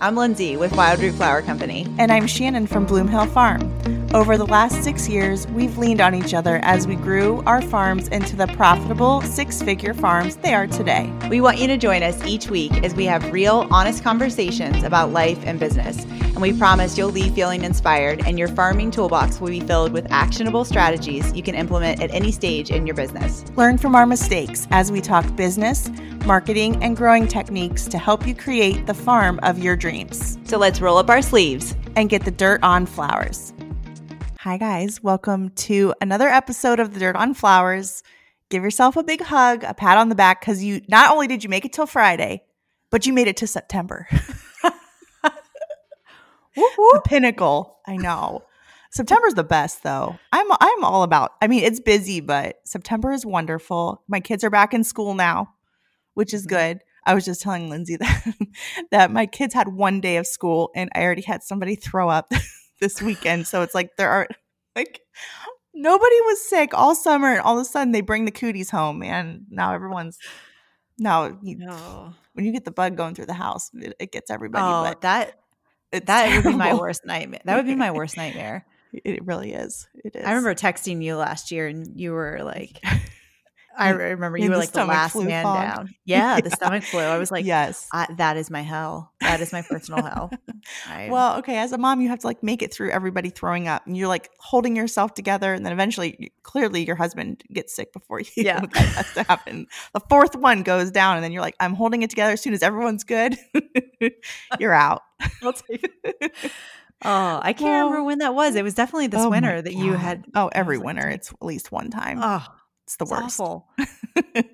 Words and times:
I'm 0.00 0.14
Lyndsay 0.14 0.56
with 0.56 0.70
Wildroot 0.74 1.14
Flower 1.14 1.42
Company. 1.42 1.84
And 1.98 2.12
I'm 2.12 2.28
Shannon 2.28 2.68
from 2.68 2.86
Bloomhill 2.86 3.28
Farm. 3.32 3.74
Over 4.14 4.36
the 4.36 4.46
last 4.46 4.84
six 4.84 5.08
years, 5.08 5.48
we've 5.48 5.76
leaned 5.76 6.00
on 6.00 6.14
each 6.14 6.34
other 6.34 6.60
as 6.62 6.86
we 6.86 6.94
grew 6.94 7.42
our 7.46 7.60
farms 7.60 8.06
into 8.08 8.36
the 8.36 8.46
profitable 8.46 9.22
six 9.22 9.60
figure 9.60 9.92
farms 9.92 10.36
they 10.36 10.54
are 10.54 10.68
today. 10.68 11.12
We 11.28 11.40
want 11.40 11.58
you 11.58 11.66
to 11.66 11.76
join 11.76 12.04
us 12.04 12.24
each 12.24 12.48
week 12.48 12.84
as 12.84 12.94
we 12.94 13.06
have 13.06 13.32
real, 13.32 13.66
honest 13.72 14.04
conversations 14.04 14.84
about 14.84 15.10
life 15.10 15.40
and 15.44 15.58
business. 15.58 16.06
And 16.38 16.42
we 16.44 16.56
promise 16.56 16.96
you'll 16.96 17.10
leave 17.10 17.34
feeling 17.34 17.64
inspired, 17.64 18.24
and 18.24 18.38
your 18.38 18.46
farming 18.46 18.92
toolbox 18.92 19.40
will 19.40 19.48
be 19.48 19.58
filled 19.58 19.90
with 19.90 20.06
actionable 20.12 20.64
strategies 20.64 21.32
you 21.32 21.42
can 21.42 21.56
implement 21.56 22.00
at 22.00 22.12
any 22.12 22.30
stage 22.30 22.70
in 22.70 22.86
your 22.86 22.94
business. 22.94 23.44
Learn 23.56 23.76
from 23.76 23.96
our 23.96 24.06
mistakes 24.06 24.68
as 24.70 24.92
we 24.92 25.00
talk 25.00 25.34
business, 25.34 25.90
marketing, 26.26 26.80
and 26.80 26.96
growing 26.96 27.26
techniques 27.26 27.88
to 27.88 27.98
help 27.98 28.24
you 28.24 28.36
create 28.36 28.86
the 28.86 28.94
farm 28.94 29.40
of 29.42 29.58
your 29.58 29.74
dreams. 29.74 30.38
So 30.44 30.58
let's 30.58 30.80
roll 30.80 30.96
up 30.96 31.10
our 31.10 31.22
sleeves 31.22 31.74
and 31.96 32.08
get 32.08 32.24
the 32.24 32.30
dirt 32.30 32.62
on 32.62 32.86
flowers. 32.86 33.52
Hi, 34.38 34.58
guys. 34.58 35.02
Welcome 35.02 35.50
to 35.66 35.92
another 36.00 36.28
episode 36.28 36.78
of 36.78 36.94
The 36.94 37.00
Dirt 37.00 37.16
on 37.16 37.34
Flowers. 37.34 38.04
Give 38.48 38.62
yourself 38.62 38.96
a 38.96 39.02
big 39.02 39.22
hug, 39.22 39.64
a 39.64 39.74
pat 39.74 39.98
on 39.98 40.08
the 40.08 40.14
back, 40.14 40.40
because 40.40 40.62
you 40.62 40.82
not 40.86 41.10
only 41.10 41.26
did 41.26 41.42
you 41.42 41.50
make 41.50 41.64
it 41.64 41.72
till 41.72 41.86
Friday, 41.86 42.44
but 42.90 43.06
you 43.06 43.12
made 43.12 43.26
it 43.26 43.38
to 43.38 43.48
September. 43.48 44.06
the 46.60 47.02
pinnacle. 47.04 47.78
I 47.86 47.96
know. 47.96 48.42
September's 48.90 49.34
the 49.34 49.44
best 49.44 49.82
though. 49.82 50.18
I'm 50.32 50.46
I'm 50.52 50.84
all 50.84 51.02
about. 51.02 51.32
I 51.42 51.46
mean, 51.46 51.64
it's 51.64 51.80
busy, 51.80 52.20
but 52.20 52.56
September 52.64 53.12
is 53.12 53.26
wonderful. 53.26 54.02
My 54.08 54.20
kids 54.20 54.44
are 54.44 54.50
back 54.50 54.72
in 54.72 54.84
school 54.84 55.14
now, 55.14 55.54
which 56.14 56.32
is 56.32 56.46
mm-hmm. 56.46 56.56
good. 56.56 56.80
I 57.04 57.14
was 57.14 57.24
just 57.24 57.40
telling 57.40 57.70
Lyndsay 57.70 57.98
that 58.00 58.34
that 58.90 59.10
my 59.10 59.26
kids 59.26 59.54
had 59.54 59.68
one 59.68 60.00
day 60.00 60.16
of 60.16 60.26
school 60.26 60.70
and 60.74 60.90
I 60.94 61.02
already 61.02 61.22
had 61.22 61.42
somebody 61.42 61.74
throw 61.74 62.08
up 62.08 62.30
this 62.80 63.02
weekend. 63.02 63.46
So 63.46 63.62
it's 63.62 63.74
like 63.74 63.96
there 63.96 64.10
are 64.10 64.28
like 64.74 65.00
nobody 65.74 66.20
was 66.22 66.48
sick 66.48 66.70
all 66.72 66.94
summer, 66.94 67.32
and 67.32 67.40
all 67.40 67.58
of 67.58 67.62
a 67.62 67.64
sudden 67.64 67.92
they 67.92 68.00
bring 68.00 68.24
the 68.24 68.30
cooties 68.30 68.70
home, 68.70 69.02
and 69.02 69.44
now 69.50 69.74
everyone's 69.74 70.18
now 70.98 71.38
you 71.42 71.56
know 71.56 72.14
when 72.32 72.44
you 72.44 72.52
get 72.52 72.64
the 72.64 72.70
bug 72.70 72.96
going 72.96 73.14
through 73.14 73.26
the 73.26 73.34
house, 73.34 73.70
it, 73.74 73.94
it 74.00 74.12
gets 74.12 74.30
everybody. 74.30 74.64
Oh, 74.64 74.82
but 74.84 75.02
that 75.02 75.40
that 75.92 76.06
terrible. 76.06 76.50
would 76.50 76.52
be 76.52 76.58
my 76.58 76.74
worst 76.74 77.04
nightmare. 77.04 77.40
That 77.44 77.56
would 77.56 77.66
be 77.66 77.74
my 77.74 77.90
worst 77.90 78.16
nightmare. 78.16 78.66
It 78.92 79.24
really 79.26 79.52
is. 79.52 79.86
It 80.04 80.16
is. 80.16 80.24
I 80.24 80.30
remember 80.30 80.54
texting 80.54 81.02
you 81.02 81.16
last 81.16 81.50
year, 81.50 81.66
and 81.66 81.98
you 81.98 82.12
were 82.12 82.40
like. 82.42 82.82
I 83.78 83.90
remember 83.90 84.38
you 84.38 84.50
were 84.50 84.56
like 84.56 84.72
the, 84.72 84.84
last 84.84 85.14
man 85.14 85.44
fog. 85.44 85.62
down. 85.62 85.94
Yeah, 86.04 86.34
yeah, 86.34 86.40
the 86.40 86.50
stomach 86.50 86.82
flu. 86.82 87.00
I 87.00 87.16
was 87.16 87.30
like, 87.30 87.44
yes, 87.44 87.88
that 88.16 88.36
is 88.36 88.50
my 88.50 88.62
hell. 88.62 89.12
That 89.20 89.40
is 89.40 89.52
my 89.52 89.62
personal 89.62 90.04
hell. 90.04 90.30
I, 90.88 91.08
well, 91.10 91.38
okay, 91.38 91.58
as 91.58 91.72
a 91.72 91.78
mom, 91.78 92.00
you 92.00 92.08
have 92.08 92.18
to 92.20 92.26
like 92.26 92.42
make 92.42 92.62
it 92.62 92.74
through 92.74 92.90
everybody 92.90 93.30
throwing 93.30 93.68
up, 93.68 93.86
and 93.86 93.96
you're 93.96 94.08
like 94.08 94.30
holding 94.38 94.74
yourself 94.74 95.14
together, 95.14 95.54
and 95.54 95.64
then 95.64 95.72
eventually, 95.72 96.32
clearly, 96.42 96.84
your 96.84 96.96
husband 96.96 97.44
gets 97.52 97.74
sick 97.74 97.92
before 97.92 98.20
you. 98.20 98.26
Yeah, 98.36 98.60
that 98.60 98.76
has 98.76 99.12
to 99.14 99.22
happen. 99.22 99.68
The 99.94 100.00
fourth 100.00 100.34
one 100.34 100.64
goes 100.64 100.90
down, 100.90 101.16
and 101.16 101.24
then 101.24 101.30
you're 101.30 101.42
like, 101.42 101.56
I'm 101.60 101.74
holding 101.74 102.02
it 102.02 102.10
together. 102.10 102.32
As 102.32 102.40
soon 102.40 102.54
as 102.54 102.62
everyone's 102.62 103.04
good, 103.04 103.38
you're 104.58 104.74
out. 104.74 105.02
I'll 105.42 105.52
take 105.52 105.88
it. 106.04 106.52
Oh, 107.04 107.38
I 107.40 107.52
can't 107.52 107.62
well, 107.62 107.84
remember 107.84 108.04
when 108.04 108.18
that 108.18 108.34
was. 108.34 108.56
It 108.56 108.64
was 108.64 108.74
definitely 108.74 109.06
this 109.06 109.20
oh 109.20 109.30
winter 109.30 109.62
that 109.62 109.72
you 109.72 109.92
had. 109.92 110.24
Oh, 110.34 110.48
every 110.48 110.78
winter. 110.78 111.08
It's 111.08 111.30
at 111.30 111.42
least 111.42 111.70
one 111.70 111.90
time. 111.90 112.18
Oh, 112.20 112.44
it's 112.88 112.96
the 112.96 113.04
it's 113.04 113.38
worst. 113.38 114.46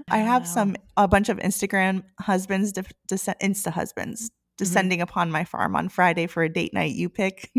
I 0.10 0.18
have 0.18 0.46
some 0.46 0.74
a 0.96 1.06
bunch 1.06 1.28
of 1.28 1.38
Instagram 1.38 2.02
husbands, 2.18 2.72
de- 2.72 2.82
de- 3.06 3.16
Insta 3.16 3.70
husbands, 3.70 4.22
mm-hmm. 4.22 4.54
descending 4.56 4.98
mm-hmm. 4.98 5.04
upon 5.04 5.30
my 5.30 5.44
farm 5.44 5.76
on 5.76 5.88
Friday 5.88 6.26
for 6.26 6.42
a 6.42 6.48
date 6.48 6.74
night. 6.74 6.96
You 6.96 7.08
pick, 7.08 7.52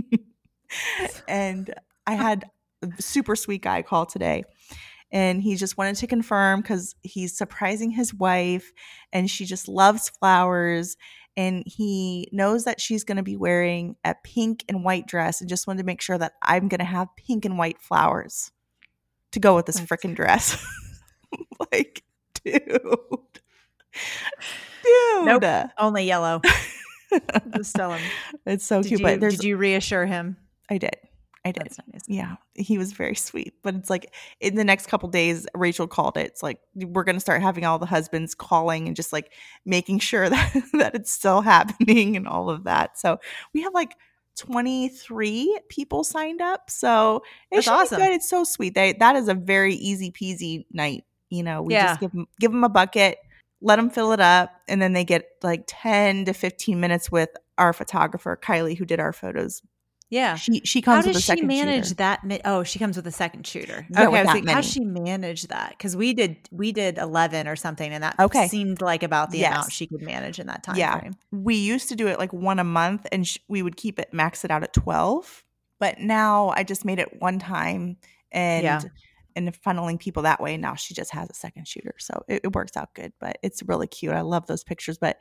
and 1.29 1.73
I 2.05 2.15
had 2.15 2.43
a 2.81 3.01
super 3.01 3.37
sweet 3.37 3.61
guy 3.61 3.83
call 3.83 4.05
today, 4.05 4.43
and 5.13 5.41
he 5.41 5.55
just 5.55 5.77
wanted 5.77 5.95
to 5.95 6.07
confirm 6.07 6.59
because 6.59 6.95
he's 7.03 7.37
surprising 7.37 7.91
his 7.91 8.13
wife, 8.13 8.73
and 9.13 9.29
she 9.29 9.45
just 9.45 9.69
loves 9.69 10.09
flowers, 10.09 10.97
and 11.37 11.63
he 11.65 12.27
knows 12.33 12.65
that 12.65 12.81
she's 12.81 13.05
going 13.05 13.15
to 13.15 13.23
be 13.23 13.37
wearing 13.37 13.95
a 14.03 14.13
pink 14.25 14.65
and 14.67 14.83
white 14.83 15.07
dress, 15.07 15.39
and 15.39 15.49
just 15.49 15.67
wanted 15.67 15.83
to 15.83 15.85
make 15.85 16.01
sure 16.01 16.17
that 16.17 16.33
I'm 16.41 16.67
going 16.67 16.79
to 16.79 16.83
have 16.83 17.15
pink 17.15 17.45
and 17.45 17.57
white 17.57 17.79
flowers 17.79 18.51
to 19.31 19.39
go 19.39 19.55
with 19.55 19.65
this 19.65 19.79
freaking 19.79 20.15
dress. 20.15 20.63
like, 21.71 22.03
dude. 22.43 22.63
Dude. 24.83 25.25
Nope. 25.25 25.69
Only 25.77 26.05
yellow. 26.05 26.41
Just 27.55 27.75
tell 27.75 27.93
him. 27.93 28.01
It's 28.45 28.65
so 28.65 28.81
did 28.81 28.89
cute. 28.89 28.99
You, 28.99 29.05
but 29.05 29.19
did 29.19 29.43
you 29.43 29.57
reassure 29.57 30.05
him? 30.05 30.37
I 30.69 30.77
did. 30.77 30.95
I 31.45 31.51
did. 31.51 31.71
Nice. 31.93 32.03
Yeah, 32.07 32.35
he 32.55 32.77
was 32.77 32.91
very 32.91 33.15
sweet. 33.15 33.53
But 33.63 33.75
it's 33.75 33.89
like 33.89 34.13
in 34.41 34.55
the 34.55 34.65
next 34.65 34.87
couple 34.87 35.07
days, 35.07 35.47
Rachel 35.55 35.87
called 35.87 36.17
it. 36.17 36.27
It's 36.27 36.43
like 36.43 36.59
we're 36.75 37.05
gonna 37.05 37.21
start 37.21 37.41
having 37.41 37.63
all 37.63 37.79
the 37.79 37.85
husbands 37.85 38.35
calling 38.35 38.87
and 38.87 38.95
just 38.95 39.13
like 39.13 39.31
making 39.65 39.99
sure 39.99 40.29
that 40.29 40.63
that 40.73 40.95
it's 40.95 41.11
still 41.11 41.41
happening 41.41 42.17
and 42.17 42.27
all 42.27 42.49
of 42.49 42.65
that. 42.65 42.97
So 42.97 43.19
we 43.53 43.61
have 43.61 43.73
like 43.73 43.95
23 44.37 45.59
people 45.69 46.03
signed 46.03 46.41
up. 46.41 46.69
So 46.69 47.23
it's 47.51 47.67
awesome. 47.67 47.99
good. 47.99 48.11
It's 48.11 48.29
so 48.29 48.43
sweet. 48.43 48.75
They, 48.75 48.93
that 48.93 49.15
is 49.15 49.27
a 49.27 49.33
very 49.33 49.75
easy 49.75 50.11
peasy 50.11 50.65
night. 50.71 51.03
You 51.29 51.43
know, 51.43 51.61
we 51.61 51.73
yeah. 51.73 51.87
just 51.87 51.99
give 51.99 52.11
them, 52.11 52.27
give 52.39 52.51
them 52.51 52.63
a 52.63 52.69
bucket, 52.69 53.17
let 53.61 53.75
them 53.75 53.89
fill 53.89 54.13
it 54.13 54.19
up, 54.19 54.51
and 54.67 54.81
then 54.81 54.93
they 54.93 55.03
get 55.03 55.25
like 55.43 55.63
10 55.67 56.25
to 56.25 56.33
15 56.33 56.79
minutes 56.79 57.11
with 57.11 57.29
our 57.57 57.73
photographer, 57.73 58.39
Kylie, 58.41 58.77
who 58.77 58.85
did 58.85 58.99
our 58.99 59.11
photos 59.11 59.61
yeah, 60.09 60.35
she 60.35 60.61
she 60.63 60.81
comes. 60.81 61.05
How 61.05 61.11
does 61.11 61.23
she 61.23 61.41
manage 61.41 61.89
shooter. 61.89 61.95
that? 61.95 62.41
Oh, 62.45 62.63
she 62.63 62.79
comes 62.79 62.95
with 62.95 63.05
a 63.07 63.11
second 63.11 63.45
shooter. 63.45 63.85
Yeah, 63.89 64.07
okay, 64.07 64.19
I 64.19 64.23
was 64.23 64.27
like, 64.27 64.47
how 64.47 64.61
she 64.61 64.79
manage 64.79 65.43
that? 65.47 65.71
Because 65.71 65.97
we 65.97 66.13
did 66.13 66.37
we 66.49 66.71
did 66.71 66.97
eleven 66.97 67.45
or 67.45 67.57
something, 67.57 67.91
and 67.91 68.01
that 68.03 68.15
okay. 68.17 68.47
seemed 68.47 68.79
like 68.81 69.03
about 69.03 69.31
the 69.31 69.39
yes. 69.39 69.51
amount 69.51 69.71
she 69.73 69.85
could 69.85 70.01
manage 70.01 70.39
in 70.39 70.47
that 70.47 70.63
time 70.63 70.77
yeah. 70.77 70.97
frame. 70.97 71.15
We 71.31 71.55
used 71.55 71.89
to 71.89 71.95
do 71.95 72.07
it 72.07 72.19
like 72.19 72.31
one 72.31 72.59
a 72.59 72.63
month, 72.63 73.05
and 73.11 73.27
sh- 73.27 73.39
we 73.49 73.61
would 73.61 73.75
keep 73.75 73.99
it 73.99 74.13
max 74.13 74.45
it 74.45 74.51
out 74.51 74.63
at 74.63 74.71
twelve. 74.71 75.43
But 75.77 75.99
now 75.99 76.53
I 76.55 76.63
just 76.63 76.85
made 76.85 76.99
it 76.99 77.21
one 77.21 77.37
time, 77.37 77.97
and 78.31 78.63
yeah. 78.63 78.81
and 79.35 79.53
funneling 79.61 79.99
people 79.99 80.23
that 80.23 80.39
way. 80.39 80.55
Now 80.55 80.75
she 80.75 80.93
just 80.93 81.11
has 81.11 81.29
a 81.29 81.33
second 81.33 81.67
shooter, 81.67 81.95
so 81.99 82.23
it, 82.29 82.41
it 82.45 82.55
works 82.55 82.77
out 82.77 82.93
good. 82.93 83.11
But 83.19 83.39
it's 83.43 83.61
really 83.61 83.87
cute. 83.87 84.13
I 84.13 84.21
love 84.21 84.47
those 84.47 84.63
pictures. 84.63 84.97
But 84.97 85.17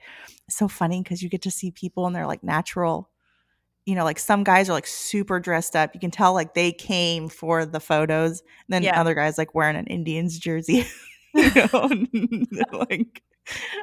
it's 0.47 0.57
so 0.57 0.69
funny 0.69 1.03
because 1.03 1.25
you 1.25 1.29
get 1.29 1.43
to 1.43 1.51
see 1.51 1.73
people, 1.73 2.07
and 2.07 2.15
they're 2.15 2.29
like 2.29 2.45
natural 2.45 3.11
you 3.87 3.95
know, 3.95 4.05
like 4.05 4.19
some 4.19 4.45
guys 4.45 4.69
are 4.69 4.73
like 4.73 4.87
super 4.87 5.39
dressed 5.39 5.77
up. 5.77 5.95
You 5.95 6.01
can 6.01 6.11
tell 6.11 6.35
like 6.35 6.55
they 6.55 6.73
came 6.73 7.29
for 7.29 7.65
the 7.65 7.81
photos. 7.81 8.41
And 8.41 8.49
then 8.69 8.83
yeah. 8.83 9.01
other 9.01 9.15
guys 9.15 9.39
like 9.39 9.55
wearing 9.55 9.77
an 9.77 9.87
Indians 9.87 10.39
jersey, 10.39 10.87
you 11.35 11.53
know, 12.13 12.67
like 12.91 13.23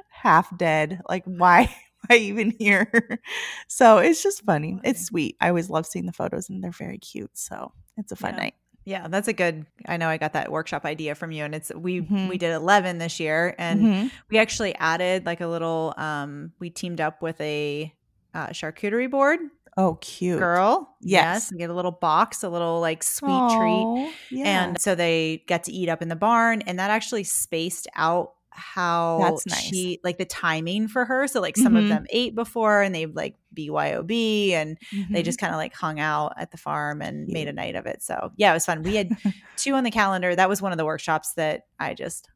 half 0.09 0.56
dead. 0.58 1.02
Like 1.08 1.24
why 1.25 1.74
why 2.08 2.18
even 2.18 2.53
here? 2.59 3.19
So 3.68 3.97
it's 4.00 4.22
just 4.22 4.44
funny. 4.44 4.78
It's 4.84 5.06
sweet. 5.06 5.38
I 5.40 5.47
always 5.47 5.69
love 5.69 5.88
seeing 5.88 6.06
the 6.06 6.12
photos 6.12 6.50
and 6.50 6.62
they're 6.62 6.72
very 6.72 6.97
cute. 6.97 7.38
So 7.38 7.72
it's 7.97 8.12
a 8.12 8.18
fun 8.18 8.34
yeah. 8.34 8.40
night. 8.40 8.56
Yeah, 8.85 9.08
that's 9.08 9.30
a 9.30 9.34
good. 9.34 9.66
I 9.88 9.96
know 9.96 10.09
I 10.09 10.18
got 10.18 10.34
that 10.34 10.52
workshop 10.52 10.84
idea 10.84 11.16
from 11.16 11.31
you, 11.31 11.46
and 11.46 11.56
it's 11.56 11.72
we 11.74 12.02
mm-hmm. 12.02 12.28
we 12.28 12.38
did 12.38 12.52
eleven 12.52 12.97
this 12.97 13.18
year, 13.18 13.56
and 13.58 13.81
mm-hmm. 13.81 14.08
we 14.30 14.40
actually 14.40 14.75
added 14.75 15.25
like 15.25 15.40
a 15.40 15.47
little. 15.47 15.94
um 15.96 16.52
We 16.59 16.70
teamed 16.70 17.00
up 17.00 17.22
with 17.22 17.40
a 17.40 17.94
uh, 18.34 18.47
charcuterie 18.47 19.09
board 19.09 19.40
Oh, 19.78 19.95
cute. 20.01 20.39
Girl. 20.39 20.95
Yes. 21.01 21.50
yes. 21.51 21.59
Get 21.59 21.69
a 21.69 21.73
little 21.73 21.91
box, 21.91 22.44
a 22.44 22.50
little 22.50 22.79
like 22.79 23.03
sweet 23.03 23.29
Aww, 23.29 23.57
treat. 23.57 24.13
Yeah. 24.31 24.66
And 24.66 24.81
so 24.81 24.95
they 24.95 25.44
get 25.47 25.63
to 25.66 25.72
eat 25.72 25.89
up 25.89 26.01
in 26.01 26.09
the 26.09 26.16
barn. 26.16 26.61
And 26.61 26.79
that 26.79 26.91
actually 26.91 27.23
spaced 27.23 27.88
out 27.95 28.34
how 28.56 29.19
That's 29.22 29.47
nice. 29.47 29.61
she 29.61 30.00
like 30.03 30.17
the 30.17 30.25
timing 30.25 30.88
for 30.88 31.06
her. 31.06 31.28
So 31.28 31.41
like 31.41 31.57
some 31.57 31.73
mm-hmm. 31.73 31.78
of 31.78 31.89
them 31.89 32.06
ate 32.11 32.35
before 32.35 32.81
and 32.81 32.94
they 32.94 33.07
like 33.07 33.35
BYOB 33.56 34.52
and 34.52 34.78
mm-hmm. 34.93 35.14
they 35.14 35.23
just 35.23 35.40
kind 35.40 35.53
of 35.53 35.58
like 35.58 35.73
hung 35.73 35.99
out 35.99 36.34
at 36.37 36.52
the 36.52 36.58
farm 36.58 37.02
and 37.02 37.28
made 37.28 37.47
a 37.47 37.53
night 37.53 37.76
of 37.76 37.87
it. 37.87 38.03
So 38.03 38.31
yeah, 38.35 38.52
it 38.52 38.53
was 38.53 38.66
fun. 38.66 38.84
We 38.84 38.96
had 38.96 39.09
two 39.58 39.73
on 39.73 39.84
the 39.84 39.91
calendar. 39.91 40.35
That 40.35 40.49
was 40.49 40.61
one 40.61 40.72
of 40.72 40.78
the 40.78 40.85
workshops 40.85 41.34
that 41.34 41.64
I 41.79 41.96
just 41.96 42.29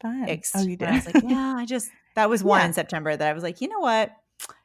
fun. 0.00 0.26
oh, 0.54 0.62
you 0.62 0.76
did. 0.76 0.88
I 0.88 0.94
was 0.94 1.06
like, 1.06 1.24
yeah, 1.26 1.54
I 1.56 1.66
just 1.66 1.90
that 2.14 2.30
was 2.30 2.42
one 2.42 2.60
yeah. 2.60 2.66
in 2.66 2.72
September 2.72 3.14
that 3.14 3.28
I 3.28 3.32
was 3.32 3.42
like, 3.42 3.60
you 3.60 3.68
know 3.68 3.80
what? 3.80 4.12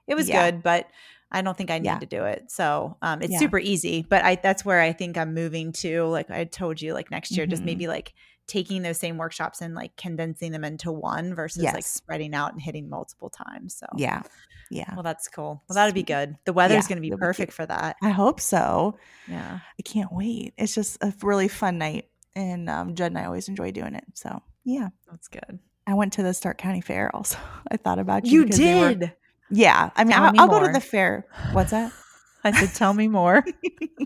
It 0.07 0.15
was 0.15 0.29
yeah. 0.29 0.51
good, 0.51 0.63
but 0.63 0.87
I 1.35 1.41
don't 1.41 1.57
think 1.57 1.69
I 1.69 1.79
need 1.79 1.85
yeah. 1.85 1.99
to 1.99 2.05
do 2.05 2.23
it. 2.23 2.49
So 2.49 2.95
um, 3.01 3.21
it's 3.21 3.33
yeah. 3.33 3.39
super 3.39 3.59
easy, 3.59 4.05
but 4.07 4.23
I 4.23 4.35
that's 4.35 4.63
where 4.63 4.79
I 4.79 4.93
think 4.93 5.17
I'm 5.17 5.33
moving 5.33 5.73
to. 5.73 6.05
Like 6.05 6.31
I 6.31 6.45
told 6.45 6.81
you, 6.81 6.93
like 6.93 7.11
next 7.11 7.31
year, 7.31 7.45
mm-hmm. 7.45 7.51
just 7.51 7.63
maybe 7.63 7.87
like 7.87 8.13
taking 8.47 8.83
those 8.83 8.97
same 8.97 9.17
workshops 9.17 9.61
and 9.61 9.75
like 9.75 9.95
condensing 9.97 10.51
them 10.51 10.63
into 10.63 10.91
one 10.91 11.35
versus 11.35 11.63
yes. 11.63 11.73
like 11.73 11.83
spreading 11.83 12.33
out 12.33 12.53
and 12.53 12.61
hitting 12.61 12.89
multiple 12.89 13.29
times. 13.29 13.75
So 13.75 13.85
yeah. 13.97 14.21
Yeah. 14.71 14.93
Well, 14.93 15.03
that's 15.03 15.27
cool. 15.27 15.61
Well, 15.67 15.75
that'd 15.75 15.93
be 15.93 16.03
good. 16.03 16.37
The 16.45 16.53
weather's 16.53 16.85
yeah, 16.85 16.95
going 16.95 17.03
to 17.03 17.09
be 17.09 17.15
perfect 17.15 17.51
be 17.51 17.55
for 17.55 17.65
that. 17.65 17.97
I 18.01 18.09
hope 18.09 18.39
so. 18.39 18.97
Yeah. 19.27 19.59
I 19.79 19.81
can't 19.83 20.11
wait. 20.11 20.53
It's 20.57 20.73
just 20.73 20.97
a 21.03 21.13
really 21.21 21.47
fun 21.47 21.77
night. 21.77 22.09
And 22.35 22.69
um, 22.69 22.95
Judd 22.95 23.11
and 23.11 23.17
I 23.17 23.25
always 23.25 23.47
enjoy 23.47 23.71
doing 23.71 23.93
it. 23.93 24.05
So, 24.15 24.41
yeah. 24.63 24.89
That's 25.09 25.27
good. 25.27 25.59
I 25.85 25.93
went 25.93 26.13
to 26.13 26.23
the 26.23 26.33
Stark 26.33 26.57
County 26.57 26.81
Fair 26.81 27.15
also. 27.15 27.37
I 27.71 27.77
thought 27.77 27.99
about 27.99 28.25
you. 28.25 28.41
You 28.41 28.45
did. 28.47 29.13
Yeah. 29.49 29.91
I 29.95 30.03
mean, 30.03 30.13
I'll, 30.13 30.31
me 30.31 30.39
I'll 30.39 30.47
go 30.47 30.65
to 30.65 30.71
the 30.71 30.79
fair. 30.79 31.25
What's 31.51 31.71
that? 31.71 31.91
I 32.43 32.51
said, 32.51 32.75
tell 32.75 32.93
me 32.93 33.07
more. 33.07 33.43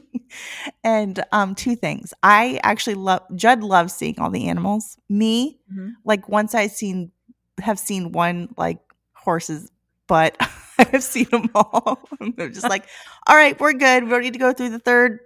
and 0.84 1.24
um, 1.32 1.56
two 1.56 1.76
things. 1.76 2.14
I 2.24 2.60
actually 2.64 2.96
love 2.96 3.22
Judd 3.36 3.64
loves 3.64 3.94
seeing 3.94 4.20
all 4.20 4.30
the 4.30 4.48
animals. 4.48 4.98
Me, 5.10 5.60
mm-hmm. 5.72 5.90
like 6.06 6.30
once 6.30 6.56
I 6.56 6.68
seen 6.68 7.12
have 7.60 7.78
seen 7.78 8.12
one 8.12 8.54
like 8.58 8.80
horse's 9.14 9.70
butt, 10.08 10.38
I 10.80 10.88
have 10.92 11.04
seen 11.04 11.28
them 11.32 11.50
all. 11.54 12.08
I'm 12.22 12.34
just 12.38 12.70
like, 12.70 12.86
all 13.28 13.36
right, 13.36 13.60
we're 13.60 13.74
good. 13.74 14.04
We 14.06 14.10
don't 14.10 14.22
need 14.22 14.34
to 14.34 14.40
go 14.40 14.54
through 14.54 14.70
the 14.70 14.80
third 14.80 15.20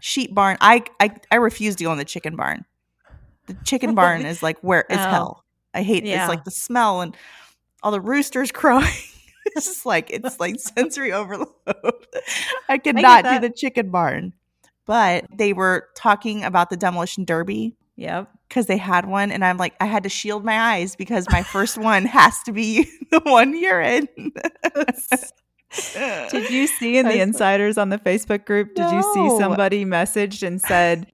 sheep 0.00 0.34
barn. 0.34 0.56
I 0.60 0.84
I, 1.00 1.10
I 1.30 1.36
refuse 1.36 1.76
to 1.76 1.84
go 1.84 1.92
in 1.92 1.98
the 1.98 2.04
chicken 2.04 2.36
barn. 2.36 2.64
The 3.46 3.56
chicken 3.64 3.94
barn 3.94 4.24
is 4.24 4.42
like 4.42 4.58
where 4.60 4.86
is 4.88 4.98
oh. 4.98 5.10
hell. 5.10 5.44
I 5.74 5.82
hate 5.82 6.04
yeah. 6.04 6.22
it's 6.22 6.28
like 6.28 6.44
the 6.44 6.52
smell 6.52 7.00
and 7.00 7.16
all 7.82 7.90
the 7.90 8.00
roosters 8.00 8.52
crowing. 8.52 8.86
it's 9.56 9.66
just 9.66 9.86
like 9.86 10.10
it's 10.10 10.40
like 10.40 10.58
sensory 10.58 11.12
overload. 11.12 11.48
I 12.68 12.78
could 12.78 12.96
I 12.98 13.00
not 13.00 13.24
do 13.24 13.40
the 13.40 13.50
chicken 13.50 13.90
barn. 13.90 14.32
But 14.86 15.26
they 15.34 15.52
were 15.54 15.88
talking 15.96 16.44
about 16.44 16.68
the 16.70 16.76
demolition 16.76 17.24
derby. 17.24 17.74
Yep. 17.96 18.28
Because 18.48 18.66
they 18.66 18.76
had 18.76 19.06
one, 19.06 19.32
and 19.32 19.44
I'm 19.44 19.56
like, 19.56 19.74
I 19.80 19.86
had 19.86 20.02
to 20.02 20.08
shield 20.08 20.44
my 20.44 20.58
eyes 20.58 20.94
because 20.94 21.26
my 21.30 21.42
first 21.42 21.78
one 21.78 22.04
has 22.04 22.42
to 22.42 22.52
be 22.52 22.84
the 23.10 23.20
one 23.20 23.56
you're 23.58 23.80
in. 23.80 24.06
Did 26.30 26.50
you 26.50 26.66
see 26.66 26.98
in 26.98 27.06
the 27.06 27.20
insiders 27.20 27.78
on 27.78 27.88
the 27.88 27.98
Facebook 27.98 28.44
group? 28.44 28.74
Did 28.74 28.82
no. 28.82 28.96
you 28.96 29.02
see 29.14 29.38
somebody 29.38 29.84
messaged 29.84 30.46
and 30.46 30.60
said 30.60 31.10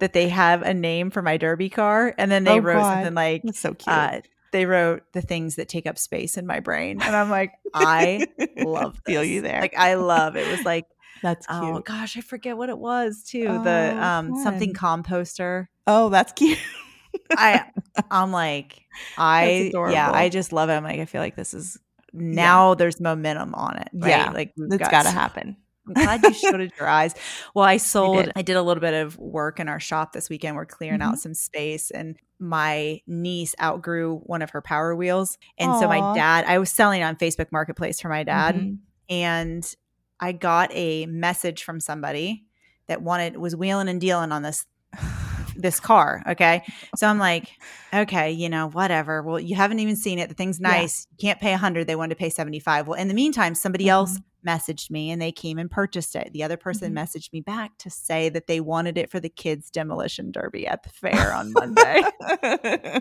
that 0.00 0.12
they 0.12 0.28
have 0.28 0.62
a 0.62 0.74
name 0.74 1.10
for 1.10 1.22
my 1.22 1.36
derby 1.36 1.68
car? 1.68 2.14
And 2.18 2.30
then 2.30 2.44
they 2.44 2.58
oh, 2.58 2.62
wrote 2.62 2.78
God. 2.78 2.94
something 2.94 3.14
like, 3.14 3.42
That's 3.44 3.60
so 3.60 3.74
cute. 3.74 3.88
Uh, 3.88 4.20
they 4.54 4.66
wrote 4.66 5.02
the 5.12 5.20
things 5.20 5.56
that 5.56 5.68
take 5.68 5.84
up 5.84 5.98
space 5.98 6.36
in 6.36 6.46
my 6.46 6.60
brain. 6.60 7.02
And 7.02 7.16
I'm 7.16 7.28
like, 7.28 7.54
I 7.74 8.24
love 8.56 8.92
this. 8.92 9.02
Feel 9.06 9.24
you 9.24 9.40
there. 9.40 9.60
Like 9.60 9.76
I 9.76 9.94
love 9.94 10.36
it. 10.36 10.48
was 10.48 10.64
like 10.64 10.86
that's 11.22 11.44
oh, 11.50 11.60
cute. 11.60 11.74
Oh 11.74 11.80
gosh, 11.80 12.16
I 12.16 12.20
forget 12.20 12.56
what 12.56 12.68
it 12.68 12.78
was 12.78 13.24
too. 13.24 13.46
Oh, 13.48 13.64
the 13.64 13.96
um 14.00 14.30
fun. 14.30 14.44
something 14.44 14.72
composter. 14.72 15.66
Oh, 15.88 16.08
that's 16.08 16.32
cute. 16.32 16.60
I 17.32 17.64
I'm 18.12 18.30
like 18.30 18.80
I 19.18 19.72
yeah, 19.74 20.12
I 20.12 20.28
just 20.28 20.52
love 20.52 20.70
it. 20.70 20.74
I'm 20.74 20.84
like 20.84 21.00
I 21.00 21.04
feel 21.04 21.20
like 21.20 21.34
this 21.34 21.52
is 21.52 21.76
now 22.12 22.70
yeah. 22.70 22.74
there's 22.76 23.00
momentum 23.00 23.56
on 23.56 23.78
it. 23.78 23.88
Right? 23.92 24.10
Yeah, 24.10 24.30
like 24.30 24.52
it's 24.56 24.88
got 24.88 25.02
to 25.02 25.10
happen. 25.10 25.56
I'm 25.86 25.94
glad 25.94 26.22
you 26.22 26.32
showed 26.32 26.60
it 26.60 26.72
your 26.78 26.88
eyes. 26.88 27.14
Well, 27.54 27.64
I 27.64 27.76
sold, 27.78 28.18
I 28.18 28.22
did. 28.22 28.32
I 28.36 28.42
did. 28.42 28.56
a 28.56 28.62
little 28.62 28.80
bit 28.80 28.94
of 28.94 29.18
work 29.18 29.60
in 29.60 29.68
our 29.68 29.80
shop 29.80 30.12
this 30.12 30.28
weekend. 30.28 30.56
We're 30.56 30.66
clearing 30.66 31.00
mm-hmm. 31.00 31.10
out 31.12 31.18
some 31.18 31.34
space, 31.34 31.90
and 31.90 32.16
my 32.38 33.00
niece 33.06 33.54
outgrew 33.60 34.18
one 34.24 34.42
of 34.42 34.50
her 34.50 34.60
power 34.60 34.94
wheels. 34.94 35.38
And 35.58 35.70
Aww. 35.70 35.80
so 35.80 35.88
my 35.88 36.14
dad, 36.14 36.44
I 36.46 36.58
was 36.58 36.70
selling 36.70 37.02
on 37.02 37.16
Facebook 37.16 37.52
Marketplace 37.52 38.00
for 38.00 38.08
my 38.08 38.22
dad, 38.22 38.56
mm-hmm. 38.56 38.74
and 39.08 39.74
I 40.20 40.32
got 40.32 40.70
a 40.72 41.06
message 41.06 41.64
from 41.64 41.80
somebody 41.80 42.44
that 42.86 43.02
wanted 43.02 43.36
was 43.36 43.56
wheeling 43.56 43.88
and 43.88 44.00
dealing 44.00 44.32
on 44.32 44.42
this 44.42 44.66
this 45.56 45.80
car. 45.80 46.22
Okay. 46.26 46.62
So 46.96 47.06
I'm 47.06 47.18
like, 47.18 47.48
okay, 47.92 48.32
you 48.32 48.48
know, 48.48 48.68
whatever. 48.68 49.22
Well, 49.22 49.38
you 49.38 49.54
haven't 49.54 49.80
even 49.80 49.96
seen 49.96 50.18
it. 50.18 50.28
The 50.28 50.34
thing's 50.34 50.60
nice. 50.60 51.06
Yeah. 51.06 51.12
You 51.12 51.28
can't 51.28 51.40
pay 51.40 51.52
a 51.52 51.56
hundred. 51.56 51.86
They 51.86 51.96
wanted 51.96 52.14
to 52.14 52.18
pay 52.18 52.30
75. 52.30 52.88
Well, 52.88 52.98
in 52.98 53.08
the 53.08 53.14
meantime, 53.14 53.54
somebody 53.54 53.84
mm-hmm. 53.84 53.90
else 53.90 54.20
messaged 54.44 54.90
me 54.90 55.10
and 55.10 55.20
they 55.20 55.32
came 55.32 55.58
and 55.58 55.70
purchased 55.70 56.14
it. 56.14 56.30
The 56.32 56.42
other 56.42 56.56
person 56.56 56.94
mm-hmm. 56.94 56.98
messaged 56.98 57.32
me 57.32 57.40
back 57.40 57.76
to 57.78 57.90
say 57.90 58.28
that 58.30 58.46
they 58.46 58.60
wanted 58.60 58.98
it 58.98 59.10
for 59.10 59.20
the 59.20 59.28
kids' 59.28 59.70
demolition 59.70 60.30
derby 60.30 60.66
at 60.66 60.82
the 60.82 60.88
fair 60.90 61.32
on 61.32 61.52
Monday. 61.52 62.02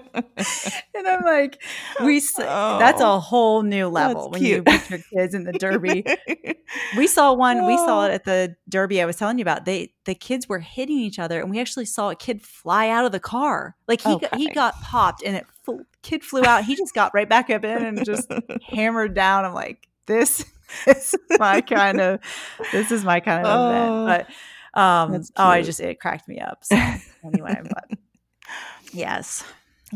and 0.96 1.08
I'm 1.08 1.24
like, 1.24 1.62
we 2.04 2.22
oh, 2.40 2.80
that's 2.80 3.02
a 3.02 3.20
whole 3.20 3.64
new 3.64 3.88
level 3.88 4.30
when 4.30 4.42
cute. 4.42 4.58
you 4.58 4.64
put 4.64 4.90
your 4.90 5.00
kids 5.14 5.34
in 5.34 5.44
the 5.44 5.54
derby. 5.54 6.06
we 6.98 7.08
saw 7.08 7.34
one, 7.34 7.60
oh. 7.60 7.68
we 7.68 7.78
saw 7.78 8.06
it 8.06 8.10
oh. 8.10 8.14
at 8.14 8.24
the 8.24 8.56
derby 8.70 9.02
I 9.02 9.06
was 9.06 9.18
telling 9.18 9.38
you 9.38 9.44
about. 9.44 9.66
They 9.66 9.94
the 10.06 10.16
kids 10.16 10.50
were 10.50 10.60
hitting 10.60 10.98
each 10.98 11.20
other 11.20 11.40
and 11.40 11.50
we 11.50 11.60
actually 11.60 11.86
saw 11.86 12.10
a 12.10 12.16
kid 12.16 12.42
fly 12.42 12.90
out 12.90 13.06
of 13.06 13.12
the 13.12 13.20
car. 13.20 13.76
Like 13.88 14.02
he 14.02 14.14
okay. 14.14 14.28
got, 14.30 14.40
he 14.40 14.50
got 14.50 14.82
popped 14.82 15.24
and 15.24 15.38
it 15.38 15.46
kid 16.02 16.24
flew 16.24 16.44
out. 16.44 16.66
He 16.66 16.76
just 16.76 16.94
got 16.94 17.14
right 17.14 17.28
back 17.28 17.50
up 17.50 17.64
in 17.64 17.84
and 17.84 18.06
just 18.06 18.32
hammered 18.68 19.14
down. 19.14 19.46
I'm 19.46 19.54
like, 19.54 19.88
this 20.06 20.46
is 20.88 21.16
my 21.40 21.62
kind 21.62 22.00
of 22.00 22.20
this 22.72 22.92
is 22.92 23.04
my 23.04 23.20
kind 23.20 23.46
of 23.46 23.54
oh, 23.54 23.70
event. 23.70 24.28
But 24.74 24.80
um 24.80 25.24
oh 25.38 25.44
I 25.44 25.62
just 25.62 25.80
it 25.80 26.00
cracked 26.00 26.28
me 26.28 26.40
up. 26.40 26.64
So 26.64 26.76
anyway, 27.24 27.62
but 27.64 27.98
yes. 28.92 29.44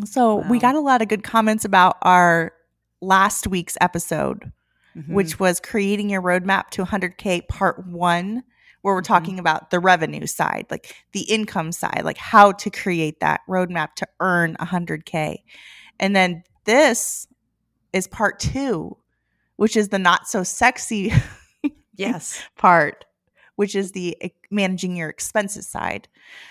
So 0.05 0.35
wow. 0.35 0.49
we 0.49 0.59
got 0.59 0.75
a 0.75 0.79
lot 0.79 1.01
of 1.01 1.07
good 1.07 1.23
comments 1.23 1.65
about 1.65 1.97
our 2.01 2.53
last 3.01 3.47
week's 3.47 3.77
episode, 3.81 4.51
mm-hmm. 4.95 5.13
which 5.13 5.39
was 5.39 5.59
creating 5.59 6.09
your 6.09 6.21
roadmap 6.21 6.69
to 6.71 6.85
100K 6.85 7.47
part 7.47 7.85
one, 7.87 8.43
where 8.81 8.93
we're 8.93 9.01
mm-hmm. 9.01 9.13
talking 9.13 9.39
about 9.39 9.71
the 9.71 9.79
revenue 9.79 10.27
side, 10.27 10.67
like 10.69 10.95
the 11.13 11.21
income 11.21 11.71
side, 11.71 12.01
like 12.03 12.17
how 12.17 12.51
to 12.51 12.69
create 12.69 13.19
that 13.21 13.41
roadmap 13.49 13.93
to 13.95 14.07
earn 14.19 14.55
100K. 14.59 15.37
And 15.99 16.15
then 16.15 16.43
this 16.65 17.27
is 17.93 18.07
part 18.07 18.39
two, 18.39 18.97
which 19.57 19.75
is 19.75 19.89
the 19.89 19.99
not 19.99 20.27
so 20.27 20.43
sexy 20.43 21.11
yes. 21.95 22.41
part 22.57 23.05
which 23.57 23.75
is 23.75 23.91
the 23.91 24.15
eh, 24.21 24.29
managing 24.49 24.95
your 24.95 25.09
expenses 25.09 25.67
side. 25.67 26.07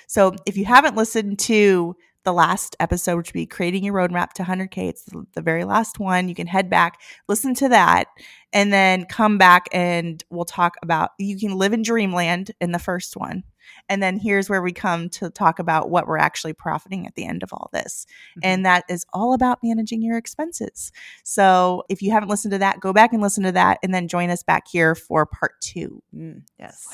So 0.06 0.34
if 0.44 0.56
you 0.56 0.66
haven't 0.66 0.96
listened 0.96 1.38
to 1.40 1.96
the 2.26 2.32
last 2.32 2.76
episode 2.80 3.16
which 3.16 3.28
would 3.28 3.38
be 3.38 3.46
creating 3.46 3.84
your 3.84 3.94
roadmap 3.94 4.32
to 4.32 4.42
100k 4.42 4.88
it's 4.88 5.04
the 5.34 5.40
very 5.40 5.64
last 5.64 5.98
one 5.98 6.28
you 6.28 6.34
can 6.34 6.46
head 6.46 6.68
back 6.68 7.00
listen 7.28 7.54
to 7.54 7.68
that 7.68 8.08
and 8.52 8.72
then 8.72 9.04
come 9.06 9.38
back 9.38 9.66
and 9.72 10.24
we'll 10.28 10.44
talk 10.44 10.76
about 10.82 11.10
you 11.18 11.38
can 11.38 11.56
live 11.56 11.72
in 11.72 11.82
dreamland 11.82 12.50
in 12.60 12.72
the 12.72 12.78
first 12.78 13.16
one 13.16 13.44
and 13.88 14.02
then 14.02 14.18
here's 14.18 14.48
where 14.48 14.62
we 14.62 14.72
come 14.72 15.08
to 15.10 15.30
talk 15.30 15.58
about 15.58 15.90
what 15.90 16.06
we're 16.06 16.18
actually 16.18 16.52
profiting 16.52 17.06
at 17.06 17.14
the 17.14 17.24
end 17.24 17.42
of 17.42 17.52
all 17.52 17.68
this. 17.72 18.06
Mm-hmm. 18.30 18.40
And 18.42 18.66
that 18.66 18.84
is 18.88 19.04
all 19.12 19.34
about 19.34 19.58
managing 19.62 20.02
your 20.02 20.16
expenses. 20.16 20.92
So 21.24 21.84
if 21.88 22.02
you 22.02 22.10
haven't 22.10 22.28
listened 22.28 22.52
to 22.52 22.58
that, 22.58 22.80
go 22.80 22.92
back 22.92 23.12
and 23.12 23.22
listen 23.22 23.44
to 23.44 23.52
that 23.52 23.78
and 23.82 23.94
then 23.94 24.08
join 24.08 24.30
us 24.30 24.42
back 24.42 24.68
here 24.68 24.94
for 24.94 25.26
part 25.26 25.60
two. 25.60 26.02
Mm, 26.14 26.42
yes. 26.58 26.86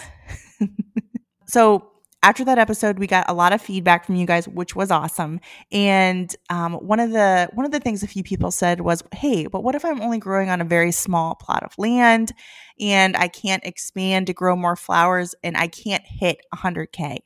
so 1.46 1.92
after 2.23 2.45
that 2.45 2.59
episode 2.59 2.99
we 2.99 3.07
got 3.07 3.29
a 3.29 3.35
lot 3.35 3.53
of 3.53 3.61
feedback 3.61 4.05
from 4.07 4.15
you 4.15 4.27
guys 4.27 4.47
which 4.49 4.77
was 4.77 4.91
awesome. 4.91 5.41
And 5.71 6.35
um, 6.51 6.75
one 6.75 7.01
of 7.01 7.11
the 7.11 7.49
one 7.53 7.67
of 7.67 7.73
the 7.73 7.81
things 7.81 8.03
a 8.03 8.07
few 8.07 8.23
people 8.23 8.51
said 8.51 8.81
was 8.81 9.03
hey 9.13 9.47
but 9.47 9.63
what 9.63 9.75
if 9.75 9.85
i'm 9.85 10.01
only 10.01 10.19
growing 10.19 10.49
on 10.51 10.61
a 10.61 10.65
very 10.65 10.93
small 10.93 11.35
plot 11.35 11.63
of 11.63 11.73
land 11.79 12.33
and 12.81 13.17
i 13.17 13.29
can't 13.29 13.65
expand 13.65 14.27
to 14.29 14.32
grow 14.32 14.56
more 14.56 14.77
flowers 14.77 15.35
and 15.43 15.56
i 15.56 15.67
can't 15.67 16.05
hit 16.06 16.39
100k 16.55 17.19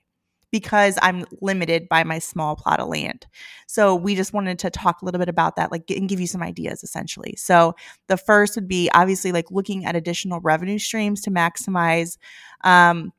because 0.52 0.98
i'm 1.02 1.24
limited 1.42 1.88
by 1.88 2.04
my 2.04 2.18
small 2.18 2.56
plot 2.56 2.80
of 2.80 2.88
land? 2.88 3.26
So 3.66 3.94
we 3.94 4.14
just 4.14 4.32
wanted 4.32 4.58
to 4.60 4.70
talk 4.70 5.02
a 5.02 5.04
little 5.04 5.18
bit 5.18 5.28
about 5.28 5.56
that 5.56 5.70
like 5.72 5.90
and 5.90 6.08
give 6.08 6.20
you 6.20 6.26
some 6.26 6.42
ideas 6.42 6.82
essentially. 6.82 7.34
So 7.36 7.74
the 8.08 8.16
first 8.16 8.54
would 8.54 8.68
be 8.68 8.88
obviously 8.94 9.32
like 9.32 9.50
looking 9.50 9.84
at 9.84 9.96
additional 9.96 10.40
revenue 10.40 10.78
streams 10.78 11.20
to 11.22 11.30
maximize 11.30 12.16
um, 12.64 13.12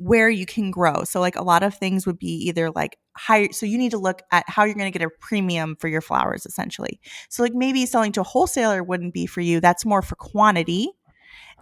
where 0.00 0.30
you 0.30 0.46
can 0.46 0.70
grow. 0.70 1.04
So, 1.04 1.20
like 1.20 1.36
a 1.36 1.42
lot 1.42 1.62
of 1.62 1.74
things 1.74 2.06
would 2.06 2.18
be 2.18 2.32
either 2.48 2.70
like 2.70 2.98
higher. 3.16 3.52
So, 3.52 3.66
you 3.66 3.76
need 3.76 3.90
to 3.90 3.98
look 3.98 4.22
at 4.32 4.48
how 4.48 4.64
you're 4.64 4.74
going 4.74 4.90
to 4.90 4.98
get 4.98 5.06
a 5.06 5.10
premium 5.20 5.76
for 5.78 5.88
your 5.88 6.00
flowers 6.00 6.46
essentially. 6.46 7.00
So, 7.28 7.42
like 7.42 7.54
maybe 7.54 7.84
selling 7.86 8.12
to 8.12 8.22
a 8.22 8.24
wholesaler 8.24 8.82
wouldn't 8.82 9.12
be 9.12 9.26
for 9.26 9.42
you. 9.42 9.60
That's 9.60 9.84
more 9.84 10.02
for 10.02 10.16
quantity. 10.16 10.90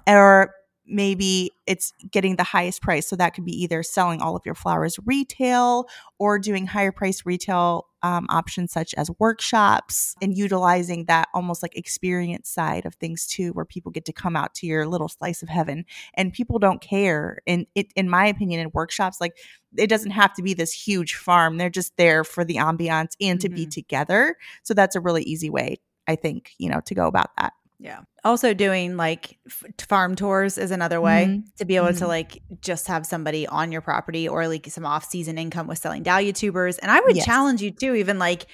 Or 0.07 0.53
maybe 0.89 1.51
it's 1.67 1.93
getting 2.11 2.37
the 2.37 2.45
highest 2.45 2.83
price. 2.83 3.07
So 3.07 3.17
that 3.17 3.35
could 3.35 3.45
be 3.45 3.63
either 3.63 3.83
selling 3.83 4.23
all 4.23 4.35
of 4.35 4.47
your 4.47 4.55
flowers 4.55 4.99
retail 5.05 5.87
or 6.19 6.39
doing 6.39 6.67
higher 6.67 6.93
price 6.93 7.25
retail 7.27 7.87
um, 8.03 8.27
options 8.31 8.73
such 8.73 8.95
as 8.95 9.11
workshops 9.19 10.15
and 10.23 10.37
utilizing 10.37 11.05
that 11.07 11.29
almost 11.35 11.63
like 11.63 11.77
experience 11.77 12.49
side 12.49 12.87
of 12.87 12.95
things 12.95 13.27
too, 13.27 13.51
where 13.53 13.65
people 13.65 13.91
get 13.91 14.05
to 14.07 14.13
come 14.13 14.37
out 14.37 14.55
to 14.55 14.67
your 14.67 14.87
little 14.87 15.09
slice 15.09 15.43
of 15.43 15.49
heaven 15.49 15.85
and 16.15 16.33
people 16.33 16.59
don't 16.59 16.81
care. 16.81 17.39
And 17.47 17.67
it, 17.75 17.93
in 17.97 18.09
my 18.09 18.27
opinion, 18.27 18.61
in 18.61 18.71
workshops, 18.73 19.21
like 19.21 19.37
it 19.77 19.89
doesn't 19.89 20.13
have 20.13 20.33
to 20.35 20.43
be 20.43 20.55
this 20.55 20.73
huge 20.73 21.17
farm. 21.17 21.59
They're 21.59 21.71
just 21.71 21.97
there 21.97 22.25
for 22.25 22.45
the 22.45 22.57
ambiance 22.57 23.15
and 23.21 23.41
to 23.41 23.49
mm-hmm. 23.49 23.57
be 23.57 23.67
together. 23.67 24.37
So 24.63 24.75
that's 24.75 24.97
a 24.97 25.01
really 25.01 25.25
easy 25.25 25.51
way, 25.51 25.79
I 26.07 26.17
think, 26.17 26.53
you 26.59 26.71
know, 26.71 26.81
to 26.87 26.95
go 26.95 27.07
about 27.07 27.31
that. 27.37 27.53
Yeah. 27.81 28.01
Also 28.25 28.55
doing 28.55 28.97
like 28.97 29.39
f- 29.47 29.63
farm 29.87 30.17
tours 30.17 30.59
is 30.59 30.73
another 30.73 31.01
way 31.01 31.27
mm-hmm. 31.29 31.41
to 31.59 31.65
be 31.65 31.77
able 31.77 31.89
mm-hmm. 31.89 31.99
to 31.99 32.09
like 32.09 32.43
just 32.61 32.89
have 32.89 33.07
somebody 33.07 33.47
on 33.47 33.71
your 33.71 33.81
property 33.81 34.29
or 34.29 34.49
like 34.49 34.67
some 34.67 34.85
off 34.85 35.05
season 35.05 35.39
income 35.39 35.69
with 35.69 35.79
selling 35.79 36.03
dahlia 36.03 36.33
tubers. 36.33 36.79
And 36.79 36.91
I 36.91 37.01
would 37.01 37.17
yes. 37.17 37.25
challenge 37.25 37.63
you 37.63 37.71
too, 37.71 37.95
even 37.95 38.19
like 38.19 38.47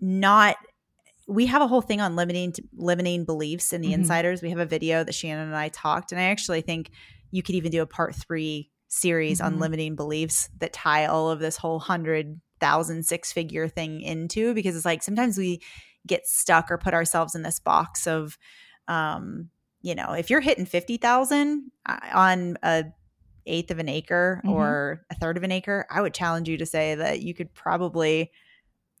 not 0.00 0.56
we 1.26 1.46
have 1.46 1.62
a 1.62 1.66
whole 1.66 1.80
thing 1.80 2.00
on 2.00 2.16
limiting 2.16 2.54
limiting 2.76 3.24
beliefs 3.24 3.72
in 3.72 3.80
the 3.80 3.88
mm-hmm. 3.88 4.00
insiders. 4.00 4.42
We 4.42 4.50
have 4.50 4.58
a 4.58 4.66
video 4.66 5.04
that 5.04 5.14
Shannon 5.14 5.46
and 5.46 5.56
I 5.56 5.68
talked, 5.68 6.12
and 6.12 6.20
I 6.20 6.24
actually 6.24 6.60
think 6.60 6.90
you 7.30 7.42
could 7.42 7.54
even 7.54 7.70
do 7.70 7.82
a 7.82 7.86
part 7.86 8.14
three 8.14 8.70
series 8.88 9.40
on 9.40 9.52
mm-hmm. 9.52 9.62
limiting 9.62 9.96
beliefs 9.96 10.48
that 10.58 10.72
tie 10.72 11.06
all 11.06 11.30
of 11.30 11.40
this 11.40 11.56
whole 11.56 11.78
hundred 11.78 12.40
thousand 12.60 13.04
six 13.04 13.32
figure 13.32 13.68
thing 13.68 14.00
into 14.00 14.54
because 14.54 14.76
it's 14.76 14.84
like 14.84 15.02
sometimes 15.02 15.36
we 15.36 15.60
get 16.06 16.26
stuck 16.26 16.70
or 16.70 16.78
put 16.78 16.94
ourselves 16.94 17.34
in 17.34 17.42
this 17.42 17.58
box 17.58 18.06
of 18.06 18.38
um, 18.88 19.50
you 19.82 19.94
know, 19.94 20.12
if 20.12 20.30
you're 20.30 20.40
hitting 20.40 20.66
50,000 20.66 21.70
uh, 21.86 21.98
on 22.12 22.56
a 22.62 22.84
eighth 23.46 23.70
of 23.70 23.78
an 23.78 23.88
acre 23.88 24.40
mm-hmm. 24.42 24.54
or 24.54 25.04
a 25.10 25.14
third 25.14 25.36
of 25.36 25.42
an 25.42 25.52
acre, 25.52 25.86
I 25.90 26.00
would 26.00 26.14
challenge 26.14 26.48
you 26.48 26.56
to 26.56 26.66
say 26.66 26.94
that 26.94 27.20
you 27.20 27.34
could 27.34 27.52
probably, 27.52 28.32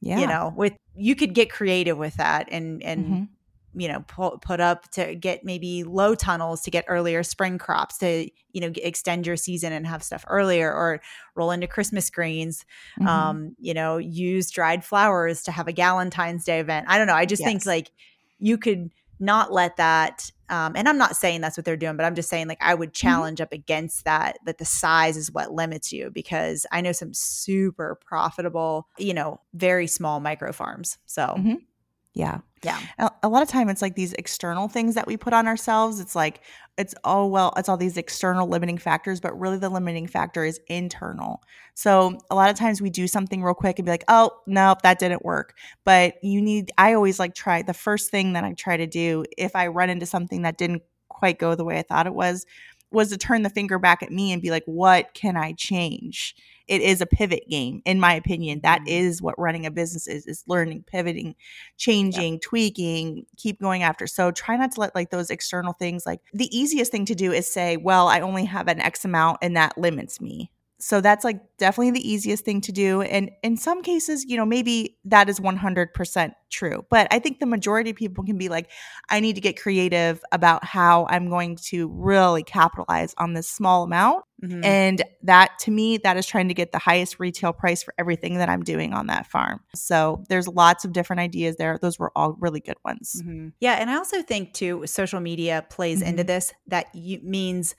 yeah. 0.00 0.20
you 0.20 0.26
know, 0.26 0.52
with 0.54 0.74
you 0.94 1.16
could 1.16 1.34
get 1.34 1.50
creative 1.50 1.96
with 1.96 2.16
that 2.16 2.48
and 2.50 2.82
and 2.82 3.04
mm-hmm 3.04 3.24
you 3.74 3.88
know 3.88 4.00
put, 4.06 4.40
put 4.40 4.60
up 4.60 4.88
to 4.90 5.14
get 5.14 5.44
maybe 5.44 5.84
low 5.84 6.14
tunnels 6.14 6.62
to 6.62 6.70
get 6.70 6.84
earlier 6.88 7.22
spring 7.22 7.58
crops 7.58 7.98
to 7.98 8.28
you 8.52 8.60
know 8.60 8.72
extend 8.76 9.26
your 9.26 9.36
season 9.36 9.72
and 9.72 9.86
have 9.86 10.02
stuff 10.02 10.24
earlier 10.28 10.72
or 10.72 11.00
roll 11.34 11.50
into 11.50 11.66
christmas 11.66 12.08
greens 12.10 12.64
mm-hmm. 12.98 13.08
um 13.08 13.56
you 13.58 13.74
know 13.74 13.98
use 13.98 14.50
dried 14.50 14.84
flowers 14.84 15.42
to 15.42 15.52
have 15.52 15.68
a 15.68 15.72
galentine's 15.72 16.44
day 16.44 16.60
event 16.60 16.86
i 16.88 16.98
don't 16.98 17.06
know 17.06 17.14
i 17.14 17.26
just 17.26 17.40
yes. 17.40 17.48
think 17.48 17.66
like 17.66 17.90
you 18.38 18.56
could 18.56 18.90
not 19.20 19.52
let 19.52 19.76
that 19.76 20.30
um, 20.48 20.74
and 20.76 20.88
i'm 20.88 20.98
not 20.98 21.16
saying 21.16 21.40
that's 21.40 21.56
what 21.56 21.64
they're 21.64 21.76
doing 21.76 21.96
but 21.96 22.04
i'm 22.04 22.14
just 22.14 22.28
saying 22.28 22.48
like 22.48 22.58
i 22.60 22.74
would 22.74 22.90
mm-hmm. 22.90 23.06
challenge 23.06 23.38
mm-hmm. 23.38 23.44
up 23.44 23.52
against 23.52 24.04
that 24.04 24.38
that 24.44 24.58
the 24.58 24.64
size 24.64 25.16
is 25.16 25.32
what 25.32 25.52
limits 25.52 25.92
you 25.92 26.10
because 26.10 26.66
i 26.72 26.80
know 26.80 26.92
some 26.92 27.14
super 27.14 27.98
profitable 28.04 28.88
you 28.98 29.14
know 29.14 29.40
very 29.54 29.86
small 29.86 30.20
micro 30.20 30.52
farms 30.52 30.98
so 31.06 31.34
mm-hmm. 31.38 31.54
Yeah. 32.14 32.38
Yeah. 32.62 32.80
A, 33.22 33.28
lot 33.28 33.42
of 33.42 33.48
time 33.48 33.68
it's 33.68 33.82
like 33.82 33.94
these 33.94 34.14
external 34.14 34.68
things 34.68 34.94
that 34.94 35.06
we 35.06 35.16
put 35.18 35.34
on 35.34 35.46
ourselves. 35.46 36.00
It's 36.00 36.14
like 36.14 36.40
it's 36.78 36.94
oh 37.04 37.26
well, 37.26 37.52
it's 37.56 37.68
all 37.68 37.76
these 37.76 37.96
external 37.98 38.48
limiting 38.48 38.78
factors, 38.78 39.20
but 39.20 39.38
really 39.38 39.58
the 39.58 39.68
limiting 39.68 40.06
factor 40.06 40.44
is 40.44 40.58
internal. 40.68 41.42
So 41.74 42.18
a 42.30 42.34
lot 42.34 42.50
of 42.50 42.56
times 42.56 42.80
we 42.80 42.88
do 42.88 43.06
something 43.06 43.42
real 43.42 43.52
quick 43.54 43.78
and 43.78 43.84
be 43.84 43.90
like, 43.92 44.04
"Oh, 44.08 44.30
nope, 44.46 44.80
that 44.82 44.98
didn't 44.98 45.24
work." 45.24 45.54
But 45.84 46.14
you 46.22 46.40
need 46.40 46.70
I 46.78 46.94
always 46.94 47.18
like 47.18 47.34
try 47.34 47.62
the 47.62 47.74
first 47.74 48.10
thing 48.10 48.32
that 48.32 48.44
I 48.44 48.54
try 48.54 48.76
to 48.78 48.86
do 48.86 49.24
if 49.36 49.54
I 49.54 49.66
run 49.66 49.90
into 49.90 50.06
something 50.06 50.42
that 50.42 50.56
didn't 50.56 50.82
quite 51.08 51.38
go 51.38 51.54
the 51.54 51.64
way 51.64 51.78
I 51.78 51.82
thought 51.82 52.06
it 52.06 52.14
was 52.14 52.46
was 52.90 53.10
to 53.10 53.18
turn 53.18 53.42
the 53.42 53.50
finger 53.50 53.78
back 53.78 54.02
at 54.02 54.12
me 54.12 54.32
and 54.32 54.40
be 54.40 54.50
like, 54.50 54.64
"What 54.66 55.12
can 55.14 55.36
I 55.36 55.52
change?" 55.52 56.34
It 56.68 56.80
is 56.80 57.00
a 57.00 57.06
pivot 57.06 57.44
game 57.48 57.82
in 57.84 58.00
my 58.00 58.14
opinion. 58.14 58.60
That 58.62 58.80
mm-hmm. 58.80 58.88
is 58.88 59.22
what 59.22 59.38
running 59.38 59.66
a 59.66 59.70
business 59.70 60.06
is 60.06 60.26
is 60.26 60.44
learning 60.46 60.84
pivoting 60.86 61.34
changing 61.76 62.40
tweaking 62.40 63.26
keep 63.36 63.60
going 63.60 63.82
after. 63.82 64.06
So 64.06 64.30
try 64.30 64.56
not 64.56 64.72
to 64.72 64.80
let 64.80 64.94
like 64.94 65.10
those 65.10 65.30
external 65.30 65.72
things 65.72 66.06
like 66.06 66.20
the 66.32 66.54
easiest 66.56 66.90
thing 66.92 67.04
to 67.06 67.14
do 67.14 67.32
is 67.32 67.50
say 67.52 67.76
well 67.76 68.08
i 68.08 68.20
only 68.20 68.44
have 68.44 68.68
an 68.68 68.80
x 68.80 69.04
amount 69.04 69.38
and 69.42 69.56
that 69.56 69.76
limits 69.78 70.20
me 70.20 70.50
so 70.80 71.00
that's 71.00 71.24
like 71.24 71.40
definitely 71.56 71.92
the 71.92 72.10
easiest 72.10 72.44
thing 72.44 72.60
to 72.60 72.72
do 72.72 73.00
and 73.02 73.30
in 73.42 73.56
some 73.56 73.82
cases 73.82 74.24
you 74.24 74.36
know 74.36 74.44
maybe 74.44 74.96
that 75.04 75.28
is 75.28 75.40
100% 75.40 76.32
true 76.50 76.84
but 76.90 77.06
i 77.10 77.18
think 77.18 77.38
the 77.38 77.46
majority 77.46 77.90
of 77.90 77.96
people 77.96 78.24
can 78.24 78.36
be 78.36 78.48
like 78.48 78.70
i 79.08 79.20
need 79.20 79.34
to 79.34 79.40
get 79.40 79.60
creative 79.60 80.20
about 80.32 80.64
how 80.64 81.06
i'm 81.08 81.28
going 81.28 81.56
to 81.56 81.88
really 81.88 82.42
capitalize 82.42 83.14
on 83.18 83.34
this 83.34 83.48
small 83.48 83.84
amount 83.84 84.24
mm-hmm. 84.42 84.64
and 84.64 85.02
that 85.22 85.52
to 85.60 85.70
me 85.70 85.96
that 85.98 86.16
is 86.16 86.26
trying 86.26 86.48
to 86.48 86.54
get 86.54 86.72
the 86.72 86.78
highest 86.78 87.20
retail 87.20 87.52
price 87.52 87.82
for 87.82 87.94
everything 87.98 88.38
that 88.38 88.48
i'm 88.48 88.62
doing 88.62 88.92
on 88.92 89.06
that 89.06 89.26
farm 89.26 89.60
so 89.74 90.24
there's 90.28 90.48
lots 90.48 90.84
of 90.84 90.92
different 90.92 91.20
ideas 91.20 91.56
there 91.56 91.78
those 91.80 91.98
were 91.98 92.12
all 92.16 92.36
really 92.40 92.60
good 92.60 92.78
ones 92.84 93.22
mm-hmm. 93.24 93.48
yeah 93.60 93.74
and 93.74 93.90
i 93.90 93.96
also 93.96 94.22
think 94.22 94.52
too 94.52 94.82
social 94.86 95.20
media 95.20 95.64
plays 95.70 96.00
mm-hmm. 96.00 96.08
into 96.08 96.24
this 96.24 96.52
that 96.66 96.92
you, 96.94 97.20
means 97.22 97.74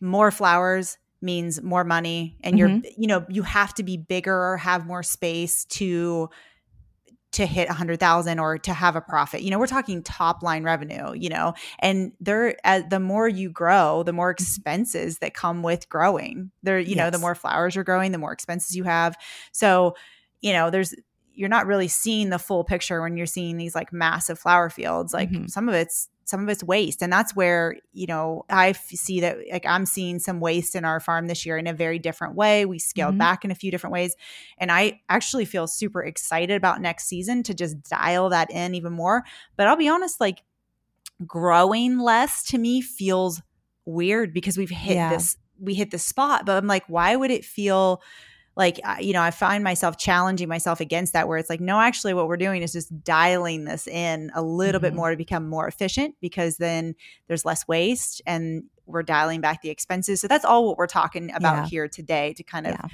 more 0.00 0.30
flowers 0.30 0.96
means 1.20 1.62
more 1.62 1.84
money 1.84 2.36
and 2.42 2.56
mm-hmm. 2.56 2.80
you're 2.84 2.92
you 2.96 3.06
know 3.06 3.24
you 3.28 3.42
have 3.42 3.74
to 3.74 3.82
be 3.82 3.96
bigger 3.96 4.34
or 4.34 4.56
have 4.56 4.86
more 4.86 5.02
space 5.02 5.64
to 5.64 6.28
to 7.30 7.44
hit 7.44 7.68
a 7.68 7.72
hundred 7.72 8.00
thousand 8.00 8.38
or 8.38 8.56
to 8.56 8.72
have 8.72 8.96
a 8.96 9.00
profit 9.00 9.42
you 9.42 9.50
know 9.50 9.58
we're 9.58 9.66
talking 9.66 10.02
top 10.02 10.42
line 10.42 10.62
revenue 10.62 11.12
you 11.14 11.28
know 11.28 11.52
and 11.80 12.12
there 12.20 12.56
as 12.64 12.84
the 12.88 13.00
more 13.00 13.28
you 13.28 13.50
grow 13.50 14.02
the 14.02 14.12
more 14.12 14.32
mm-hmm. 14.32 14.42
expenses 14.42 15.18
that 15.18 15.34
come 15.34 15.62
with 15.62 15.88
growing 15.88 16.50
there 16.62 16.78
you 16.78 16.94
yes. 16.94 16.96
know 16.96 17.10
the 17.10 17.18
more 17.18 17.34
flowers 17.34 17.74
you're 17.74 17.84
growing 17.84 18.12
the 18.12 18.18
more 18.18 18.32
expenses 18.32 18.76
you 18.76 18.84
have 18.84 19.16
so 19.52 19.94
you 20.40 20.52
know 20.52 20.70
there's 20.70 20.94
you're 21.34 21.48
not 21.48 21.66
really 21.66 21.88
seeing 21.88 22.30
the 22.30 22.38
full 22.38 22.64
picture 22.64 23.00
when 23.00 23.16
you're 23.16 23.26
seeing 23.26 23.56
these 23.56 23.74
like 23.74 23.92
massive 23.92 24.38
flower 24.38 24.70
fields 24.70 25.12
like 25.12 25.30
mm-hmm. 25.30 25.46
some 25.46 25.68
of 25.68 25.74
it's 25.74 26.08
some 26.28 26.42
of 26.42 26.48
it's 26.50 26.62
waste 26.62 27.02
and 27.02 27.10
that's 27.10 27.34
where 27.34 27.76
you 27.94 28.06
know 28.06 28.44
i 28.50 28.72
see 28.72 29.20
that 29.20 29.38
like 29.50 29.64
i'm 29.64 29.86
seeing 29.86 30.18
some 30.18 30.40
waste 30.40 30.74
in 30.74 30.84
our 30.84 31.00
farm 31.00 31.26
this 31.26 31.46
year 31.46 31.56
in 31.56 31.66
a 31.66 31.72
very 31.72 31.98
different 31.98 32.34
way 32.34 32.66
we 32.66 32.78
scaled 32.78 33.12
mm-hmm. 33.12 33.18
back 33.18 33.46
in 33.46 33.50
a 33.50 33.54
few 33.54 33.70
different 33.70 33.92
ways 33.94 34.14
and 34.58 34.70
i 34.70 35.00
actually 35.08 35.46
feel 35.46 35.66
super 35.66 36.02
excited 36.02 36.54
about 36.54 36.82
next 36.82 37.06
season 37.06 37.42
to 37.42 37.54
just 37.54 37.82
dial 37.88 38.28
that 38.28 38.50
in 38.50 38.74
even 38.74 38.92
more 38.92 39.24
but 39.56 39.66
i'll 39.66 39.76
be 39.76 39.88
honest 39.88 40.20
like 40.20 40.42
growing 41.26 41.98
less 41.98 42.44
to 42.44 42.58
me 42.58 42.82
feels 42.82 43.40
weird 43.86 44.34
because 44.34 44.58
we've 44.58 44.68
hit 44.68 44.96
yeah. 44.96 45.08
this 45.08 45.38
we 45.58 45.72
hit 45.72 45.90
the 45.90 45.98
spot 45.98 46.44
but 46.44 46.58
i'm 46.58 46.66
like 46.66 46.84
why 46.88 47.16
would 47.16 47.30
it 47.30 47.44
feel 47.44 48.02
like 48.58 48.78
you 49.00 49.14
know 49.14 49.22
i 49.22 49.30
find 49.30 49.64
myself 49.64 49.96
challenging 49.96 50.48
myself 50.48 50.80
against 50.80 51.14
that 51.14 51.28
where 51.28 51.38
it's 51.38 51.48
like 51.48 51.60
no 51.60 51.80
actually 51.80 52.12
what 52.12 52.28
we're 52.28 52.36
doing 52.36 52.60
is 52.60 52.72
just 52.72 53.02
dialing 53.04 53.64
this 53.64 53.86
in 53.86 54.30
a 54.34 54.42
little 54.42 54.80
mm-hmm. 54.80 54.88
bit 54.88 54.94
more 54.94 55.10
to 55.10 55.16
become 55.16 55.48
more 55.48 55.66
efficient 55.66 56.14
because 56.20 56.58
then 56.58 56.94
there's 57.28 57.46
less 57.46 57.66
waste 57.66 58.20
and 58.26 58.64
we're 58.84 59.02
dialing 59.02 59.40
back 59.40 59.62
the 59.62 59.70
expenses 59.70 60.20
so 60.20 60.28
that's 60.28 60.44
all 60.44 60.66
what 60.66 60.76
we're 60.76 60.86
talking 60.86 61.32
about 61.34 61.56
yeah. 61.56 61.66
here 61.66 61.88
today 61.88 62.34
to 62.34 62.42
kind 62.42 62.66
of 62.66 62.72
yeah 62.72 62.88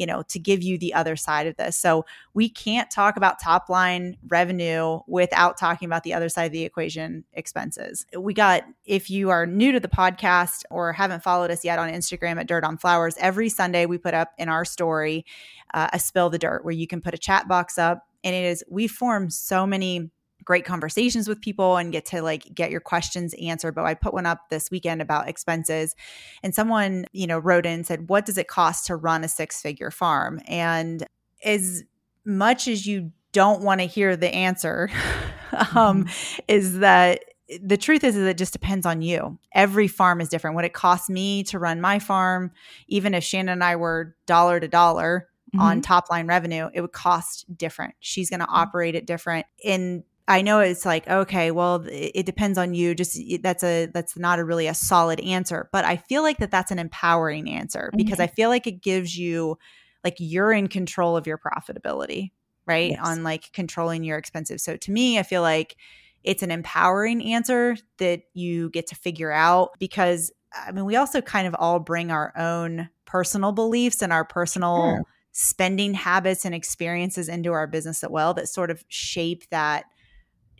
you 0.00 0.06
know, 0.06 0.22
to 0.22 0.38
give 0.38 0.62
you 0.62 0.78
the 0.78 0.94
other 0.94 1.14
side 1.14 1.46
of 1.46 1.54
this. 1.56 1.76
So 1.76 2.06
we 2.32 2.48
can't 2.48 2.90
talk 2.90 3.18
about 3.18 3.38
top 3.38 3.68
line 3.68 4.16
revenue 4.28 5.00
without 5.06 5.58
talking 5.58 5.84
about 5.84 6.04
the 6.04 6.14
other 6.14 6.30
side 6.30 6.44
of 6.44 6.52
the 6.52 6.64
equation 6.64 7.22
expenses. 7.34 8.06
We 8.18 8.32
got, 8.32 8.64
if 8.86 9.10
you 9.10 9.28
are 9.28 9.44
new 9.44 9.72
to 9.72 9.78
the 9.78 9.88
podcast 9.88 10.62
or 10.70 10.94
haven't 10.94 11.22
followed 11.22 11.50
us 11.50 11.66
yet 11.66 11.78
on 11.78 11.90
Instagram 11.90 12.40
at 12.40 12.48
Dirt 12.48 12.64
on 12.64 12.78
Flowers, 12.78 13.14
every 13.18 13.50
Sunday 13.50 13.84
we 13.84 13.98
put 13.98 14.14
up 14.14 14.32
in 14.38 14.48
our 14.48 14.64
story 14.64 15.26
uh, 15.74 15.88
a 15.92 15.98
spill 15.98 16.30
the 16.30 16.38
dirt 16.38 16.64
where 16.64 16.72
you 16.72 16.86
can 16.86 17.02
put 17.02 17.12
a 17.12 17.18
chat 17.18 17.46
box 17.46 17.76
up. 17.76 18.06
And 18.24 18.34
it 18.34 18.44
is, 18.44 18.64
we 18.70 18.86
form 18.86 19.28
so 19.28 19.66
many 19.66 20.10
great 20.44 20.64
conversations 20.64 21.28
with 21.28 21.40
people 21.40 21.76
and 21.76 21.92
get 21.92 22.06
to 22.06 22.22
like 22.22 22.54
get 22.54 22.70
your 22.70 22.80
questions 22.80 23.34
answered. 23.34 23.74
But 23.74 23.84
I 23.84 23.94
put 23.94 24.14
one 24.14 24.26
up 24.26 24.48
this 24.50 24.70
weekend 24.70 25.02
about 25.02 25.28
expenses 25.28 25.94
and 26.42 26.54
someone, 26.54 27.06
you 27.12 27.26
know, 27.26 27.38
wrote 27.38 27.66
in 27.66 27.72
and 27.72 27.86
said, 27.86 28.08
What 28.08 28.26
does 28.26 28.38
it 28.38 28.48
cost 28.48 28.86
to 28.86 28.96
run 28.96 29.24
a 29.24 29.28
six 29.28 29.60
figure 29.60 29.90
farm? 29.90 30.40
And 30.46 31.06
as 31.44 31.84
much 32.24 32.68
as 32.68 32.86
you 32.86 33.12
don't 33.32 33.62
want 33.62 33.80
to 33.80 33.86
hear 33.86 34.16
the 34.16 34.34
answer, 34.34 34.90
um, 35.74 36.04
mm-hmm. 36.04 36.40
is 36.48 36.78
that 36.78 37.20
the 37.62 37.76
truth 37.76 38.04
is, 38.04 38.16
is 38.16 38.26
it 38.26 38.38
just 38.38 38.52
depends 38.52 38.86
on 38.86 39.02
you. 39.02 39.38
Every 39.52 39.88
farm 39.88 40.20
is 40.20 40.28
different. 40.28 40.54
What 40.54 40.64
it 40.64 40.72
costs 40.72 41.10
me 41.10 41.42
to 41.44 41.58
run 41.58 41.80
my 41.80 41.98
farm, 41.98 42.52
even 42.86 43.12
if 43.14 43.24
Shannon 43.24 43.54
and 43.54 43.64
I 43.64 43.76
were 43.76 44.14
dollar 44.26 44.60
to 44.60 44.68
dollar 44.68 45.28
mm-hmm. 45.54 45.60
on 45.60 45.80
top 45.80 46.10
line 46.10 46.26
revenue, 46.26 46.68
it 46.72 46.80
would 46.80 46.92
cost 46.92 47.44
different. 47.56 47.94
She's 48.00 48.30
going 48.30 48.40
to 48.40 48.46
mm-hmm. 48.46 48.54
operate 48.54 48.94
it 48.94 49.06
different. 49.06 49.46
And 49.64 50.04
I 50.30 50.42
know 50.42 50.60
it's 50.60 50.86
like 50.86 51.08
okay, 51.08 51.50
well, 51.50 51.84
it, 51.90 52.24
depends 52.24 52.56
on 52.56 52.72
you. 52.72 52.94
Just 52.94 53.20
that's 53.42 53.64
a 53.64 53.86
that's 53.86 54.16
not 54.16 54.38
a 54.38 54.44
really 54.44 54.68
a 54.68 54.74
solid 54.74 55.18
answer, 55.20 55.68
but 55.72 55.84
I 55.84 55.96
feel 55.96 56.22
like 56.22 56.38
that 56.38 56.52
that's 56.52 56.70
an 56.70 56.78
empowering 56.78 57.50
answer 57.50 57.90
because 57.96 58.14
mm-hmm. 58.14 58.22
I 58.22 58.26
feel 58.28 58.48
like 58.48 58.68
it 58.68 58.80
gives 58.80 59.18
you 59.18 59.58
like 60.04 60.14
you're 60.20 60.52
in 60.52 60.68
control 60.68 61.16
of 61.16 61.26
your 61.26 61.36
profitability, 61.36 62.30
right? 62.64 62.92
Yes. 62.92 63.00
On 63.02 63.24
like 63.24 63.52
controlling 63.52 64.04
your 64.04 64.18
expenses. 64.18 64.62
So 64.62 64.76
to 64.76 64.92
me, 64.92 65.18
I 65.18 65.24
feel 65.24 65.42
like 65.42 65.74
it's 66.22 66.44
an 66.44 66.52
empowering 66.52 67.24
answer 67.24 67.76
that 67.98 68.22
you 68.32 68.70
get 68.70 68.86
to 68.86 68.94
figure 68.94 69.32
out 69.32 69.70
because 69.80 70.30
I 70.52 70.70
mean, 70.70 70.84
we 70.84 70.94
also 70.94 71.20
kind 71.20 71.48
of 71.48 71.56
all 71.58 71.80
bring 71.80 72.12
our 72.12 72.32
own 72.38 72.88
personal 73.04 73.50
beliefs 73.50 74.00
and 74.00 74.12
our 74.12 74.24
personal 74.24 74.94
sure. 74.94 75.02
spending 75.32 75.92
habits 75.94 76.44
and 76.44 76.54
experiences 76.54 77.28
into 77.28 77.50
our 77.50 77.66
business 77.66 78.04
as 78.04 78.10
well 78.10 78.32
that 78.34 78.48
sort 78.48 78.70
of 78.70 78.84
shape 78.88 79.42
that 79.50 79.86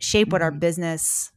shape 0.01 0.31
what 0.31 0.41
our 0.41 0.51
mm-hmm. 0.51 0.59
business 0.59 1.31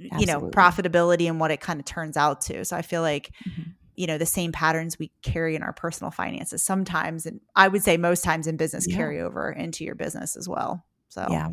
Absolutely. 0.00 0.20
you 0.20 0.26
know 0.26 0.50
profitability 0.50 1.28
and 1.28 1.40
what 1.40 1.50
it 1.50 1.60
kind 1.60 1.80
of 1.80 1.86
turns 1.86 2.16
out 2.16 2.40
to 2.42 2.64
so 2.64 2.76
i 2.76 2.82
feel 2.82 3.02
like 3.02 3.32
mm-hmm. 3.48 3.70
you 3.96 4.06
know 4.06 4.16
the 4.16 4.26
same 4.26 4.52
patterns 4.52 4.98
we 4.98 5.10
carry 5.22 5.56
in 5.56 5.62
our 5.62 5.72
personal 5.72 6.10
finances 6.10 6.62
sometimes 6.62 7.26
and 7.26 7.40
i 7.56 7.66
would 7.66 7.82
say 7.82 7.96
most 7.96 8.22
times 8.22 8.46
in 8.46 8.56
business 8.56 8.86
yeah. 8.86 8.96
carry 8.96 9.20
over 9.20 9.50
into 9.50 9.84
your 9.84 9.96
business 9.96 10.36
as 10.36 10.48
well 10.48 10.84
so 11.08 11.26
yeah 11.30 11.50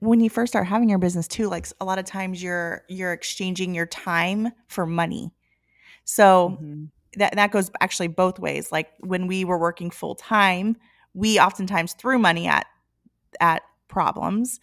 when 0.00 0.20
you 0.20 0.30
first 0.30 0.50
start 0.50 0.66
having 0.66 0.88
your 0.88 0.98
business 0.98 1.28
too 1.28 1.48
like 1.48 1.66
a 1.80 1.84
lot 1.84 1.98
of 1.98 2.06
times 2.06 2.42
you're 2.42 2.84
you're 2.88 3.12
exchanging 3.12 3.74
your 3.74 3.86
time 3.86 4.50
for 4.68 4.86
money 4.86 5.30
so 6.04 6.56
mm-hmm. 6.58 6.84
that 7.16 7.34
that 7.34 7.50
goes 7.50 7.70
actually 7.82 8.08
both 8.08 8.38
ways 8.38 8.72
like 8.72 8.88
when 9.00 9.26
we 9.26 9.44
were 9.44 9.58
working 9.58 9.90
full 9.90 10.14
time 10.14 10.74
we 11.12 11.38
oftentimes 11.38 11.92
threw 11.92 12.18
money 12.18 12.46
at 12.46 12.66
at 13.40 13.60
problems 13.88 14.60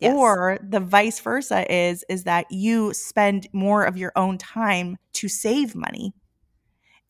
Yes. 0.00 0.14
Or 0.14 0.58
the 0.62 0.80
vice 0.80 1.18
versa 1.20 1.70
is 1.72 2.04
is 2.08 2.24
that 2.24 2.46
you 2.50 2.94
spend 2.94 3.48
more 3.52 3.84
of 3.84 3.96
your 3.96 4.12
own 4.14 4.38
time 4.38 4.96
to 5.14 5.28
save 5.28 5.74
money. 5.74 6.14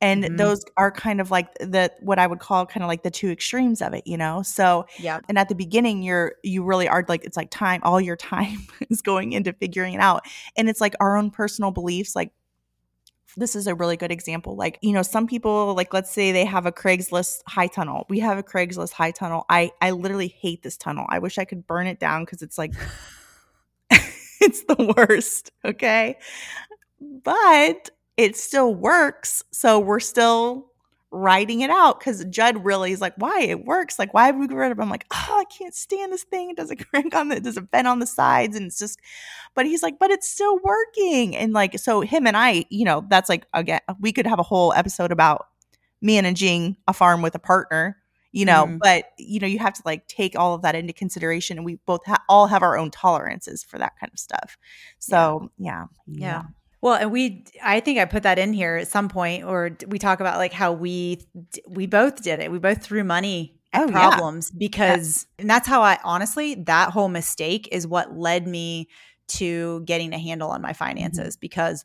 and 0.01 0.25
mm-hmm. 0.25 0.37
those 0.37 0.65
are 0.77 0.91
kind 0.91 1.21
of 1.21 1.31
like 1.31 1.53
the 1.55 1.91
what 2.01 2.19
i 2.19 2.27
would 2.27 2.39
call 2.39 2.65
kind 2.67 2.85
of 2.85 2.89
like 2.89 3.03
the 3.03 3.11
two 3.11 3.31
extremes 3.31 3.83
of 3.83 3.93
it 3.95 4.07
you 4.07 4.17
know 4.17 4.43
so 4.43 4.87
yeah 4.99 5.19
and 5.29 5.39
at 5.39 5.49
the 5.49 5.55
beginning 5.55 6.03
you're 6.03 6.35
you 6.45 6.63
really 6.63 6.89
are 6.89 7.05
like 7.09 7.25
it's 7.25 7.37
like 7.37 7.51
time 7.51 7.81
all 7.83 8.01
your 8.01 8.17
time 8.35 8.59
is 8.91 9.03
going 9.03 9.33
into 9.33 9.53
figuring 9.53 9.95
it 9.95 10.01
out 10.01 10.23
and 10.57 10.69
it's 10.69 10.81
like 10.81 10.95
our 11.01 11.17
own 11.17 11.31
personal 11.31 11.71
beliefs 11.71 12.15
like 12.15 12.33
this 13.39 13.57
is 13.57 13.67
a 13.67 13.75
really 13.75 13.97
good 13.97 14.13
example. 14.13 14.57
Like 14.57 14.79
you 14.83 14.93
know 14.93 15.03
some 15.03 15.27
people 15.27 15.75
like 15.75 15.95
let's 15.95 16.11
say 16.11 16.33
they 16.33 16.45
have 16.45 16.67
a 16.67 16.73
craigslist 16.73 17.41
high 17.47 17.69
tunnel. 17.69 18.07
We 18.09 18.19
have 18.21 18.39
a 18.39 18.43
craigslist 18.43 18.93
high 18.93 19.13
tunnel. 19.13 19.45
I 19.49 19.71
i 19.81 19.93
literally 19.93 20.29
hate 20.29 20.63
this 20.63 20.77
tunnel. 20.77 21.07
I 21.09 21.19
wish 21.19 21.39
i 21.39 21.45
could 21.45 21.67
burn 21.67 21.87
it 21.87 22.01
down 22.01 22.25
because 22.25 22.43
it's 22.43 22.59
like 22.59 22.75
it's 24.41 24.65
the 24.65 24.95
worst 24.97 25.53
okay? 25.65 26.19
But 27.01 27.91
it 28.17 28.37
still 28.37 28.75
works. 28.75 29.45
So 29.53 29.79
we're 29.79 30.01
still 30.01 30.67
writing 31.11 31.61
it 31.61 31.71
out 31.71 31.99
because 31.99 32.25
Judd 32.27 32.65
really 32.65 32.93
is 32.93 33.01
like, 33.01 33.15
why 33.17 33.41
it 33.41 33.65
works? 33.65 33.99
Like, 33.99 34.13
why 34.13 34.27
have 34.27 34.37
we 34.37 34.47
got 34.47 34.57
rid 34.57 34.73
of? 34.73 34.81
I'm 34.81 34.91
like, 34.91 35.07
oh, 35.13 35.37
I 35.41 35.45
can't 35.45 35.75
stand 35.75 36.13
this 36.13 36.25
thing. 36.25 36.51
It 36.51 36.57
doesn't 36.57 36.87
crank 36.91 37.15
on 37.15 37.29
the, 37.29 37.37
it 37.37 37.45
doesn't 37.45 37.71
bend 37.71 37.89
on 37.89 37.99
the 37.99 38.07
sides. 38.07 38.57
And 38.57 38.67
it's 38.67 38.79
just, 38.79 39.01
but 39.55 39.67
he's 39.67 39.83
like, 39.83 39.99
but 39.99 40.11
it's 40.11 40.31
still 40.31 40.59
working. 40.63 41.37
And 41.37 41.53
like, 41.53 41.79
so 41.79 42.01
him 42.01 42.27
and 42.27 42.37
I, 42.37 42.65
you 42.71 42.85
know, 42.85 43.05
that's 43.09 43.29
like, 43.29 43.47
again, 43.55 43.81
we 44.01 44.13
could 44.13 44.27
have 44.27 44.39
a 44.39 44.45
whole 44.45 44.73
episode 44.75 45.13
about 45.13 45.49
managing 46.01 46.77
a 46.87 46.93
farm 46.93 47.23
with 47.23 47.35
a 47.35 47.41
partner 47.41 47.97
you 48.33 48.45
know 48.45 48.67
mm. 48.67 48.79
but 48.79 49.07
you 49.19 49.41
know 49.41 49.47
you 49.47 49.59
have 49.59 49.73
to 49.73 49.83
like 49.85 50.07
take 50.07 50.39
all 50.39 50.55
of 50.55 50.63
that 50.63 50.75
into 50.75 50.93
consideration 50.93 51.57
and 51.57 51.65
we 51.65 51.77
both 51.87 52.05
ha- 52.07 52.23
all 52.29 52.47
have 52.47 52.63
our 52.63 52.77
own 52.77 52.91
tolerances 52.91 53.65
for 53.65 53.79
that 53.79 53.93
kind 53.99 54.13
of 54.13 54.19
stuff 54.19 54.57
so 54.99 55.51
yeah 55.59 55.87
yeah, 56.07 56.27
yeah. 56.27 56.43
Well, 56.81 56.95
and 56.95 57.11
we, 57.11 57.45
I 57.63 57.81
think 57.81 57.99
I 57.99 58.05
put 58.05 58.23
that 58.23 58.39
in 58.39 58.53
here 58.53 58.77
at 58.77 58.89
some 58.89 59.09
point, 59.09 59.45
or 59.45 59.77
we 59.89 59.99
talk 59.99 60.21
about 60.21 60.39
like 60.39 60.53
how 60.53 60.73
we, 60.73 61.27
we 61.67 61.87
both 61.87 62.23
did 62.23 62.41
it. 62.41 62.53
We 62.53 62.59
both 62.59 62.83
threw 62.83 63.03
money 63.03 63.59
at 63.73 63.89
oh, 63.89 63.91
problems 63.91 64.51
yeah. 64.53 64.59
because, 64.59 65.27
yeah. 65.39 65.43
and 65.43 65.51
that's 65.51 65.67
how 65.67 65.83
I 65.83 65.99
honestly, 66.05 66.55
that 66.55 66.91
whole 66.91 67.09
mistake 67.09 67.69
is 67.73 67.87
what 67.87 68.17
led 68.17 68.47
me 68.47 68.89
to 69.29 69.81
getting 69.85 70.13
a 70.13 70.19
handle 70.19 70.51
on 70.51 70.63
my 70.63 70.71
mm-hmm. 70.71 70.85
finances 70.85 71.35
mm-hmm. 71.35 71.41
because 71.41 71.85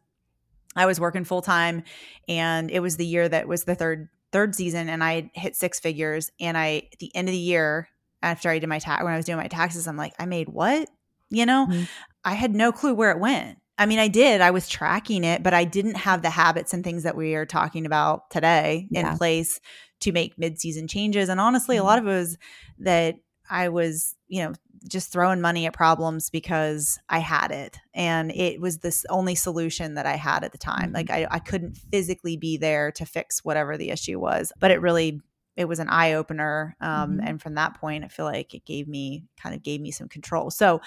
I 0.76 0.86
was 0.86 1.00
working 1.00 1.24
full 1.24 1.42
time 1.42 1.84
and 2.28 2.70
it 2.70 2.80
was 2.80 2.98
the 2.98 3.06
year 3.06 3.28
that 3.28 3.48
was 3.48 3.64
the 3.64 3.76
third, 3.76 4.10
third 4.32 4.54
season 4.56 4.90
and 4.90 5.04
I 5.04 5.32
hit 5.34 5.56
six 5.56 5.80
figures. 5.80 6.30
And 6.40 6.56
I, 6.56 6.88
at 6.92 7.00
the 7.00 7.14
end 7.16 7.28
of 7.28 7.34
the 7.34 7.38
year, 7.38 7.90
after 8.22 8.50
I 8.50 8.60
did 8.60 8.70
my 8.70 8.80
tax, 8.80 9.04
when 9.04 9.14
I 9.14 9.18
was 9.18 9.26
doing 9.26 9.38
my 9.38 9.48
taxes, 9.48 9.88
I'm 9.88 9.98
like, 9.98 10.14
I 10.20 10.26
made 10.26 10.50
what? 10.50 10.88
You 11.30 11.48
know, 11.48 11.68
mm-hmm. 11.70 11.84
I 12.24 12.34
had 12.34 12.56
no 12.56 12.72
clue 12.72 12.94
where 12.94 13.12
it 13.12 13.20
went 13.20 13.58
I 13.78 13.86
mean, 13.86 14.00
I 14.00 14.08
did. 14.08 14.42
I 14.42 14.52
was 14.52 14.70
tracking 14.70 15.24
it, 15.24 15.42
but 15.42 15.54
I 15.54 15.64
didn't 15.64 15.96
have 15.96 16.22
the 16.22 16.30
habits 16.30 16.74
and 16.74 16.84
things 16.84 17.04
that 17.04 17.18
we 17.18 17.36
are 17.36 17.46
talking 17.46 17.86
about 17.86 18.30
today 18.30 18.88
yeah. 18.92 19.12
in 19.12 19.18
place 19.18 19.60
to 20.02 20.12
make 20.12 20.38
mid-season 20.38 20.88
changes. 20.88 21.30
And 21.30 21.40
honestly, 21.40 21.78
mm-hmm. 21.78 21.84
a 21.84 21.88
lot 21.88 22.00
of 22.00 22.06
it 22.06 22.10
was 22.10 22.38
that 22.80 23.16
I 23.50 23.70
was, 23.70 24.16
you 24.28 24.44
know, 24.44 24.54
just 24.88 25.12
throwing 25.12 25.42
money 25.42 25.66
at 25.66 25.74
problems 25.74 26.30
because 26.30 27.00
I 27.10 27.20
had 27.20 27.52
it. 27.52 27.78
And 27.94 28.32
it 28.32 28.60
was 28.60 28.80
this 28.80 29.06
only 29.10 29.34
solution 29.34 29.96
that 29.96 30.06
I 30.06 30.18
had 30.18 30.44
at 30.44 30.52
the 30.52 30.58
time. 30.58 30.88
Mm-hmm. 30.88 30.96
Like 30.96 31.10
I, 31.10 31.28
I 31.32 31.40
couldn't 31.40 31.78
physically 31.78 32.38
be 32.38 32.58
there 32.58 32.92
to 32.94 33.06
fix 33.06 33.44
whatever 33.44 33.78
the 33.78 33.90
issue 33.90 34.20
was. 34.20 34.52
But 34.60 34.72
it 34.72 34.82
really 34.82 35.22
it 35.56 35.66
was 35.66 35.80
an 35.80 35.90
eye 35.90 36.14
opener. 36.14 36.76
Um, 36.82 37.18
mm-hmm. 37.18 37.28
and 37.28 37.42
from 37.42 37.56
that 37.56 37.80
point, 37.80 38.04
I 38.04 38.08
feel 38.08 38.26
like 38.26 38.54
it 38.54 38.66
gave 38.66 38.88
me 38.88 39.26
kind 39.42 39.56
of 39.56 39.64
gave 39.64 39.82
me 39.82 39.92
some 39.92 40.10
control. 40.10 40.50
So 40.50 40.82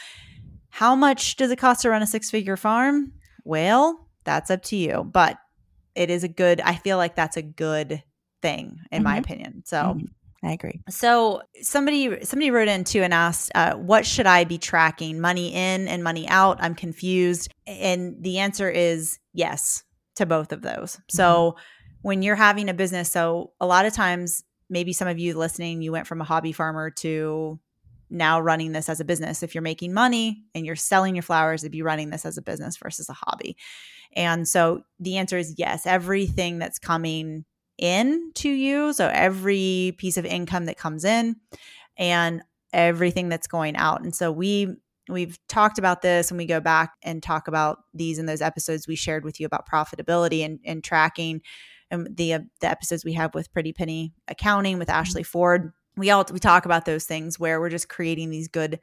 how 0.71 0.95
much 0.95 1.37
does 1.37 1.51
it 1.51 1.57
cost 1.57 1.83
to 1.83 1.91
run 1.91 2.03
a 2.03 2.07
six 2.07 2.31
figure 2.31 2.57
farm? 2.57 3.13
Well, 3.45 4.09
that's 4.25 4.51
up 4.51 4.63
to 4.65 4.77
you. 4.77 5.05
But 5.05 5.39
it 5.95 6.11
is 6.11 6.25
a 6.25 6.29
good, 6.29 6.61
I 6.61 6.75
feel 6.75 6.97
like 6.97 7.17
that's 7.17 7.37
a 7.37 7.43
good 7.43 8.03
thing 8.43 8.81
in 8.91 8.99
mm-hmm. 8.99 9.05
my 9.05 9.17
opinion. 9.17 9.63
So 9.65 9.77
mm-hmm. 9.77 10.07
I 10.47 10.53
agree. 10.53 10.81
So 10.89 11.43
somebody 11.63 12.25
somebody 12.25 12.51
wrote 12.51 12.69
in 12.69 12.85
too 12.85 13.03
and 13.03 13.13
asked, 13.13 13.51
uh, 13.55 13.75
"What 13.75 14.07
should 14.07 14.27
I 14.27 14.45
be 14.45 14.59
tracking? 14.59 15.21
Money 15.21 15.53
in 15.53 15.89
and 15.89 16.05
money 16.05 16.29
out? 16.29 16.59
I'm 16.61 16.75
confused." 16.75 17.49
And 17.67 18.17
the 18.21 18.39
answer 18.39 18.71
is 18.71 19.19
yes 19.33 19.83
to 20.17 20.27
both 20.27 20.53
of 20.53 20.63
those. 20.63 20.93
Mm-hmm. 20.93 21.03
So 21.09 21.57
when 22.03 22.23
you're 22.23 22.37
having 22.37 22.69
a 22.69 22.75
business, 22.75 23.11
so 23.11 23.53
a 23.61 23.67
lot 23.67 23.87
of 23.87 23.93
times, 23.93 24.45
maybe 24.71 24.93
some 24.93 25.09
of 25.09 25.19
you 25.19 25.37
listening, 25.37 25.83
you 25.83 25.91
went 25.91 26.07
from 26.07 26.21
a 26.21 26.25
hobby 26.25 26.53
farmer 26.53 26.91
to 26.91 27.59
now 28.11 28.41
running 28.41 28.73
this 28.73 28.89
as 28.89 29.01
a 29.01 29.05
business. 29.05 29.43
If 29.43 29.55
you're 29.55 29.63
making 29.63 29.93
money 29.93 30.45
and 30.55 30.65
you're 30.65 30.77
selling 30.77 31.15
your 31.15 31.23
flowers, 31.23 31.63
it'd 31.63 31.73
be 31.73 31.83
running 31.83 32.11
this 32.11 32.25
as 32.25 32.39
a 32.39 32.43
business 32.43 32.77
versus 32.77 33.09
a 33.09 33.15
hobby. 33.15 33.57
And 34.15 34.47
so 34.47 34.83
the 34.99 35.17
answer 35.17 35.39
is 35.39 35.55
yes, 35.59 35.87
everything 35.87 36.59
that's 36.59 36.79
coming 36.79 37.45
in 37.79 38.33
to 38.37 38.49
you, 38.49 38.93
so 38.93 39.11
every 39.13 39.95
piece 39.99 40.17
of 40.17 40.25
income 40.25 40.67
that 40.67 40.79
comes 40.79 41.05
in 41.05 41.37
and 41.99 42.43
everything 42.73 43.29
that's 43.29 43.47
going 43.47 43.77
out. 43.77 44.03
And 44.03 44.15
so 44.15 44.33
we 44.33 44.77
we've 45.09 45.39
talked 45.49 45.79
about 45.79 46.03
this 46.03 46.31
and 46.31 46.39
we 46.39 46.47
go 46.47 46.61
back 46.61 46.95
and 47.03 47.23
talk 47.23 47.49
about 47.49 47.79
these 47.95 48.19
in 48.19 48.27
those 48.27 48.43
episodes 48.43 48.89
we 48.89 48.97
shared 48.97 49.25
with 49.25 49.39
you 49.39 49.47
about 49.47 49.69
profitability 49.69 50.45
and, 50.45 50.59
and 50.65 50.83
tracking 50.83 51.41
and 51.91 52.17
the 52.17 52.35
uh, 52.35 52.41
the 52.61 52.69
episodes 52.69 53.05
we 53.05 53.13
have 53.13 53.35
with 53.35 53.53
Pretty 53.53 53.73
Penny 53.73 54.13
accounting 54.29 54.79
with 54.79 54.89
mm-hmm. 54.89 54.99
Ashley 54.99 55.23
Ford 55.23 55.73
we 55.97 56.11
all 56.11 56.25
we 56.33 56.39
talk 56.39 56.65
about 56.65 56.85
those 56.85 57.05
things 57.05 57.39
where 57.39 57.61
we're 57.61 57.71
just 57.71 57.89
creating 57.89 58.31
these 58.31 58.49
good 58.49 58.81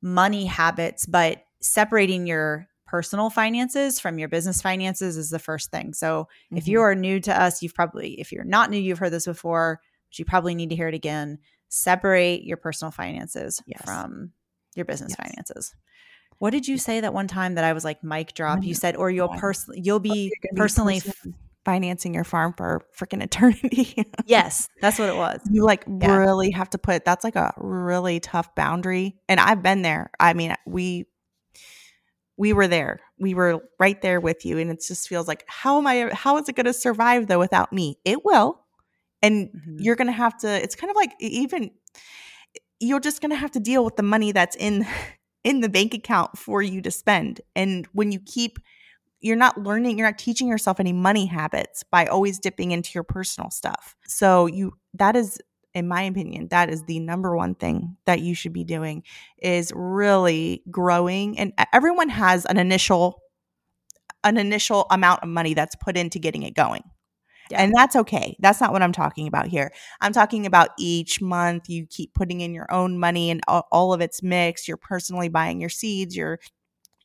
money 0.00 0.44
habits 0.44 1.06
but 1.06 1.44
separating 1.60 2.26
your 2.26 2.66
personal 2.86 3.30
finances 3.30 3.98
from 3.98 4.18
your 4.18 4.28
business 4.28 4.60
finances 4.60 5.16
is 5.16 5.30
the 5.30 5.38
first 5.38 5.70
thing 5.70 5.94
so 5.94 6.24
mm-hmm. 6.24 6.56
if 6.58 6.68
you 6.68 6.80
are 6.80 6.94
new 6.94 7.20
to 7.20 7.40
us 7.40 7.62
you've 7.62 7.74
probably 7.74 8.20
if 8.20 8.32
you're 8.32 8.44
not 8.44 8.70
new 8.70 8.78
you've 8.78 8.98
heard 8.98 9.12
this 9.12 9.26
before 9.26 9.80
but 10.10 10.18
you 10.18 10.24
probably 10.24 10.54
need 10.54 10.70
to 10.70 10.76
hear 10.76 10.88
it 10.88 10.94
again 10.94 11.38
separate 11.68 12.44
your 12.44 12.56
personal 12.56 12.90
finances 12.90 13.62
yes. 13.66 13.80
from 13.84 14.32
your 14.74 14.84
business 14.84 15.14
yes. 15.18 15.28
finances 15.28 15.74
what 16.42 16.50
did 16.50 16.66
you 16.66 16.76
say 16.76 16.98
that 16.98 17.14
one 17.14 17.28
time 17.28 17.54
that 17.54 17.62
I 17.62 17.72
was 17.72 17.84
like 17.84 18.02
mic 18.02 18.34
drop? 18.34 18.64
You 18.64 18.74
said, 18.74 18.96
or 18.96 19.12
you'll 19.12 19.28
personally 19.28 19.80
you'll 19.80 20.00
be 20.00 20.32
personally 20.56 21.00
financing 21.64 22.14
your 22.14 22.24
farm 22.24 22.54
for 22.56 22.82
freaking 22.98 23.22
eternity. 23.22 24.04
yes, 24.26 24.68
that's 24.80 24.98
what 24.98 25.08
it 25.08 25.16
was. 25.16 25.40
You 25.50 25.64
like 25.64 25.84
yeah. 25.86 26.16
really 26.16 26.50
have 26.50 26.70
to 26.70 26.78
put 26.78 27.04
that's 27.04 27.24
like 27.24 27.36
a 27.36 27.52
really 27.56 28.20
tough 28.20 28.54
boundary. 28.54 29.16
And 29.28 29.38
I've 29.38 29.62
been 29.62 29.82
there. 29.82 30.10
I 30.18 30.34
mean, 30.34 30.54
we 30.66 31.06
we 32.36 32.52
were 32.52 32.66
there. 32.66 33.00
We 33.18 33.34
were 33.34 33.60
right 33.78 34.00
there 34.02 34.20
with 34.20 34.44
you 34.44 34.58
and 34.58 34.70
it 34.70 34.82
just 34.86 35.08
feels 35.08 35.28
like 35.28 35.44
how 35.46 35.78
am 35.78 35.86
I 35.86 36.10
how 36.12 36.38
is 36.38 36.48
it 36.48 36.56
going 36.56 36.66
to 36.66 36.72
survive 36.72 37.28
though 37.28 37.38
without 37.38 37.72
me? 37.72 37.98
It 38.04 38.24
will. 38.24 38.60
And 39.22 39.48
mm-hmm. 39.48 39.76
you're 39.78 39.96
going 39.96 40.08
to 40.08 40.12
have 40.12 40.38
to 40.38 40.48
it's 40.48 40.74
kind 40.74 40.90
of 40.90 40.96
like 40.96 41.12
even 41.20 41.70
you're 42.80 43.00
just 43.00 43.20
going 43.20 43.30
to 43.30 43.36
have 43.36 43.52
to 43.52 43.60
deal 43.60 43.84
with 43.84 43.96
the 43.96 44.02
money 44.02 44.32
that's 44.32 44.56
in 44.56 44.86
in 45.44 45.60
the 45.60 45.68
bank 45.68 45.94
account 45.94 46.38
for 46.38 46.62
you 46.62 46.80
to 46.82 46.90
spend. 46.90 47.40
And 47.56 47.86
when 47.92 48.12
you 48.12 48.20
keep 48.20 48.58
you're 49.22 49.36
not 49.36 49.56
learning, 49.62 49.96
you're 49.96 50.06
not 50.06 50.18
teaching 50.18 50.48
yourself 50.48 50.80
any 50.80 50.92
money 50.92 51.26
habits 51.26 51.84
by 51.84 52.06
always 52.06 52.38
dipping 52.38 52.72
into 52.72 52.90
your 52.94 53.04
personal 53.04 53.50
stuff. 53.50 53.96
So 54.06 54.46
you 54.46 54.74
that 54.94 55.16
is 55.16 55.40
in 55.74 55.88
my 55.88 56.02
opinion, 56.02 56.48
that 56.48 56.68
is 56.68 56.82
the 56.84 57.00
number 57.00 57.34
one 57.34 57.54
thing 57.54 57.96
that 58.04 58.20
you 58.20 58.34
should 58.34 58.52
be 58.52 58.64
doing 58.64 59.04
is 59.38 59.72
really 59.74 60.62
growing 60.70 61.38
and 61.38 61.52
everyone 61.72 62.10
has 62.10 62.44
an 62.44 62.58
initial 62.58 63.22
an 64.24 64.36
initial 64.36 64.86
amount 64.90 65.22
of 65.22 65.28
money 65.28 65.54
that's 65.54 65.74
put 65.76 65.96
into 65.96 66.18
getting 66.18 66.42
it 66.42 66.54
going. 66.54 66.82
Yeah. 67.50 67.62
And 67.62 67.74
that's 67.74 67.96
okay. 67.96 68.36
That's 68.38 68.60
not 68.60 68.72
what 68.72 68.82
I'm 68.82 68.92
talking 68.92 69.26
about 69.26 69.48
here. 69.48 69.72
I'm 70.00 70.12
talking 70.12 70.46
about 70.46 70.70
each 70.78 71.20
month 71.20 71.68
you 71.68 71.86
keep 71.86 72.14
putting 72.14 72.40
in 72.40 72.54
your 72.54 72.72
own 72.72 72.98
money 72.98 73.30
and 73.30 73.40
all, 73.48 73.66
all 73.72 73.92
of 73.92 74.00
it's 74.00 74.22
mixed. 74.22 74.68
You're 74.68 74.76
personally 74.76 75.28
buying 75.28 75.60
your 75.60 75.70
seeds, 75.70 76.16
you're 76.16 76.38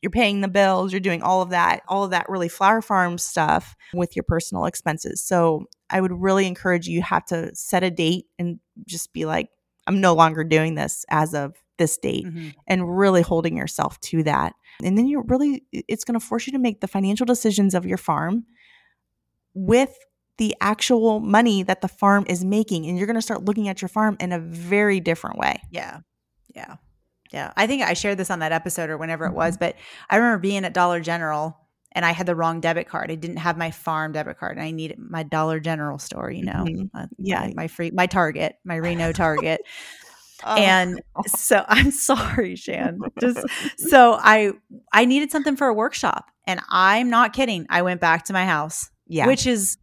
you're 0.02 0.10
paying 0.10 0.40
the 0.40 0.48
bills, 0.48 0.92
you're 0.92 1.00
doing 1.00 1.22
all 1.22 1.42
of 1.42 1.50
that, 1.50 1.82
all 1.88 2.04
of 2.04 2.10
that 2.10 2.28
really 2.28 2.48
flower 2.48 2.80
farm 2.80 3.18
stuff 3.18 3.76
with 3.94 4.14
your 4.16 4.22
personal 4.22 4.64
expenses. 4.64 5.22
So 5.22 5.66
I 5.90 6.00
would 6.00 6.12
really 6.12 6.46
encourage 6.46 6.86
you, 6.86 7.02
have 7.02 7.24
to 7.26 7.54
set 7.54 7.82
a 7.82 7.90
date 7.90 8.26
and 8.38 8.60
just 8.86 9.12
be 9.12 9.24
like, 9.24 9.50
I'm 9.86 10.00
no 10.00 10.14
longer 10.14 10.44
doing 10.44 10.74
this 10.74 11.04
as 11.08 11.34
of 11.34 11.54
this 11.78 11.96
date 11.96 12.26
mm-hmm. 12.26 12.48
and 12.66 12.98
really 12.98 13.22
holding 13.22 13.56
yourself 13.56 14.00
to 14.00 14.22
that. 14.24 14.52
And 14.82 14.98
then 14.98 15.06
you're 15.06 15.24
really, 15.24 15.64
it's 15.72 16.04
going 16.04 16.18
to 16.18 16.24
force 16.24 16.46
you 16.46 16.52
to 16.52 16.58
make 16.58 16.80
the 16.80 16.88
financial 16.88 17.24
decisions 17.24 17.74
of 17.74 17.86
your 17.86 17.98
farm 17.98 18.44
with 19.54 19.96
the 20.36 20.54
actual 20.60 21.20
money 21.20 21.62
that 21.62 21.80
the 21.80 21.88
farm 21.88 22.24
is 22.28 22.44
making. 22.44 22.86
And 22.86 22.98
you're 22.98 23.06
going 23.06 23.16
to 23.16 23.22
start 23.22 23.44
looking 23.44 23.68
at 23.68 23.80
your 23.80 23.88
farm 23.88 24.16
in 24.20 24.32
a 24.32 24.38
very 24.38 25.00
different 25.00 25.38
way. 25.38 25.62
Yeah. 25.70 26.00
Yeah. 26.54 26.76
Yeah. 27.30 27.52
I 27.56 27.66
think 27.66 27.82
I 27.82 27.94
shared 27.94 28.18
this 28.18 28.30
on 28.30 28.38
that 28.40 28.52
episode 28.52 28.90
or 28.90 28.96
whenever 28.96 29.26
it 29.26 29.34
was, 29.34 29.54
mm-hmm. 29.54 29.64
but 29.66 29.76
I 30.08 30.16
remember 30.16 30.38
being 30.38 30.64
at 30.64 30.72
Dollar 30.72 31.00
General 31.00 31.58
and 31.92 32.04
I 32.04 32.12
had 32.12 32.26
the 32.26 32.34
wrong 32.34 32.60
debit 32.60 32.88
card. 32.88 33.10
I 33.10 33.14
didn't 33.14 33.38
have 33.38 33.56
my 33.56 33.70
farm 33.70 34.12
debit 34.12 34.38
card 34.38 34.56
and 34.56 34.64
I 34.64 34.70
needed 34.70 34.98
my 34.98 35.22
Dollar 35.22 35.60
General 35.60 35.98
store, 35.98 36.30
you 36.30 36.44
know. 36.44 36.64
Mm-hmm. 36.66 36.96
Uh, 36.96 37.06
yeah. 37.18 37.40
My, 37.40 37.52
my, 37.56 37.68
free 37.68 37.90
my 37.90 38.06
Target, 38.06 38.56
my 38.64 38.76
Reno 38.76 39.12
Target. 39.12 39.62
oh. 40.44 40.56
And 40.56 41.00
so 41.26 41.64
I'm 41.68 41.90
sorry, 41.90 42.56
Shan. 42.56 42.98
Just 43.20 43.44
so 43.78 44.18
I 44.20 44.52
I 44.92 45.04
needed 45.04 45.30
something 45.30 45.56
for 45.56 45.66
a 45.66 45.74
workshop 45.74 46.30
and 46.46 46.60
I'm 46.68 47.10
not 47.10 47.32
kidding. 47.32 47.66
I 47.70 47.82
went 47.82 48.00
back 48.00 48.26
to 48.26 48.32
my 48.32 48.44
house. 48.44 48.90
Yeah. 49.06 49.26
Which 49.26 49.46
is 49.46 49.78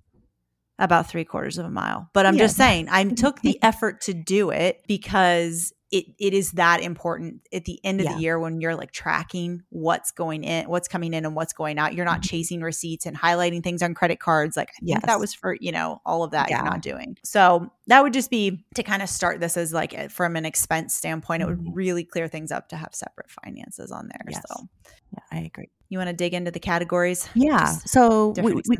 about 0.77 1.07
three 1.07 1.25
quarters 1.25 1.57
of 1.57 1.65
a 1.65 1.69
mile. 1.69 2.09
But 2.13 2.25
I'm 2.25 2.35
yeah. 2.35 2.43
just 2.43 2.57
saying, 2.57 2.87
I 2.89 3.03
took 3.05 3.41
the 3.41 3.61
effort 3.63 4.01
to 4.01 4.13
do 4.13 4.49
it 4.49 4.83
because 4.87 5.73
it 5.91 6.05
it 6.17 6.33
is 6.33 6.53
that 6.53 6.81
important 6.81 7.47
at 7.53 7.65
the 7.65 7.79
end 7.83 8.01
of 8.01 8.05
yeah. 8.05 8.15
the 8.15 8.21
year 8.21 8.39
when 8.39 8.59
you're 8.59 8.75
like 8.75 8.91
tracking 8.91 9.63
what's 9.69 10.11
going 10.11 10.43
in, 10.43 10.67
what's 10.67 10.87
coming 10.87 11.13
in 11.13 11.25
and 11.25 11.35
what's 11.35 11.53
going 11.53 11.77
out. 11.77 11.93
You're 11.93 12.05
not 12.05 12.21
mm-hmm. 12.21 12.29
chasing 12.29 12.61
receipts 12.61 13.05
and 13.05 13.17
highlighting 13.17 13.63
things 13.63 13.81
on 13.83 13.93
credit 13.93 14.19
cards. 14.19 14.57
Like 14.57 14.69
I 14.71 14.79
think 14.79 14.89
yes. 14.89 15.05
that 15.05 15.19
was 15.19 15.33
for, 15.33 15.55
you 15.59 15.71
know, 15.71 16.01
all 16.05 16.23
of 16.23 16.31
that 16.31 16.49
yeah. 16.49 16.57
you're 16.57 16.65
not 16.65 16.81
doing. 16.81 17.17
So 17.23 17.71
that 17.87 18.01
would 18.01 18.13
just 18.13 18.29
be 18.29 18.65
to 18.75 18.83
kind 18.83 19.03
of 19.03 19.09
start 19.09 19.39
this 19.39 19.57
as 19.57 19.73
like 19.73 20.09
from 20.09 20.35
an 20.35 20.45
expense 20.45 20.95
standpoint, 20.95 21.41
mm-hmm. 21.41 21.51
it 21.51 21.55
would 21.55 21.65
mm-hmm. 21.65 21.73
really 21.73 22.03
clear 22.03 22.27
things 22.27 22.51
up 22.51 22.69
to 22.69 22.75
have 22.75 22.93
separate 22.93 23.29
finances 23.29 23.91
on 23.91 24.07
there. 24.07 24.25
Yes. 24.29 24.41
So 24.47 24.67
yeah, 25.13 25.23
I 25.31 25.41
agree. 25.43 25.69
You 25.89 25.99
want 25.99 26.09
to 26.09 26.15
dig 26.15 26.33
into 26.33 26.51
the 26.51 26.59
categories? 26.59 27.29
Yeah. 27.35 27.67
so 27.85 28.33
we, 28.37 28.53
we, 28.53 28.77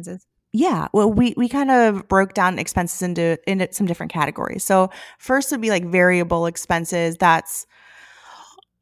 yeah, 0.56 0.88
well, 0.94 1.12
we 1.12 1.34
we 1.36 1.50
kind 1.50 1.70
of 1.70 2.08
broke 2.08 2.34
down 2.34 2.60
expenses 2.60 3.02
into 3.02 3.38
into 3.46 3.68
some 3.74 3.86
different 3.86 4.12
categories. 4.12 4.64
So 4.64 4.90
first 5.20 5.52
would 5.52 5.60
be 5.60 5.70
like 5.70 5.86
variable 5.86 6.46
expenses. 6.46 7.18
That's 7.18 7.68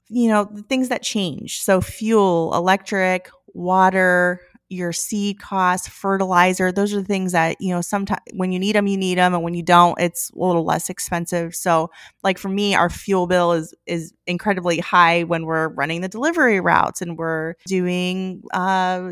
you 0.07 0.29
know 0.29 0.47
the 0.51 0.61
things 0.61 0.89
that 0.89 1.01
change. 1.01 1.63
So 1.63 1.81
fuel, 1.81 2.53
electric, 2.53 3.31
water, 3.55 4.39
your 4.69 4.93
seed 4.93 5.39
costs, 5.39 5.87
fertilizer. 5.87 6.71
Those 6.71 6.93
are 6.93 6.99
the 6.99 7.07
things 7.07 7.31
that 7.31 7.59
you 7.59 7.73
know. 7.73 7.81
Sometimes 7.81 8.21
when 8.33 8.51
you 8.51 8.59
need 8.59 8.75
them, 8.75 8.85
you 8.85 8.97
need 8.97 9.17
them, 9.17 9.33
and 9.33 9.43
when 9.43 9.55
you 9.55 9.63
don't, 9.63 9.99
it's 9.99 10.29
a 10.29 10.37
little 10.37 10.65
less 10.65 10.91
expensive. 10.91 11.55
So, 11.55 11.89
like 12.23 12.37
for 12.37 12.49
me, 12.49 12.75
our 12.75 12.91
fuel 12.91 13.25
bill 13.25 13.51
is 13.53 13.73
is 13.87 14.13
incredibly 14.27 14.77
high 14.77 15.23
when 15.23 15.47
we're 15.47 15.69
running 15.69 16.01
the 16.01 16.07
delivery 16.07 16.59
routes 16.59 17.01
and 17.01 17.17
we're 17.17 17.55
doing 17.65 18.43
uh, 18.53 19.09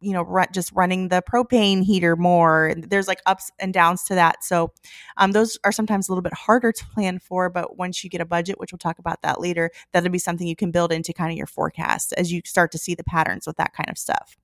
you 0.00 0.12
know 0.12 0.22
run, 0.22 0.46
just 0.52 0.72
running 0.72 1.08
the 1.08 1.22
propane 1.22 1.82
heater 1.82 2.16
more 2.16 2.74
there's 2.76 3.08
like 3.08 3.20
ups 3.26 3.50
and 3.58 3.72
downs 3.72 4.02
to 4.04 4.14
that 4.14 4.42
so 4.42 4.72
um, 5.16 5.32
those 5.32 5.58
are 5.64 5.72
sometimes 5.72 6.08
a 6.08 6.12
little 6.12 6.22
bit 6.22 6.34
harder 6.34 6.72
to 6.72 6.84
plan 6.86 7.18
for 7.18 7.50
but 7.50 7.76
once 7.76 8.02
you 8.02 8.10
get 8.10 8.20
a 8.20 8.26
budget 8.26 8.58
which 8.58 8.72
we'll 8.72 8.78
talk 8.78 8.98
about 8.98 9.20
that 9.22 9.40
later 9.40 9.70
that'll 9.92 10.10
be 10.10 10.18
something 10.18 10.46
you 10.46 10.56
can 10.56 10.70
build 10.70 10.92
into 10.92 11.12
kind 11.12 11.30
of 11.30 11.36
your 11.36 11.46
forecast 11.46 12.12
as 12.16 12.32
you 12.32 12.40
start 12.44 12.72
to 12.72 12.78
see 12.78 12.94
the 12.94 13.04
patterns 13.04 13.46
with 13.46 13.56
that 13.56 13.72
kind 13.72 13.90
of 13.90 13.98
stuff 13.98 14.36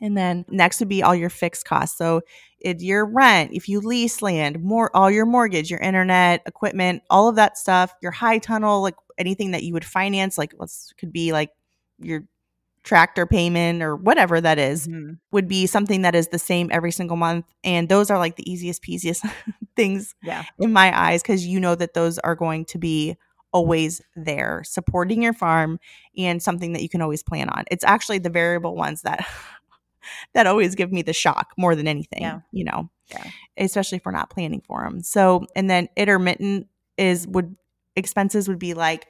and 0.00 0.16
then 0.16 0.44
next 0.48 0.80
would 0.80 0.88
be 0.88 1.02
all 1.02 1.14
your 1.14 1.30
fixed 1.30 1.64
costs. 1.64 1.96
So 1.98 2.22
it's 2.60 2.82
your 2.82 3.04
rent, 3.04 3.52
if 3.52 3.68
you 3.68 3.80
lease 3.80 4.22
land, 4.22 4.62
more 4.62 4.94
all 4.94 5.10
your 5.10 5.26
mortgage, 5.26 5.70
your 5.70 5.80
internet, 5.80 6.42
equipment, 6.46 7.02
all 7.10 7.28
of 7.28 7.36
that 7.36 7.58
stuff, 7.58 7.92
your 8.02 8.12
high 8.12 8.38
tunnel, 8.38 8.82
like 8.82 8.96
anything 9.16 9.52
that 9.52 9.62
you 9.62 9.72
would 9.74 9.84
finance, 9.84 10.38
like 10.38 10.54
let's 10.58 10.92
could 10.98 11.12
be 11.12 11.32
like 11.32 11.50
your 11.98 12.24
tractor 12.88 13.26
payment 13.26 13.82
or 13.82 13.94
whatever 13.94 14.40
that 14.40 14.58
is, 14.58 14.88
mm-hmm. 14.88 15.12
would 15.30 15.46
be 15.46 15.66
something 15.66 16.00
that 16.02 16.14
is 16.14 16.28
the 16.28 16.38
same 16.38 16.70
every 16.72 16.90
single 16.90 17.18
month. 17.18 17.44
And 17.62 17.86
those 17.86 18.10
are 18.10 18.18
like 18.18 18.36
the 18.36 18.50
easiest 18.50 18.82
peasiest 18.82 19.28
things 19.76 20.14
yeah. 20.22 20.44
in 20.58 20.72
my 20.72 20.98
eyes 20.98 21.22
because 21.22 21.46
you 21.46 21.60
know 21.60 21.74
that 21.74 21.92
those 21.92 22.18
are 22.20 22.34
going 22.34 22.64
to 22.64 22.78
be 22.78 23.18
always 23.52 24.00
there 24.16 24.62
supporting 24.64 25.22
your 25.22 25.34
farm 25.34 25.78
and 26.16 26.42
something 26.42 26.72
that 26.72 26.82
you 26.82 26.88
can 26.88 27.02
always 27.02 27.22
plan 27.22 27.50
on. 27.50 27.64
It's 27.70 27.84
actually 27.84 28.20
the 28.20 28.30
variable 28.30 28.74
ones 28.74 29.02
that 29.02 29.26
that 30.32 30.46
always 30.46 30.74
give 30.74 30.90
me 30.90 31.02
the 31.02 31.12
shock 31.12 31.52
more 31.58 31.74
than 31.74 31.86
anything, 31.86 32.22
yeah. 32.22 32.40
you 32.52 32.64
know. 32.64 32.88
Yeah. 33.10 33.24
Especially 33.58 33.96
if 33.96 34.06
we're 34.06 34.12
not 34.12 34.30
planning 34.30 34.62
for 34.66 34.82
them. 34.82 35.02
So, 35.02 35.46
and 35.54 35.68
then 35.68 35.88
intermittent 35.94 36.68
is 36.96 37.26
would 37.26 37.54
expenses 37.96 38.48
would 38.48 38.58
be 38.58 38.72
like 38.72 39.08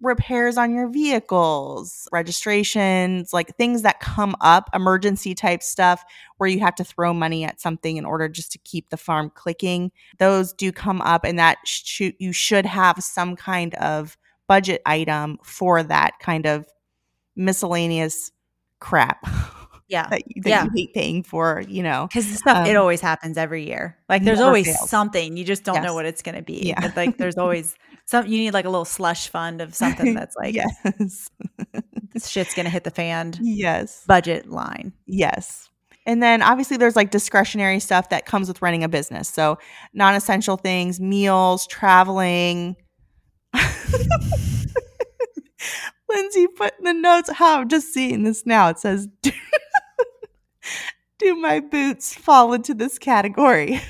repairs 0.00 0.56
on 0.58 0.72
your 0.72 0.88
vehicles, 0.88 2.08
registrations, 2.12 3.32
like 3.32 3.56
things 3.56 3.82
that 3.82 4.00
come 4.00 4.36
up, 4.40 4.68
emergency 4.74 5.34
type 5.34 5.62
stuff 5.62 6.04
where 6.36 6.48
you 6.48 6.60
have 6.60 6.74
to 6.74 6.84
throw 6.84 7.14
money 7.14 7.44
at 7.44 7.60
something 7.60 7.96
in 7.96 8.04
order 8.04 8.28
just 8.28 8.52
to 8.52 8.58
keep 8.58 8.90
the 8.90 8.96
farm 8.96 9.30
clicking. 9.34 9.90
Those 10.18 10.52
do 10.52 10.70
come 10.72 11.00
up, 11.02 11.24
and 11.24 11.38
that 11.38 11.58
sh- 11.64 12.10
you 12.18 12.32
should 12.32 12.66
have 12.66 13.02
some 13.02 13.36
kind 13.36 13.74
of 13.76 14.18
budget 14.48 14.82
item 14.86 15.38
for 15.42 15.82
that 15.82 16.18
kind 16.20 16.46
of 16.46 16.66
miscellaneous 17.34 18.30
crap. 18.80 19.24
Yeah. 19.88 20.08
that, 20.08 20.22
that 20.42 20.48
yeah. 20.48 20.64
you 20.64 20.70
hate 20.74 20.94
paying 20.94 21.22
for, 21.22 21.62
you 21.68 21.80
know. 21.80 22.08
Because 22.08 22.26
stuff, 22.26 22.56
um, 22.56 22.66
it 22.66 22.74
always 22.74 23.00
happens 23.00 23.38
every 23.38 23.68
year. 23.68 23.96
Like 24.08 24.24
there's 24.24 24.40
always 24.40 24.66
fails. 24.66 24.90
something. 24.90 25.36
You 25.36 25.44
just 25.44 25.62
don't 25.62 25.76
yes. 25.76 25.84
know 25.84 25.94
what 25.94 26.06
it's 26.06 26.22
going 26.22 26.34
to 26.34 26.42
be. 26.42 26.60
Yeah. 26.66 26.80
But 26.80 26.96
like 26.96 27.18
there's 27.18 27.36
always 27.38 27.76
some, 28.06 28.26
you 28.26 28.38
need 28.38 28.54
like 28.54 28.64
a 28.64 28.70
little 28.70 28.84
slush 28.84 29.28
fund 29.28 29.60
of 29.60 29.74
something 29.74 30.14
that's 30.14 30.36
like, 30.36 30.54
yes, 30.54 31.30
this 32.12 32.28
shit's 32.28 32.54
going 32.54 32.64
to 32.64 32.70
hit 32.70 32.84
the 32.84 32.90
fan. 32.90 33.34
Yes. 33.40 34.04
Budget 34.06 34.48
line. 34.48 34.92
Yes. 35.06 35.68
And 36.06 36.22
then 36.22 36.40
obviously 36.40 36.76
there's 36.76 36.94
like 36.94 37.10
discretionary 37.10 37.80
stuff 37.80 38.10
that 38.10 38.24
comes 38.24 38.46
with 38.46 38.62
running 38.62 38.84
a 38.84 38.88
business. 38.88 39.28
So 39.28 39.58
non 39.92 40.14
essential 40.14 40.56
things, 40.56 41.00
meals, 41.00 41.66
traveling. 41.66 42.76
Lyndsay 46.08 46.46
put 46.56 46.78
in 46.78 46.84
the 46.84 46.94
notes 46.94 47.28
how 47.30 47.60
I'm 47.60 47.68
just 47.68 47.92
seeing 47.92 48.22
this 48.22 48.46
now. 48.46 48.68
It 48.68 48.78
says, 48.78 49.08
do 51.18 51.34
my 51.34 51.58
boots 51.58 52.14
fall 52.14 52.52
into 52.52 52.72
this 52.72 52.98
category? 52.98 53.80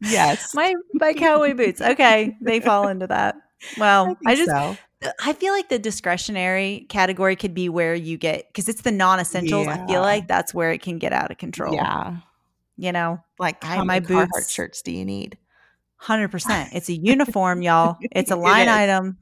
Yes. 0.00 0.54
My 0.54 0.74
my 0.94 1.12
cowboy 1.12 1.54
boots. 1.54 1.80
Okay, 1.80 2.36
they 2.40 2.60
fall 2.60 2.88
into 2.88 3.06
that. 3.06 3.36
Well, 3.78 4.16
I, 4.26 4.32
I 4.32 4.34
just 4.34 4.50
so. 4.50 4.76
I 5.20 5.32
feel 5.32 5.52
like 5.52 5.68
the 5.68 5.78
discretionary 5.78 6.86
category 6.88 7.34
could 7.34 7.54
be 7.54 7.68
where 7.68 7.94
you 7.94 8.16
get 8.16 8.46
because 8.48 8.68
it's 8.68 8.82
the 8.82 8.92
non-essentials. 8.92 9.66
Yeah. 9.66 9.82
I 9.82 9.86
feel 9.86 10.00
like 10.00 10.28
that's 10.28 10.54
where 10.54 10.70
it 10.70 10.80
can 10.80 10.98
get 10.98 11.12
out 11.12 11.30
of 11.30 11.38
control. 11.38 11.74
Yeah. 11.74 12.18
You 12.76 12.92
know, 12.92 13.22
like 13.38 13.62
how 13.62 13.84
my 13.84 14.00
boots 14.00 14.50
shirts 14.50 14.82
do 14.82 14.92
you 14.92 15.04
need? 15.04 15.38
Hundred 15.96 16.28
percent. 16.28 16.70
It's 16.72 16.88
a 16.88 16.94
uniform, 16.96 17.62
y'all. 17.62 17.96
It's 18.00 18.30
a 18.30 18.36
line 18.36 18.68
it 18.68 18.72
item. 18.72 19.18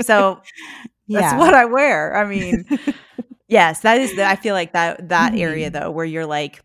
So 0.00 0.40
that's 1.08 1.38
what 1.38 1.54
I 1.54 1.64
wear. 1.64 2.16
I 2.16 2.24
mean, 2.24 2.66
Yes, 3.50 3.80
that 3.80 3.98
is. 3.98 4.14
The, 4.14 4.24
I 4.24 4.36
feel 4.36 4.54
like 4.54 4.74
that 4.74 5.08
that 5.08 5.32
mm-hmm. 5.32 5.42
area 5.42 5.70
though, 5.70 5.90
where 5.90 6.04
you're 6.04 6.24
like 6.24 6.62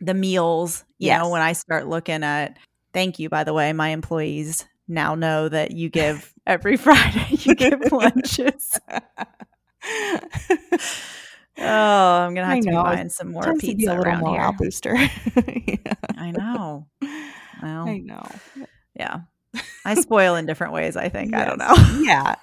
the 0.00 0.14
meals. 0.14 0.84
You 0.98 1.06
yes. 1.08 1.20
know, 1.22 1.28
when 1.30 1.42
I 1.42 1.52
start 1.52 1.86
looking 1.88 2.22
at. 2.24 2.56
Thank 2.94 3.18
you, 3.18 3.28
by 3.28 3.44
the 3.44 3.52
way. 3.52 3.72
My 3.74 3.90
employees 3.90 4.66
now 4.88 5.14
know 5.14 5.48
that 5.48 5.72
you 5.72 5.90
give 5.90 6.32
every 6.46 6.76
Friday. 6.78 7.26
You 7.30 7.54
give 7.54 7.80
lunches. 7.92 8.78
Oh, 11.60 11.64
I'm 11.64 12.34
gonna 12.34 12.46
have 12.46 12.56
I 12.56 12.60
to 12.60 12.70
know. 12.70 12.82
be 12.82 12.82
buying 12.96 13.08
some 13.08 13.32
more 13.32 13.54
pizza 13.54 13.66
to 13.72 13.76
be 13.76 13.84
a 13.84 13.88
little 13.90 14.04
around 14.04 14.20
more 14.20 14.40
here. 14.40 14.52
booster. 14.52 14.94
yeah. 14.96 15.94
I 16.16 16.30
know. 16.30 16.86
Well, 17.62 17.88
I 17.88 17.98
know. 17.98 18.22
Yeah, 18.94 19.20
I 19.84 19.94
spoil 19.94 20.36
in 20.36 20.46
different 20.46 20.72
ways. 20.72 20.96
I 20.96 21.08
think. 21.08 21.32
Yes. 21.32 21.40
I 21.40 21.44
don't 21.44 21.58
know. 21.58 22.00
Yeah. 22.04 22.34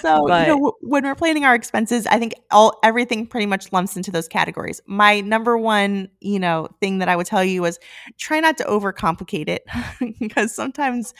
So 0.00 0.26
but, 0.26 0.46
you 0.46 0.56
know, 0.56 0.72
when 0.80 1.04
we're 1.04 1.14
planning 1.14 1.44
our 1.44 1.54
expenses, 1.54 2.06
I 2.06 2.18
think 2.18 2.34
all 2.50 2.78
everything 2.82 3.26
pretty 3.26 3.46
much 3.46 3.72
lumps 3.72 3.96
into 3.96 4.10
those 4.10 4.28
categories. 4.28 4.80
My 4.86 5.20
number 5.20 5.56
one, 5.56 6.08
you 6.20 6.38
know, 6.38 6.68
thing 6.80 6.98
that 6.98 7.08
I 7.08 7.16
would 7.16 7.26
tell 7.26 7.44
you 7.44 7.62
was 7.62 7.78
try 8.18 8.40
not 8.40 8.58
to 8.58 8.64
overcomplicate 8.64 9.48
it 9.48 9.64
because 10.20 10.54
sometimes 10.54 11.14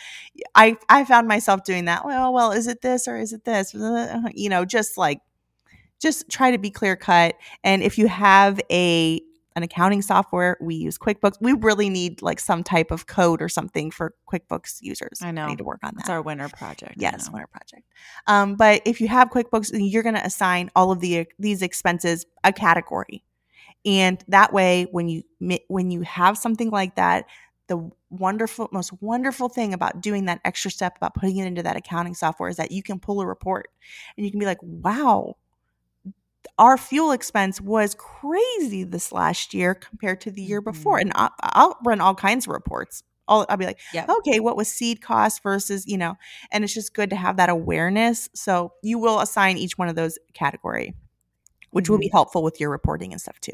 I 0.55 0.76
I 0.88 1.05
found 1.05 1.29
myself 1.29 1.64
doing 1.64 1.87
that. 1.87 2.05
Well, 2.05 2.33
well, 2.33 2.53
is 2.53 2.66
it 2.66 2.83
this 2.83 3.09
or 3.09 3.16
is 3.16 3.33
it 3.33 3.44
this? 3.44 3.74
You 4.35 4.48
know, 4.48 4.64
just 4.64 4.96
like 4.96 5.20
just 6.00 6.29
try 6.29 6.50
to 6.50 6.59
be 6.59 6.70
clear 6.70 6.96
cut. 6.96 7.35
And 7.62 7.83
if 7.83 7.98
you 7.98 8.09
have 8.09 8.61
a 8.70 9.20
an 9.61 9.64
accounting 9.64 10.01
software. 10.03 10.57
We 10.61 10.75
use 10.75 10.96
QuickBooks. 10.96 11.37
We 11.40 11.53
really 11.53 11.90
need 11.90 12.23
like 12.23 12.40
some 12.40 12.64
type 12.64 12.90
of 12.90 13.07
code 13.07 13.42
or 13.42 13.49
something 13.49 13.90
for 13.90 14.14
QuickBooks 14.33 14.79
users. 14.81 15.20
I 15.23 15.31
know. 15.31 15.44
I 15.44 15.49
need 15.51 15.59
to 15.59 15.64
work 15.64 15.81
on 15.83 15.92
that. 15.96 16.01
It's 16.01 16.09
our 16.09 16.23
winter 16.23 16.49
project. 16.49 16.94
Yes, 16.96 17.31
winter 17.31 17.46
project. 17.46 17.83
Um, 18.27 18.55
but 18.57 18.83
if 18.87 19.01
you 19.01 19.09
have 19.09 19.29
QuickBooks, 19.29 19.70
you're 19.73 20.03
going 20.03 20.14
to 20.14 20.25
assign 20.25 20.70
all 20.75 20.90
of 20.90 21.01
the 21.01 21.27
these 21.38 21.61
expenses 21.62 22.25
a 22.42 22.53
category, 22.53 23.23
and 23.85 24.25
that 24.29 24.53
way, 24.53 24.87
when 24.90 25.09
you 25.09 25.23
when 25.68 25.90
you 25.90 26.01
have 26.03 26.38
something 26.38 26.70
like 26.70 26.96
that, 26.96 27.27
the 27.68 27.90
wonderful, 28.09 28.68
most 28.73 28.92
wonderful 29.03 29.49
thing 29.49 29.75
about 29.75 30.01
doing 30.01 30.25
that 30.25 30.40
extra 30.44 30.70
step 30.70 30.96
about 30.96 31.14
putting 31.14 31.37
it 31.37 31.46
into 31.46 31.62
that 31.62 31.77
accounting 31.77 32.14
software 32.14 32.49
is 32.49 32.57
that 32.57 32.73
you 32.73 32.83
can 32.83 32.99
pull 32.99 33.20
a 33.20 33.27
report 33.27 33.68
and 34.16 34.25
you 34.25 34.31
can 34.33 34.40
be 34.40 34.46
like, 34.46 34.59
wow 34.62 35.37
our 36.59 36.76
fuel 36.76 37.12
expense 37.12 37.61
was 37.61 37.94
crazy 37.94 38.85
this 38.85 39.12
last 39.12 39.55
year 39.55 39.74
compared 39.74 40.20
to 40.22 40.31
the 40.31 40.42
year 40.42 40.61
before. 40.61 40.98
Mm-hmm. 40.98 41.09
And 41.09 41.12
I'll, 41.14 41.35
I'll, 41.40 41.79
run 41.85 42.00
all 42.00 42.14
kinds 42.14 42.46
of 42.46 42.53
reports. 42.53 43.03
I'll, 43.29 43.46
I'll 43.48 43.57
be 43.57 43.66
like, 43.66 43.79
yeah. 43.94 44.07
okay, 44.09 44.40
what 44.40 44.57
was 44.57 44.68
seed 44.68 45.00
cost 45.00 45.42
versus, 45.42 45.87
you 45.87 45.96
know, 45.96 46.16
and 46.50 46.64
it's 46.64 46.74
just 46.74 46.94
good 46.94 47.11
to 47.11 47.16
have 47.16 47.37
that 47.37 47.48
awareness. 47.48 48.29
So 48.35 48.72
you 48.83 48.98
will 48.98 49.20
assign 49.20 49.57
each 49.57 49.79
one 49.79 49.88
of 49.88 49.94
those 49.96 50.18
category, 50.35 50.94
which 51.70 51.85
mm-hmm. 51.85 51.92
will 51.92 51.98
be 51.98 52.07
mm-hmm. 52.07 52.16
helpful 52.16 52.42
with 52.42 52.61
your 52.61 52.70
reporting 52.70 53.12
and 53.12 53.20
stuff 53.20 53.40
too. 53.40 53.53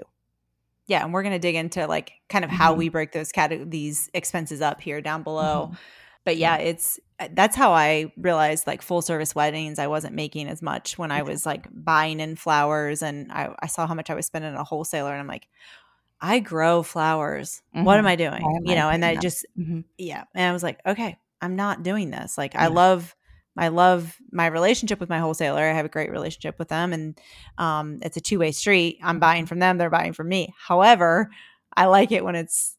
Yeah, 0.86 1.02
and 1.02 1.12
we're 1.12 1.22
going 1.22 1.34
to 1.34 1.40
dig 1.40 1.56
into 1.56 1.86
like 1.86 2.12
kind 2.28 2.44
of 2.44 2.50
how 2.50 2.70
mm-hmm. 2.70 2.78
we 2.78 2.88
break 2.88 3.12
those 3.12 3.32
cat- 3.32 3.70
these 3.70 4.08
expenses 4.14 4.60
up 4.60 4.80
here 4.80 5.00
down 5.00 5.22
below. 5.22 5.66
Mm-hmm 5.66 5.74
but 6.26 6.36
yeah, 6.36 6.56
it's 6.56 6.98
that's 7.30 7.56
how 7.56 7.72
I 7.72 8.12
realized 8.16 8.66
like 8.66 8.82
full 8.82 9.02
service 9.02 9.34
weddings. 9.34 9.78
I 9.78 9.86
wasn't 9.86 10.14
making 10.14 10.48
as 10.48 10.60
much 10.60 10.98
when 10.98 11.10
I 11.10 11.22
was 11.22 11.46
like 11.46 11.66
buying 11.72 12.20
in 12.20 12.36
flowers, 12.36 13.02
and 13.02 13.32
I, 13.32 13.54
I 13.60 13.66
saw 13.66 13.86
how 13.86 13.94
much 13.94 14.10
I 14.10 14.14
was 14.14 14.26
spending 14.26 14.52
at 14.52 14.60
a 14.60 14.64
wholesaler, 14.64 15.12
and 15.12 15.20
I'm 15.20 15.26
like, 15.26 15.48
I 16.20 16.40
grow 16.40 16.82
flowers. 16.82 17.62
Mm-hmm. 17.74 17.84
What 17.84 17.98
am 17.98 18.04
mm-hmm. 18.04 18.08
I 18.08 18.16
doing? 18.16 18.62
you 18.64 18.74
know, 18.74 18.88
and 18.88 19.02
that 19.02 19.20
just, 19.20 19.46
mm-hmm. 19.58 19.80
yeah. 19.98 20.24
And 20.34 20.44
I 20.44 20.52
was 20.52 20.62
like, 20.62 20.80
okay, 20.86 21.18
I'm 21.40 21.56
not 21.56 21.82
doing 21.82 22.10
this. 22.10 22.38
Like, 22.38 22.54
yeah. 22.54 22.64
I 22.64 22.66
love, 22.68 23.14
I 23.56 23.68
love 23.68 24.16
my 24.30 24.46
relationship 24.46 25.00
with 25.00 25.08
my 25.08 25.18
wholesaler. 25.18 25.62
I 25.62 25.72
have 25.72 25.86
a 25.86 25.90
great 25.90 26.10
relationship 26.10 26.58
with 26.58 26.68
them, 26.68 26.92
and 26.92 27.18
um, 27.56 27.98
it's 28.02 28.16
a 28.16 28.20
two 28.20 28.38
way 28.38 28.52
street. 28.52 28.98
I'm 29.02 29.20
buying 29.20 29.46
from 29.46 29.58
them; 29.58 29.78
they're 29.78 29.90
buying 29.90 30.12
from 30.12 30.28
me. 30.28 30.54
However, 30.58 31.30
I 31.74 31.86
like 31.86 32.12
it 32.12 32.24
when 32.24 32.34
it's 32.34 32.76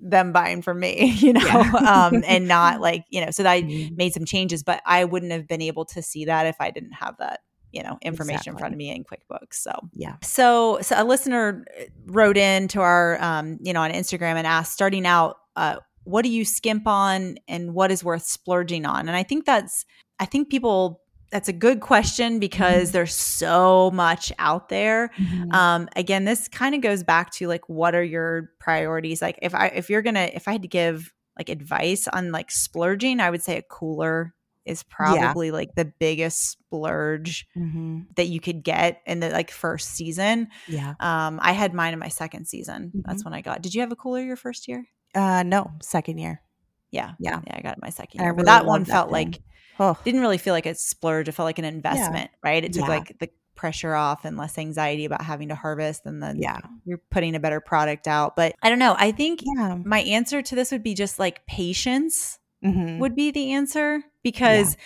them 0.00 0.32
buying 0.32 0.62
from 0.62 0.80
me, 0.80 1.12
you 1.18 1.32
know, 1.32 1.40
yeah. 1.44 2.08
um, 2.10 2.22
and 2.26 2.48
not 2.48 2.80
like 2.88 3.04
you 3.10 3.24
know. 3.24 3.30
So 3.30 3.44
I 3.44 3.62
mm-hmm. 3.62 3.96
made 3.96 4.12
some 4.12 4.24
changes, 4.24 4.62
but 4.62 4.82
I 4.86 5.04
wouldn't 5.04 5.32
have 5.32 5.46
been 5.46 5.62
able 5.62 5.84
to 5.86 6.02
see 6.02 6.24
that 6.26 6.46
if 6.46 6.56
I 6.60 6.70
didn't 6.70 6.92
have 6.92 7.16
that 7.18 7.40
you 7.72 7.82
know 7.82 7.98
information 8.02 8.36
exactly. 8.36 8.52
in 8.52 8.58
front 8.58 8.74
of 8.74 8.78
me 8.78 8.90
in 8.90 9.04
quickbooks 9.04 9.54
so 9.54 9.70
yeah 9.92 10.16
so 10.22 10.78
so 10.80 10.94
a 10.98 11.04
listener 11.04 11.66
wrote 12.06 12.36
in 12.36 12.66
to 12.68 12.80
our 12.80 13.22
um 13.22 13.58
you 13.62 13.72
know 13.72 13.82
on 13.82 13.90
instagram 13.90 14.36
and 14.36 14.46
asked 14.46 14.72
starting 14.72 15.06
out 15.06 15.36
uh 15.56 15.76
what 16.04 16.22
do 16.22 16.30
you 16.30 16.44
skimp 16.46 16.86
on 16.86 17.36
and 17.46 17.74
what 17.74 17.90
is 17.90 18.02
worth 18.02 18.22
splurging 18.22 18.86
on 18.86 19.00
and 19.00 19.16
i 19.16 19.22
think 19.22 19.44
that's 19.44 19.84
i 20.18 20.24
think 20.24 20.48
people 20.48 21.02
that's 21.30 21.48
a 21.48 21.52
good 21.52 21.80
question 21.80 22.38
because 22.38 22.88
mm-hmm. 22.88 22.92
there's 22.92 23.14
so 23.14 23.90
much 23.92 24.32
out 24.38 24.68
there 24.68 25.10
mm-hmm. 25.18 25.52
um 25.52 25.88
again 25.96 26.24
this 26.24 26.48
kind 26.48 26.74
of 26.74 26.80
goes 26.80 27.02
back 27.02 27.30
to 27.30 27.46
like 27.46 27.68
what 27.68 27.94
are 27.94 28.02
your 28.02 28.50
priorities 28.58 29.20
like 29.22 29.38
if 29.42 29.54
i 29.54 29.66
if 29.68 29.90
you're 29.90 30.02
gonna 30.02 30.30
if 30.32 30.48
i 30.48 30.52
had 30.52 30.62
to 30.62 30.68
give 30.68 31.12
like 31.36 31.48
advice 31.48 32.08
on 32.08 32.32
like 32.32 32.50
splurging 32.50 33.20
i 33.20 33.30
would 33.30 33.42
say 33.42 33.56
a 33.56 33.62
cooler 33.62 34.34
is 34.68 34.82
probably 34.82 35.46
yeah. 35.48 35.52
like 35.52 35.74
the 35.74 35.86
biggest 35.86 36.50
splurge 36.50 37.46
mm-hmm. 37.56 38.00
that 38.16 38.26
you 38.26 38.38
could 38.38 38.62
get 38.62 39.00
in 39.06 39.18
the 39.18 39.30
like 39.30 39.50
first 39.50 39.88
season. 39.88 40.48
Yeah. 40.68 40.94
Um, 41.00 41.40
I 41.42 41.52
had 41.52 41.72
mine 41.72 41.94
in 41.94 41.98
my 41.98 42.08
second 42.08 42.46
season. 42.46 42.88
Mm-hmm. 42.88 43.00
That's 43.06 43.24
when 43.24 43.34
I 43.34 43.40
got. 43.40 43.62
Did 43.62 43.74
you 43.74 43.80
have 43.80 43.90
a 43.90 43.96
cooler 43.96 44.20
your 44.20 44.36
first 44.36 44.68
year? 44.68 44.84
Uh, 45.14 45.42
no, 45.42 45.72
second 45.80 46.18
year. 46.18 46.42
Yeah, 46.90 47.12
yeah, 47.18 47.40
yeah. 47.46 47.56
I 47.56 47.60
got 47.60 47.74
it 47.74 47.82
my 47.82 47.90
second 47.90 48.20
year, 48.20 48.30
really 48.30 48.36
but 48.38 48.46
that 48.46 48.66
one 48.66 48.84
that 48.84 48.92
felt 48.92 49.06
thing. 49.08 49.30
like 49.30 49.42
oh. 49.78 49.98
didn't 50.04 50.20
really 50.20 50.38
feel 50.38 50.54
like 50.54 50.66
a 50.66 50.74
splurge. 50.74 51.28
It 51.28 51.32
felt 51.32 51.46
like 51.46 51.58
an 51.58 51.64
investment, 51.64 52.30
yeah. 52.32 52.50
right? 52.50 52.64
It 52.64 52.72
took 52.72 52.82
yeah. 52.82 52.88
like 52.88 53.18
the 53.18 53.28
pressure 53.54 53.94
off 53.94 54.24
and 54.24 54.36
less 54.36 54.56
anxiety 54.56 55.04
about 55.04 55.20
having 55.20 55.48
to 55.48 55.54
harvest 55.56 56.06
and 56.06 56.22
then 56.22 56.36
yeah 56.40 56.60
you're 56.84 57.00
putting 57.10 57.34
a 57.34 57.40
better 57.40 57.60
product 57.60 58.06
out 58.06 58.36
but 58.36 58.54
i 58.62 58.68
don't 58.68 58.78
know 58.78 58.94
i 59.00 59.10
think 59.10 59.40
yeah. 59.56 59.76
my 59.84 59.98
answer 60.02 60.40
to 60.40 60.54
this 60.54 60.70
would 60.70 60.84
be 60.84 60.94
just 60.94 61.18
like 61.18 61.44
patience 61.48 62.38
mm-hmm. 62.64 63.00
would 63.00 63.16
be 63.16 63.32
the 63.32 63.54
answer 63.54 64.00
because 64.22 64.76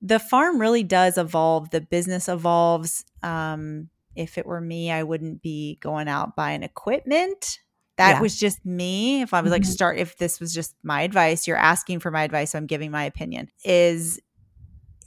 the 0.00 0.18
farm 0.18 0.60
really 0.60 0.82
does 0.82 1.18
evolve. 1.18 1.70
The 1.70 1.80
business 1.80 2.28
evolves. 2.28 3.04
Um, 3.22 3.88
if 4.14 4.38
it 4.38 4.46
were 4.46 4.60
me, 4.60 4.90
I 4.90 5.02
wouldn't 5.02 5.42
be 5.42 5.78
going 5.80 6.08
out 6.08 6.36
buying 6.36 6.62
equipment. 6.62 7.58
That 7.98 8.14
yeah. 8.14 8.20
was 8.20 8.38
just 8.38 8.64
me. 8.64 9.22
If 9.22 9.34
I 9.34 9.40
was 9.40 9.52
mm-hmm. 9.52 9.62
like, 9.62 9.64
start, 9.64 9.98
if 9.98 10.16
this 10.16 10.40
was 10.40 10.54
just 10.54 10.74
my 10.82 11.02
advice, 11.02 11.46
you're 11.46 11.56
asking 11.56 12.00
for 12.00 12.10
my 12.10 12.22
advice, 12.22 12.52
so 12.52 12.58
I'm 12.58 12.66
giving 12.66 12.90
my 12.90 13.04
opinion, 13.04 13.48
is 13.64 14.20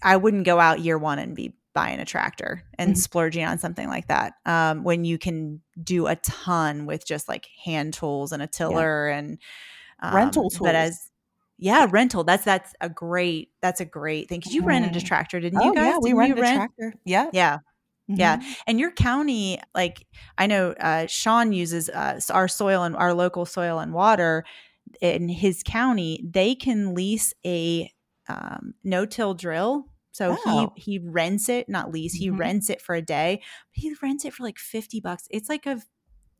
I 0.03 0.17
wouldn't 0.17 0.45
go 0.45 0.59
out 0.59 0.81
year 0.81 0.97
one 0.97 1.17
and 1.17 1.35
be 1.35 1.55
buying 1.73 1.99
a 1.99 2.05
tractor 2.05 2.63
and 2.77 2.91
mm-hmm. 2.91 2.99
splurging 2.99 3.45
on 3.45 3.57
something 3.57 3.87
like 3.87 4.07
that 4.07 4.33
um, 4.45 4.83
when 4.83 5.05
you 5.05 5.17
can 5.17 5.61
do 5.81 6.07
a 6.07 6.17
ton 6.17 6.85
with 6.85 7.05
just 7.05 7.29
like 7.29 7.47
hand 7.63 7.93
tools 7.93 8.33
and 8.33 8.43
a 8.43 8.47
tiller 8.47 9.09
yeah. 9.09 9.17
and 9.17 9.37
um, 10.01 10.15
rental 10.15 10.49
tools. 10.49 10.59
But 10.59 10.75
as 10.75 11.11
yeah, 11.61 11.87
rental. 11.89 12.23
That's 12.23 12.43
that's 12.43 12.73
a 12.81 12.89
great 12.89 13.51
that's 13.61 13.79
a 13.79 13.85
great 13.85 14.27
thing 14.27 14.39
because 14.39 14.53
you 14.53 14.63
rented 14.63 14.95
a 14.95 14.97
mm-hmm. 14.97 15.07
tractor, 15.07 15.39
didn't 15.39 15.59
oh, 15.61 15.65
you 15.65 15.75
guys? 15.75 15.93
Yeah, 15.93 15.97
we 16.01 16.13
rented 16.13 16.39
rent? 16.39 16.55
a 16.55 16.57
tractor. 16.57 16.93
Yeah, 17.05 17.29
yeah. 17.31 17.59
Mm-hmm. 18.11 18.19
Yeah. 18.19 18.41
And 18.67 18.79
your 18.79 18.91
county, 18.91 19.59
like 19.73 20.05
I 20.37 20.47
know 20.47 20.71
uh, 20.79 21.07
Sean 21.07 21.53
uses 21.53 21.89
uh, 21.89 22.19
our 22.29 22.47
soil 22.47 22.83
and 22.83 22.95
our 22.95 23.13
local 23.13 23.45
soil 23.45 23.79
and 23.79 23.93
water 23.93 24.43
in 25.01 25.29
his 25.29 25.63
county, 25.63 26.23
they 26.27 26.55
can 26.55 26.93
lease 26.93 27.33
a 27.45 27.91
um, 28.27 28.73
no 28.83 29.05
till 29.05 29.33
drill. 29.33 29.85
So 30.13 30.35
oh. 30.45 30.73
he 30.75 30.97
he 30.97 30.99
rents 30.99 31.47
it, 31.47 31.69
not 31.69 31.91
lease, 31.91 32.13
he 32.13 32.27
mm-hmm. 32.27 32.37
rents 32.37 32.69
it 32.69 32.81
for 32.81 32.95
a 32.95 33.01
day. 33.01 33.41
He 33.71 33.93
rents 34.01 34.25
it 34.25 34.33
for 34.33 34.43
like 34.43 34.59
50 34.59 34.99
bucks. 34.99 35.27
It's 35.31 35.49
like 35.49 35.65
a 35.65 35.81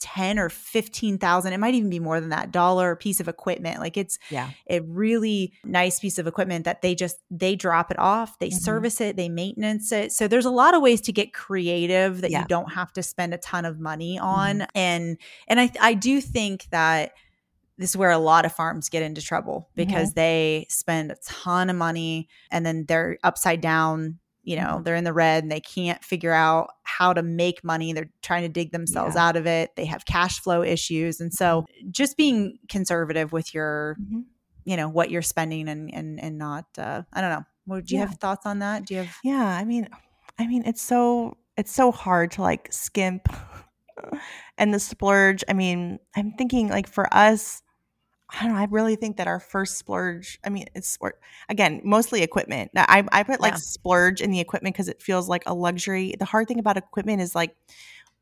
10 0.01 0.39
or 0.39 0.49
15,000 0.49 1.53
it 1.53 1.59
might 1.59 1.75
even 1.75 1.89
be 1.89 1.99
more 1.99 2.19
than 2.19 2.29
that 2.29 2.51
dollar 2.51 2.95
piece 2.95 3.19
of 3.19 3.27
equipment 3.27 3.79
like 3.79 3.95
it's 3.95 4.17
yeah 4.29 4.49
a 4.69 4.79
really 4.81 5.53
nice 5.63 5.99
piece 5.99 6.17
of 6.17 6.27
equipment 6.27 6.65
that 6.65 6.81
they 6.81 6.95
just 6.95 7.17
they 7.29 7.55
drop 7.55 7.91
it 7.91 7.99
off 7.99 8.37
they 8.39 8.49
mm-hmm. 8.49 8.57
service 8.57 8.99
it 8.99 9.15
they 9.15 9.29
maintenance 9.29 9.91
it 9.91 10.11
so 10.11 10.27
there's 10.27 10.45
a 10.45 10.51
lot 10.51 10.73
of 10.73 10.81
ways 10.81 10.99
to 10.99 11.11
get 11.11 11.33
creative 11.33 12.21
that 12.21 12.31
yeah. 12.31 12.41
you 12.41 12.47
don't 12.47 12.73
have 12.73 12.91
to 12.91 13.03
spend 13.03 13.33
a 13.33 13.37
ton 13.37 13.63
of 13.63 13.79
money 13.79 14.17
on 14.17 14.59
mm-hmm. 14.59 14.65
and 14.75 15.17
and 15.47 15.59
I 15.59 15.71
I 15.79 15.93
do 15.93 16.19
think 16.19 16.67
that 16.71 17.11
this 17.77 17.91
is 17.91 17.97
where 17.97 18.11
a 18.11 18.17
lot 18.17 18.45
of 18.45 18.53
farms 18.53 18.89
get 18.89 19.03
into 19.03 19.21
trouble 19.21 19.69
because 19.75 20.09
mm-hmm. 20.09 20.19
they 20.19 20.65
spend 20.69 21.11
a 21.11 21.15
ton 21.25 21.69
of 21.69 21.75
money 21.75 22.27
and 22.51 22.65
then 22.65 22.85
they're 22.87 23.17
upside 23.23 23.61
down 23.61 24.19
you 24.43 24.55
know 24.55 24.81
they're 24.83 24.95
in 24.95 25.03
the 25.03 25.13
red 25.13 25.43
and 25.43 25.51
they 25.51 25.59
can't 25.59 26.03
figure 26.03 26.31
out 26.31 26.69
how 26.83 27.13
to 27.13 27.21
make 27.21 27.63
money 27.63 27.93
they're 27.93 28.09
trying 28.21 28.43
to 28.43 28.49
dig 28.49 28.71
themselves 28.71 29.15
yeah. 29.15 29.27
out 29.27 29.35
of 29.35 29.45
it 29.45 29.75
they 29.75 29.85
have 29.85 30.05
cash 30.05 30.39
flow 30.39 30.63
issues 30.63 31.19
and 31.19 31.33
so 31.33 31.61
mm-hmm. 31.61 31.89
just 31.91 32.17
being 32.17 32.57
conservative 32.69 33.31
with 33.31 33.53
your 33.53 33.97
mm-hmm. 34.01 34.21
you 34.65 34.75
know 34.75 34.89
what 34.89 35.11
you're 35.11 35.21
spending 35.21 35.67
and 35.67 35.93
and 35.93 36.19
and 36.19 36.37
not 36.37 36.65
uh 36.77 37.01
i 37.13 37.21
don't 37.21 37.29
know 37.29 37.81
do 37.81 37.95
you 37.95 38.01
yeah. 38.01 38.07
have 38.07 38.17
thoughts 38.17 38.45
on 38.45 38.59
that 38.59 38.85
do 38.85 38.95
you 38.95 39.03
have 39.03 39.15
yeah 39.23 39.57
i 39.57 39.63
mean 39.63 39.87
i 40.39 40.47
mean 40.47 40.63
it's 40.65 40.81
so 40.81 41.37
it's 41.57 41.71
so 41.71 41.91
hard 41.91 42.31
to 42.31 42.41
like 42.41 42.67
skimp 42.71 43.27
and 44.57 44.73
the 44.73 44.79
splurge 44.79 45.43
i 45.47 45.53
mean 45.53 45.99
i'm 46.15 46.31
thinking 46.33 46.67
like 46.67 46.87
for 46.87 47.11
us 47.13 47.61
I 48.33 48.43
don't 48.43 48.53
know. 48.53 48.59
I 48.59 48.67
really 48.69 48.95
think 48.95 49.17
that 49.17 49.27
our 49.27 49.39
first 49.39 49.77
splurge, 49.77 50.39
I 50.43 50.49
mean, 50.49 50.65
it's 50.73 50.97
again, 51.49 51.81
mostly 51.83 52.21
equipment. 52.21 52.71
I, 52.75 53.03
I 53.11 53.23
put 53.23 53.41
like 53.41 53.53
yeah. 53.53 53.57
splurge 53.57 54.21
in 54.21 54.31
the 54.31 54.39
equipment 54.39 54.73
because 54.73 54.87
it 54.87 55.01
feels 55.01 55.27
like 55.27 55.43
a 55.45 55.53
luxury. 55.53 56.15
The 56.17 56.25
hard 56.25 56.47
thing 56.47 56.59
about 56.59 56.77
equipment 56.77 57.21
is 57.21 57.35
like 57.35 57.55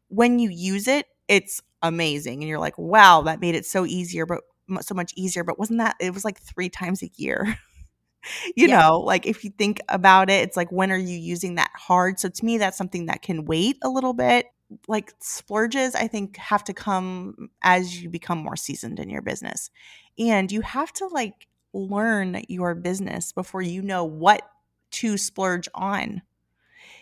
when 0.08 0.40
you 0.40 0.50
use 0.50 0.88
it, 0.88 1.06
it's 1.28 1.62
amazing. 1.84 2.42
And 2.42 2.50
you're 2.50 2.60
like, 2.60 2.78
wow, 2.78 3.22
that 3.24 3.40
made 3.40 3.54
it 3.54 3.66
so 3.66 3.86
easier, 3.86 4.26
but 4.26 4.42
so 4.82 4.96
much 4.96 5.14
easier. 5.16 5.44
But 5.44 5.60
wasn't 5.60 5.80
that, 5.80 5.96
it 6.00 6.14
was 6.14 6.26
like 6.26 6.40
three 6.40 6.70
times 6.70 7.04
a 7.04 7.12
year. 7.16 7.58
you 8.56 8.68
yeah. 8.68 8.80
know, 8.80 9.00
like 9.00 9.28
if 9.28 9.44
you 9.44 9.52
think 9.52 9.80
about 9.90 10.32
it, 10.32 10.44
it's 10.44 10.58
like, 10.58 10.72
when 10.72 10.92
are 10.92 10.98
you 10.98 11.18
using 11.18 11.56
that 11.56 11.72
hard? 11.76 12.20
So 12.20 12.30
to 12.30 12.46
me, 12.46 12.58
that's 12.58 12.78
something 12.78 13.06
that 13.06 13.22
can 13.22 13.46
wait 13.46 13.78
a 13.84 13.90
little 13.90 14.14
bit 14.14 14.48
like 14.88 15.14
splurges 15.20 15.96
i 15.96 16.08
think 16.08 16.38
have 16.38 16.64
to 16.64 16.74
come 16.74 17.50
as 17.62 18.02
you 18.02 18.10
become 18.10 18.38
more 18.38 18.56
seasoned 18.56 19.00
in 19.00 19.10
your 19.10 19.22
business 19.22 19.70
and 20.18 20.52
you 20.52 20.62
have 20.62 20.92
to 20.94 21.08
like 21.08 21.48
learn 21.74 22.42
your 22.48 22.76
business 22.76 23.32
before 23.32 23.62
you 23.62 23.82
know 23.82 24.04
what 24.04 24.48
to 24.92 25.18
splurge 25.18 25.68
on 25.74 26.22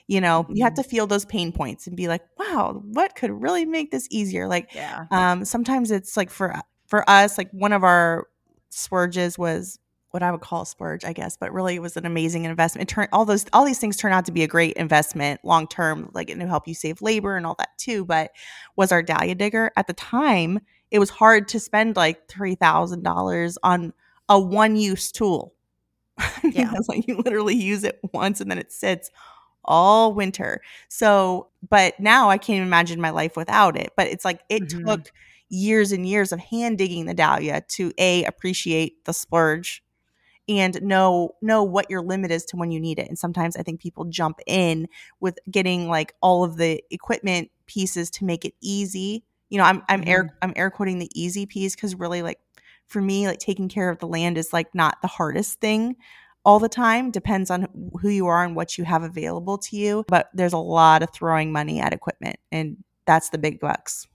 you 0.07 0.21
know 0.21 0.43
mm-hmm. 0.43 0.55
you 0.55 0.63
have 0.63 0.73
mm-hmm. 0.73 0.81
to 0.81 0.89
feel 0.89 1.07
those 1.07 1.25
pain 1.25 1.51
points 1.51 1.87
and 1.87 1.97
be 1.97 2.07
like 2.07 2.21
wow 2.37 2.81
what 2.85 3.15
could 3.15 3.31
really 3.31 3.65
make 3.65 3.91
this 3.91 4.07
easier 4.09 4.47
like 4.47 4.73
yeah 4.73 5.05
um 5.11 5.43
sometimes 5.45 5.91
it's 5.91 6.15
like 6.15 6.29
for 6.29 6.53
for 6.85 7.09
us 7.09 7.37
like 7.37 7.49
one 7.51 7.73
of 7.73 7.83
our 7.83 8.27
splurges 8.69 9.37
was 9.37 9.79
what 10.17 10.23
I 10.23 10.31
would 10.31 10.41
call 10.41 10.63
a 10.63 10.65
splurge, 10.65 11.05
I 11.05 11.13
guess, 11.13 11.37
but 11.37 11.53
really 11.53 11.75
it 11.75 11.81
was 11.81 11.95
an 11.95 12.07
amazing 12.07 12.45
investment. 12.45 12.89
It 12.89 12.93
turned 12.93 13.09
all 13.13 13.23
those 13.23 13.45
all 13.53 13.63
these 13.63 13.77
things 13.77 13.95
turn 13.95 14.11
out 14.11 14.25
to 14.25 14.31
be 14.31 14.41
a 14.41 14.47
great 14.47 14.75
investment 14.75 15.39
long 15.43 15.67
term, 15.67 16.09
like 16.15 16.31
it 16.31 16.39
will 16.39 16.47
help 16.47 16.67
you 16.67 16.73
save 16.73 17.03
labor 17.03 17.37
and 17.37 17.45
all 17.45 17.53
that 17.59 17.77
too. 17.77 18.03
But 18.03 18.31
was 18.75 18.91
our 18.91 19.03
Dahlia 19.03 19.35
digger 19.35 19.69
at 19.77 19.85
the 19.85 19.93
time? 19.93 20.59
It 20.89 20.97
was 20.97 21.11
hard 21.11 21.47
to 21.49 21.59
spend 21.59 21.95
like 21.95 22.27
three 22.27 22.55
thousand 22.55 23.03
dollars 23.03 23.59
on 23.61 23.93
a 24.27 24.39
one 24.39 24.75
use 24.75 25.11
tool. 25.11 25.53
Yeah, 26.43 26.71
it's 26.75 26.89
like 26.89 27.07
you 27.07 27.17
literally 27.17 27.55
use 27.55 27.83
it 27.83 27.99
once 28.11 28.41
and 28.41 28.49
then 28.49 28.57
it 28.57 28.71
sits 28.71 29.11
all 29.63 30.13
winter. 30.15 30.61
So, 30.87 31.49
but 31.69 31.99
now 31.99 32.31
I 32.31 32.39
can't 32.39 32.65
imagine 32.65 32.99
my 32.99 33.11
life 33.11 33.35
without 33.37 33.77
it. 33.77 33.91
But 33.95 34.07
it's 34.07 34.25
like 34.25 34.41
it 34.49 34.63
mm-hmm. 34.63 34.87
took 34.87 35.11
years 35.49 35.91
and 35.91 36.07
years 36.07 36.31
of 36.31 36.39
hand 36.39 36.77
digging 36.77 37.05
the 37.05 37.13
dahlia 37.13 37.61
to 37.69 37.91
a 37.97 38.23
appreciate 38.25 39.05
the 39.05 39.13
splurge 39.13 39.83
and 40.47 40.81
know 40.81 41.31
know 41.41 41.63
what 41.63 41.89
your 41.89 42.01
limit 42.01 42.31
is 42.31 42.45
to 42.45 42.57
when 42.57 42.71
you 42.71 42.79
need 42.79 42.99
it 42.99 43.07
and 43.07 43.19
sometimes 43.19 43.55
i 43.57 43.63
think 43.63 43.79
people 43.79 44.05
jump 44.05 44.39
in 44.47 44.87
with 45.19 45.37
getting 45.49 45.87
like 45.87 46.13
all 46.21 46.43
of 46.43 46.57
the 46.57 46.81
equipment 46.91 47.49
pieces 47.65 48.09
to 48.09 48.25
make 48.25 48.45
it 48.45 48.53
easy 48.61 49.23
you 49.49 49.57
know 49.57 49.63
i'm 49.63 49.83
i'm 49.89 50.01
mm-hmm. 50.01 50.09
air 50.09 50.37
i'm 50.41 50.53
air 50.55 50.69
quoting 50.69 50.99
the 50.99 51.09
easy 51.13 51.45
piece 51.45 51.75
because 51.75 51.95
really 51.95 52.21
like 52.21 52.39
for 52.87 53.01
me 53.01 53.27
like 53.27 53.39
taking 53.39 53.67
care 53.67 53.89
of 53.89 53.99
the 53.99 54.07
land 54.07 54.37
is 54.37 54.53
like 54.53 54.73
not 54.73 54.97
the 55.01 55.07
hardest 55.07 55.59
thing 55.59 55.95
all 56.45 56.59
the 56.59 56.69
time 56.69 57.11
depends 57.11 57.51
on 57.51 57.67
who 58.01 58.07
you 58.09 58.27
are 58.27 58.43
and 58.43 58.55
what 58.55 58.77
you 58.77 58.85
have 58.85 59.03
available 59.03 59.57
to 59.57 59.75
you 59.75 60.03
but 60.07 60.29
there's 60.33 60.53
a 60.53 60.57
lot 60.57 61.03
of 61.03 61.09
throwing 61.11 61.51
money 61.51 61.79
at 61.79 61.93
equipment 61.93 62.37
and 62.51 62.77
that's 63.05 63.29
the 63.29 63.37
big 63.37 63.59
bucks 63.59 64.07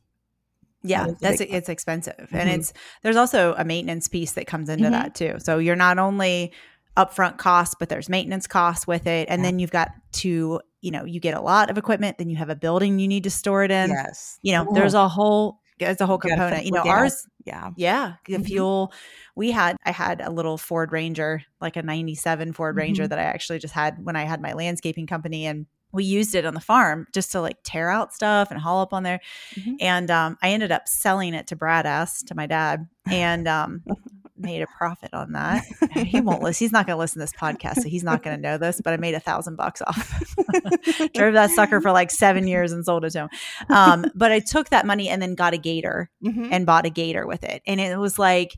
yeah, 0.83 1.09
that's 1.21 1.41
it's 1.41 1.69
expensive. 1.69 2.15
Mm-hmm. 2.19 2.37
And 2.37 2.51
it's 2.51 2.73
there's 3.03 3.17
also 3.17 3.55
a 3.57 3.65
maintenance 3.65 4.09
piece 4.09 4.33
that 4.33 4.47
comes 4.47 4.69
into 4.69 4.85
mm-hmm. 4.85 4.93
that 4.93 5.15
too. 5.15 5.37
So 5.39 5.59
you're 5.59 5.77
not 5.77 5.99
only 5.99 6.53
upfront 6.97 7.39
costs, 7.39 7.75
but 7.79 7.89
there's 7.89 8.09
maintenance 8.09 8.47
costs 8.47 8.87
with 8.87 9.07
it. 9.07 9.29
And 9.29 9.41
yeah. 9.41 9.49
then 9.49 9.59
you've 9.59 9.71
got 9.71 9.93
to, 10.13 10.61
you 10.81 10.91
know, 10.91 11.05
you 11.05 11.21
get 11.21 11.35
a 11.35 11.41
lot 11.41 11.71
of 11.71 11.79
equipment, 11.79 12.19
then 12.19 12.29
you 12.29 12.37
have 12.37 12.51
a 12.51 12.57
building 12.57 12.99
you 12.99 13.09
need 13.09 13.25
to 13.25 13.31
store 13.31 13.65
it 13.65 13.71
in. 13.71 13.91
Yes. 13.91 14.39
You 14.43 14.53
know, 14.53 14.65
Ooh. 14.65 14.75
there's 14.75 14.95
a 14.95 15.09
whole 15.09 15.61
as 15.81 16.01
a 16.01 16.07
whole 16.07 16.19
component. 16.19 16.65
You 16.65 16.73
know, 16.73 16.83
ours, 16.83 17.27
yeah, 17.45 17.71
yeah, 17.77 18.15
the 18.27 18.35
mm-hmm. 18.35 18.43
fuel. 18.45 18.93
We 19.35 19.51
had, 19.51 19.77
I 19.85 19.91
had 19.91 20.21
a 20.21 20.31
little 20.31 20.59
Ford 20.59 20.93
Ranger, 20.93 21.43
like 21.61 21.77
a 21.77 21.83
'97 21.83 22.53
Ford 22.53 22.77
Ranger 22.77 23.05
mm-hmm. 23.05 23.11
that 23.11 23.19
I 23.19 23.23
actually 23.23 23.59
just 23.59 23.75
had 23.75 24.05
when 24.05 24.17
I 24.17 24.25
had 24.25 24.41
my 24.41 24.53
landscaping 24.53 25.07
company, 25.07 25.47
and 25.47 25.67
we 25.93 26.05
used 26.05 26.35
it 26.35 26.45
on 26.45 26.55
the 26.55 26.61
farm 26.61 27.07
just 27.13 27.33
to 27.33 27.41
like 27.41 27.59
tear 27.63 27.91
out 27.91 28.13
stuff 28.13 28.51
and 28.51 28.61
haul 28.61 28.81
up 28.81 28.93
on 28.93 29.03
there. 29.03 29.21
Mm-hmm. 29.55 29.75
And 29.81 30.11
um, 30.11 30.39
I 30.43 30.51
ended 30.51 30.73
up 30.73 30.89
selling 30.89 31.35
it 31.35 31.49
to 31.49 31.57
Brad 31.57 31.87
S 31.87 32.23
to 32.25 32.35
my 32.35 32.47
dad, 32.47 32.89
and 33.11 33.47
um, 33.47 33.85
made 34.43 34.63
a 34.63 34.67
profit 34.67 35.13
on 35.15 35.33
that. 35.33 35.65
he 35.95 36.21
won't 36.21 36.43
listen. 36.43 36.65
He's 36.65 36.73
not 36.73 36.87
going 36.87 36.97
to 36.97 37.01
listen 37.01 37.21
to 37.21 37.25
this 37.25 37.33
podcast, 37.33 37.83
so 37.83 37.89
he's 37.89 38.03
not 38.03 38.23
going 38.23 38.37
to 38.37 38.43
know 38.43 38.59
this. 38.59 38.81
But 38.83 38.93
I 38.93 38.97
made 38.97 39.15
a 39.15 39.21
thousand 39.21 39.57
bucks 39.57 39.83
off. 39.83 40.35
Drove 41.15 41.35
that 41.35 41.51
sucker 41.51 41.81
for 41.81 41.93
like 41.93 42.11
seven 42.11 42.47
years 42.47 42.73
and 42.73 42.85
sold 42.85 43.05
it 43.05 43.11
to 43.11 43.21
him. 43.21 43.29
Um, 43.69 44.07
but 44.15 44.33
I 44.33 44.41
took 44.41 44.71
that 44.71 44.87
money 44.87 45.09
and 45.09 45.23
then 45.23 45.35
got 45.35 45.55
a 45.55 45.59
gator 45.59 46.11
mm-hmm. 46.25 46.49
and 46.51 46.67
bought 46.67 46.87
a 46.87 46.91
gator 46.91 47.27
with 47.27 47.45
it, 47.45 47.63
and 47.67 47.81
it 47.81 47.99
was 47.99 48.19
like 48.19 48.57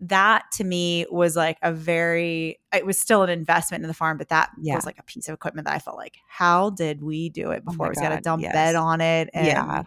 that 0.00 0.44
to 0.52 0.64
me 0.64 1.06
was 1.10 1.34
like 1.34 1.58
a 1.62 1.72
very 1.72 2.58
it 2.72 2.86
was 2.86 2.98
still 2.98 3.22
an 3.22 3.30
investment 3.30 3.82
in 3.82 3.88
the 3.88 3.94
farm 3.94 4.16
but 4.16 4.28
that 4.28 4.50
yeah. 4.60 4.76
was 4.76 4.86
like 4.86 4.98
a 4.98 5.02
piece 5.02 5.28
of 5.28 5.34
equipment 5.34 5.66
that 5.66 5.74
i 5.74 5.78
felt 5.78 5.96
like 5.96 6.18
how 6.28 6.70
did 6.70 7.02
we 7.02 7.28
do 7.30 7.50
it 7.50 7.62
oh 7.66 7.70
before 7.70 7.86
oh 7.86 7.92
we 7.94 8.00
got 8.00 8.16
a 8.16 8.20
dump 8.20 8.42
yes. 8.42 8.52
bed 8.52 8.76
on 8.76 9.00
it 9.00 9.28
and, 9.34 9.46
yeah 9.46 9.82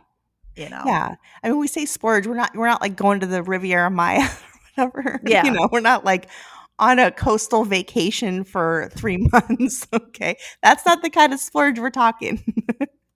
you 0.57 0.67
know 0.67 0.83
yeah 0.85 1.15
i 1.43 1.49
mean 1.49 1.57
we 1.57 1.67
say 1.67 1.85
splurge 1.85 2.27
we're 2.27 2.35
not 2.35 2.53
we're 2.55 2.67
not 2.67 2.81
like 2.81 2.97
going 2.97 3.21
to 3.21 3.25
the 3.25 3.41
riviera 3.41 3.89
maya 3.89 4.27
whatever. 4.75 5.19
Yeah. 5.31 5.45
You 5.45 5.51
know, 5.51 5.69
we're 5.71 5.79
not 5.79 6.05
like 6.05 6.27
on 6.79 6.99
a 6.99 7.11
coastal 7.11 7.63
vacation 7.63 8.43
for 8.43 8.89
three 8.93 9.17
months. 9.31 9.87
okay. 9.93 10.37
That's 10.63 10.85
not 10.85 11.01
the 11.01 11.09
kind 11.09 11.33
of 11.33 11.39
splurge 11.39 11.79
we're 11.79 11.89
talking. 11.89 12.43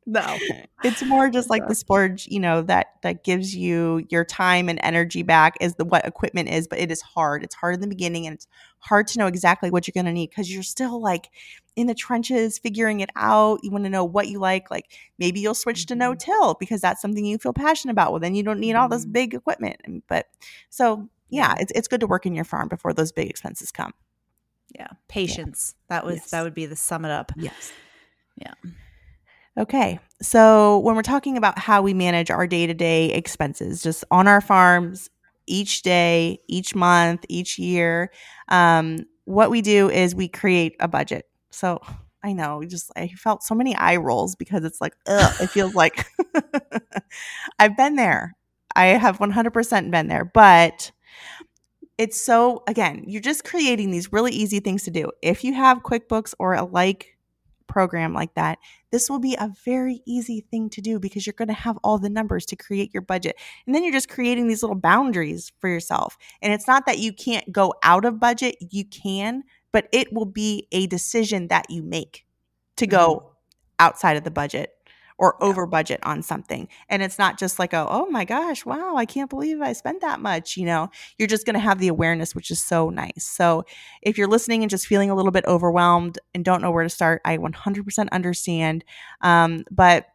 No. 0.06 0.38
It's 0.84 1.04
more 1.04 1.30
just 1.30 1.50
like 1.50 1.68
the 1.68 1.74
splurge, 1.74 2.28
you 2.28 2.40
know, 2.40 2.62
that 2.64 2.88
that 3.02 3.24
gives 3.24 3.56
you 3.56 4.06
your 4.10 4.24
time 4.24 4.70
and 4.70 4.80
energy 4.84 5.24
back 5.24 5.56
is 5.60 5.76
the 5.76 5.86
what 5.86 6.06
equipment 6.06 6.50
is, 6.50 6.68
but 6.68 6.78
it 6.78 6.92
is 6.92 7.02
hard. 7.02 7.44
It's 7.44 7.56
hard 7.56 7.76
in 7.76 7.82
the 7.82 7.88
beginning 7.88 8.28
and 8.28 8.36
it's 8.36 8.48
hard 8.80 9.08
to 9.08 9.20
know 9.20 9.26
exactly 9.26 9.72
what 9.72 9.88
you're 9.88 9.94
gonna 9.94 10.14
need 10.14 10.30
because 10.30 10.54
you're 10.54 10.62
still 10.62 11.02
like 11.02 11.30
in 11.76 11.88
the 11.88 11.96
trenches 11.96 12.60
figuring 12.60 13.00
it 13.00 13.10
out. 13.16 13.60
You 13.64 13.72
want 13.72 13.86
to 13.86 13.90
know 13.90 14.06
what 14.06 14.28
you 14.28 14.40
like. 14.40 14.70
Like 14.70 14.92
maybe 15.18 15.40
you'll 15.40 15.56
switch 15.56 15.88
to 15.88 15.96
no 15.96 16.12
mm-hmm. 16.12 16.32
till 16.32 16.54
because 16.56 16.82
that's 16.82 17.02
something 17.02 17.26
you 17.26 17.40
feel 17.40 17.54
passionate 17.54 17.94
about. 17.94 18.12
Well, 18.12 18.22
then 18.22 18.36
you 18.36 18.44
don't 18.44 18.60
need 18.60 18.76
all 18.76 18.88
this 18.88 19.04
mm-hmm. 19.04 19.12
big 19.12 19.34
equipment. 19.34 20.04
But 20.08 20.28
so 20.70 21.10
yeah, 21.30 21.56
it's 21.60 21.72
it's 21.74 21.88
good 21.88 22.02
to 22.02 22.08
work 22.08 22.28
in 22.28 22.36
your 22.36 22.46
farm 22.46 22.68
before 22.68 22.94
those 22.94 23.12
big 23.12 23.30
expenses 23.30 23.72
come. 23.72 23.94
Yeah, 24.76 24.90
patience. 25.08 25.74
Yeah. 25.90 25.96
That 25.96 26.06
was 26.06 26.18
yes. 26.18 26.32
that 26.32 26.44
would 26.44 26.54
be 26.54 26.68
the 26.68 26.76
sum 26.76 27.06
it 27.06 27.12
up. 27.12 27.32
Yes. 27.36 27.72
Yeah. 28.38 28.54
Okay. 29.58 30.00
So 30.22 30.80
when 30.80 30.96
we're 30.96 31.02
talking 31.02 31.38
about 31.38 31.58
how 31.60 31.82
we 31.82 31.94
manage 31.94 32.30
our 32.30 32.48
day-to-day 32.48 33.12
expenses 33.12 33.82
just 33.82 34.04
on 34.12 34.28
our 34.28 34.42
farms 34.42 35.10
each 35.48 35.82
day, 35.82 36.40
each 36.48 36.76
month, 36.76 37.26
each 37.30 37.58
year, 37.58 38.12
um, 38.50 39.00
what 39.26 39.50
we 39.50 39.62
do 39.62 39.90
is 39.90 40.16
we 40.16 40.28
create 40.28 40.76
a 40.80 40.88
budget. 40.88 41.26
So 41.52 41.80
I 42.24 42.34
know, 42.34 42.64
just 42.66 42.92
I 42.96 43.08
felt 43.10 43.44
so 43.44 43.56
many 43.56 43.76
eye 43.76 43.96
rolls 43.98 44.36
because 44.36 44.64
it's 44.66 44.82
like, 44.82 44.94
ugh, 45.08 45.34
it 45.42 45.48
feels 45.50 45.74
like 45.76 46.06
I've 47.60 47.78
been 47.78 47.96
there. 47.96 48.36
I 48.76 48.88
have 48.88 49.20
100% 49.20 49.92
been 49.92 50.08
there, 50.08 50.26
but 50.26 50.92
it's 51.98 52.20
so 52.20 52.64
again, 52.68 53.04
you're 53.08 53.22
just 53.22 53.44
creating 53.46 53.92
these 53.92 54.12
really 54.12 54.32
easy 54.32 54.60
things 54.60 54.84
to 54.84 54.92
do. 54.92 55.12
If 55.22 55.44
you 55.44 55.54
have 55.54 55.84
QuickBooks 55.84 56.34
or 56.40 56.54
a 56.54 56.64
like 56.64 57.15
program 57.68 58.14
like 58.14 58.34
that, 58.36 58.60
this 58.92 59.10
will 59.10 59.20
be 59.20 59.36
a 59.36 59.52
very 59.64 60.02
easy 60.06 60.42
thing 60.42 60.70
to 60.72 60.82
do 60.82 61.00
because 61.00 61.26
you're 61.26 61.34
going 61.34 61.48
to 61.48 61.54
have 61.54 61.78
all 61.84 61.98
the 61.98 62.10
numbers 62.10 62.46
to 62.48 62.56
create 62.56 62.94
your 62.94 63.02
budget. 63.02 63.36
And 63.66 63.74
then 63.74 63.84
you're 63.84 63.94
just 63.94 64.10
creating 64.10 64.48
these 64.48 64.64
little 64.64 64.76
boundaries 64.76 65.52
for 65.60 65.70
yourself. 65.70 66.18
And 66.42 66.54
it's 66.54 66.68
not 66.68 66.86
that 66.86 67.00
you 67.00 67.14
can't 67.14 67.52
go 67.52 67.74
out 67.84 68.06
of 68.06 68.20
budget, 68.20 68.56
you 68.60 68.86
can, 68.86 69.44
but 69.72 69.88
it 69.92 70.14
will 70.14 70.26
be 70.26 70.68
a 70.72 70.88
decision 70.88 71.48
that 71.50 71.70
you 71.70 71.84
make 71.84 72.26
to 72.78 72.88
go 72.88 73.16
mm-hmm. 73.16 73.28
outside 73.80 74.18
of 74.18 74.24
the 74.24 74.32
budget 74.32 74.75
or 75.18 75.42
over 75.44 75.66
budget 75.66 76.00
on 76.04 76.22
something. 76.22 76.68
And 76.90 77.02
it's 77.02 77.18
not 77.18 77.40
just 77.40 77.60
like, 77.60 77.74
a, 77.74 77.88
oh 77.90 78.08
my 78.08 78.26
gosh, 78.26 78.66
wow, 78.66 78.96
I 78.96 79.06
can't 79.06 79.30
believe 79.30 79.62
I 79.62 79.74
spent 79.74 80.02
that 80.02 80.20
much. 80.20 80.58
You 80.58 80.66
know, 80.66 80.90
you're 81.18 81.28
just 81.28 81.46
going 81.46 81.54
to 81.54 81.60
have 81.60 81.80
the 81.80 81.88
awareness, 81.88 82.36
which 82.36 82.52
is 82.52 82.62
so 82.62 82.90
nice. 82.90 83.26
So 83.26 83.64
if 84.02 84.18
you're 84.18 84.28
listening 84.28 84.64
and 84.64 84.70
just 84.70 84.88
feeling 84.88 85.10
a 85.10 85.16
little 85.16 85.32
bit 85.32 85.46
overwhelmed 85.46 86.20
and 86.34 86.44
don't 86.44 86.62
know 86.62 86.72
where 86.72 86.84
to 86.84 86.90
start, 86.90 87.22
I 87.26 87.38
100% 87.38 88.10
understand. 88.12 88.84
Um, 89.22 89.64
but 89.72 90.08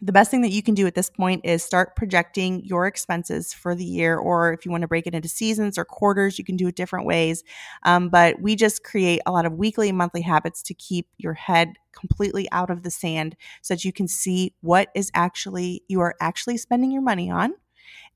the 0.00 0.12
best 0.12 0.30
thing 0.30 0.42
that 0.42 0.50
you 0.50 0.62
can 0.62 0.74
do 0.74 0.86
at 0.86 0.94
this 0.94 1.10
point 1.10 1.42
is 1.44 1.62
start 1.62 1.96
projecting 1.96 2.64
your 2.64 2.86
expenses 2.86 3.52
for 3.52 3.74
the 3.74 3.84
year, 3.84 4.16
or 4.16 4.52
if 4.52 4.64
you 4.64 4.70
want 4.70 4.82
to 4.82 4.88
break 4.88 5.06
it 5.06 5.14
into 5.14 5.28
seasons 5.28 5.76
or 5.76 5.84
quarters, 5.84 6.38
you 6.38 6.44
can 6.44 6.56
do 6.56 6.68
it 6.68 6.76
different 6.76 7.06
ways. 7.06 7.42
Um, 7.82 8.08
but 8.08 8.40
we 8.40 8.56
just 8.56 8.84
create 8.84 9.20
a 9.26 9.32
lot 9.32 9.46
of 9.46 9.54
weekly 9.54 9.88
and 9.88 9.98
monthly 9.98 10.22
habits 10.22 10.62
to 10.62 10.74
keep 10.74 11.08
your 11.18 11.34
head 11.34 11.74
completely 11.92 12.48
out 12.52 12.70
of 12.70 12.82
the 12.82 12.90
sand 12.90 13.36
so 13.62 13.74
that 13.74 13.84
you 13.84 13.92
can 13.92 14.06
see 14.06 14.54
what 14.60 14.88
is 14.94 15.10
actually 15.14 15.82
you 15.88 16.00
are 16.00 16.14
actually 16.20 16.56
spending 16.56 16.92
your 16.92 17.02
money 17.02 17.30
on 17.30 17.52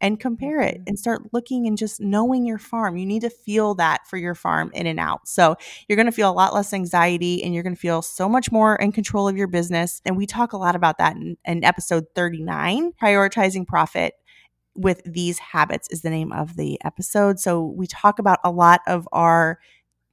and 0.02 0.18
compare 0.18 0.60
it 0.60 0.74
mm-hmm. 0.74 0.84
and 0.88 0.98
start 0.98 1.32
looking 1.32 1.66
and 1.66 1.78
just 1.78 2.00
knowing 2.00 2.44
your 2.44 2.58
farm. 2.58 2.96
You 2.96 3.06
need 3.06 3.22
to 3.22 3.30
feel 3.30 3.74
that 3.76 4.06
for 4.06 4.18
your 4.18 4.34
farm 4.34 4.70
in 4.74 4.86
and 4.86 5.00
out. 5.00 5.26
So 5.26 5.56
you're 5.88 5.96
going 5.96 6.06
to 6.06 6.12
feel 6.12 6.30
a 6.30 6.34
lot 6.34 6.52
less 6.52 6.74
anxiety 6.74 7.42
and 7.42 7.54
you're 7.54 7.62
going 7.62 7.76
to 7.76 7.80
feel 7.80 8.02
so 8.02 8.28
much 8.28 8.50
more 8.52 8.76
in 8.76 8.92
control 8.92 9.28
of 9.28 9.36
your 9.36 9.46
business. 9.46 10.02
And 10.04 10.16
we 10.16 10.26
talk 10.26 10.52
a 10.52 10.58
lot 10.58 10.76
about 10.76 10.98
that 10.98 11.16
in, 11.16 11.38
in 11.46 11.64
episode 11.64 12.06
39 12.14 12.92
prioritizing 13.00 13.66
profit 13.66 14.14
with 14.74 15.02
these 15.04 15.38
habits 15.38 15.88
is 15.90 16.02
the 16.02 16.10
name 16.10 16.32
of 16.32 16.56
the 16.56 16.78
episode. 16.84 17.38
So 17.38 17.62
we 17.64 17.86
talk 17.86 18.18
about 18.18 18.40
a 18.42 18.50
lot 18.50 18.80
of 18.86 19.08
our 19.12 19.58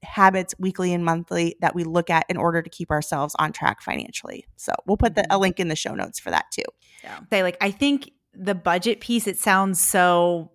habits 0.03 0.53
weekly 0.59 0.93
and 0.93 1.03
monthly 1.03 1.55
that 1.61 1.75
we 1.75 1.83
look 1.83 2.09
at 2.09 2.25
in 2.29 2.37
order 2.37 2.61
to 2.61 2.69
keep 2.69 2.91
ourselves 2.91 3.35
on 3.39 3.51
track 3.51 3.81
financially. 3.81 4.45
So 4.55 4.73
we'll 4.85 4.97
put 4.97 5.15
the, 5.15 5.23
a 5.23 5.27
mm-hmm. 5.27 5.41
link 5.41 5.59
in 5.59 5.67
the 5.67 5.75
show 5.75 5.95
notes 5.95 6.19
for 6.19 6.29
that 6.29 6.45
too. 6.51 6.63
Yeah. 7.03 7.19
Say 7.31 7.43
like 7.43 7.57
I 7.59 7.71
think 7.71 8.11
the 8.33 8.55
budget 8.55 8.99
piece, 9.01 9.27
it 9.27 9.37
sounds 9.37 9.79
so 9.79 10.51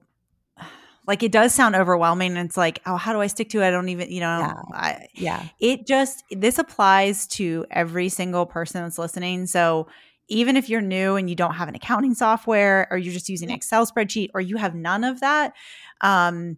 like 1.07 1.23
it 1.23 1.33
does 1.33 1.55
sound 1.55 1.77
overwhelming. 1.77 2.37
And 2.37 2.49
it's 2.49 2.57
like, 2.57 2.81
oh, 2.87 2.97
how 2.97 3.13
do 3.13 3.21
I 3.21 3.27
stick 3.27 3.51
to 3.51 3.63
it? 3.63 3.69
I 3.69 3.71
don't 3.71 3.89
even, 3.89 4.11
you 4.11 4.21
know, 4.21 4.39
yeah. 4.39 4.63
I, 4.73 5.09
yeah. 5.15 5.49
It 5.61 5.87
just, 5.87 6.25
this 6.31 6.59
applies 6.59 7.27
to 7.29 7.67
every 7.71 8.09
single 8.09 8.47
person 8.47 8.83
that's 8.83 8.99
listening. 8.99 9.47
So 9.47 9.89
even 10.29 10.57
if 10.57 10.71
you're 10.71 10.81
new 10.81 11.17
and 11.17 11.29
you 11.29 11.37
don't 11.37 11.55
have 11.55 11.69
an 11.69 11.75
accounting 11.75 12.15
software 12.15 12.89
or 12.91 12.97
you're 12.97 13.13
just 13.13 13.29
using 13.29 13.51
an 13.51 13.55
Excel 13.55 13.87
spreadsheet 13.87 14.31
or 14.33 14.41
you 14.41 14.57
have 14.57 14.75
none 14.75 15.05
of 15.05 15.21
that, 15.21 15.53
um, 16.01 16.57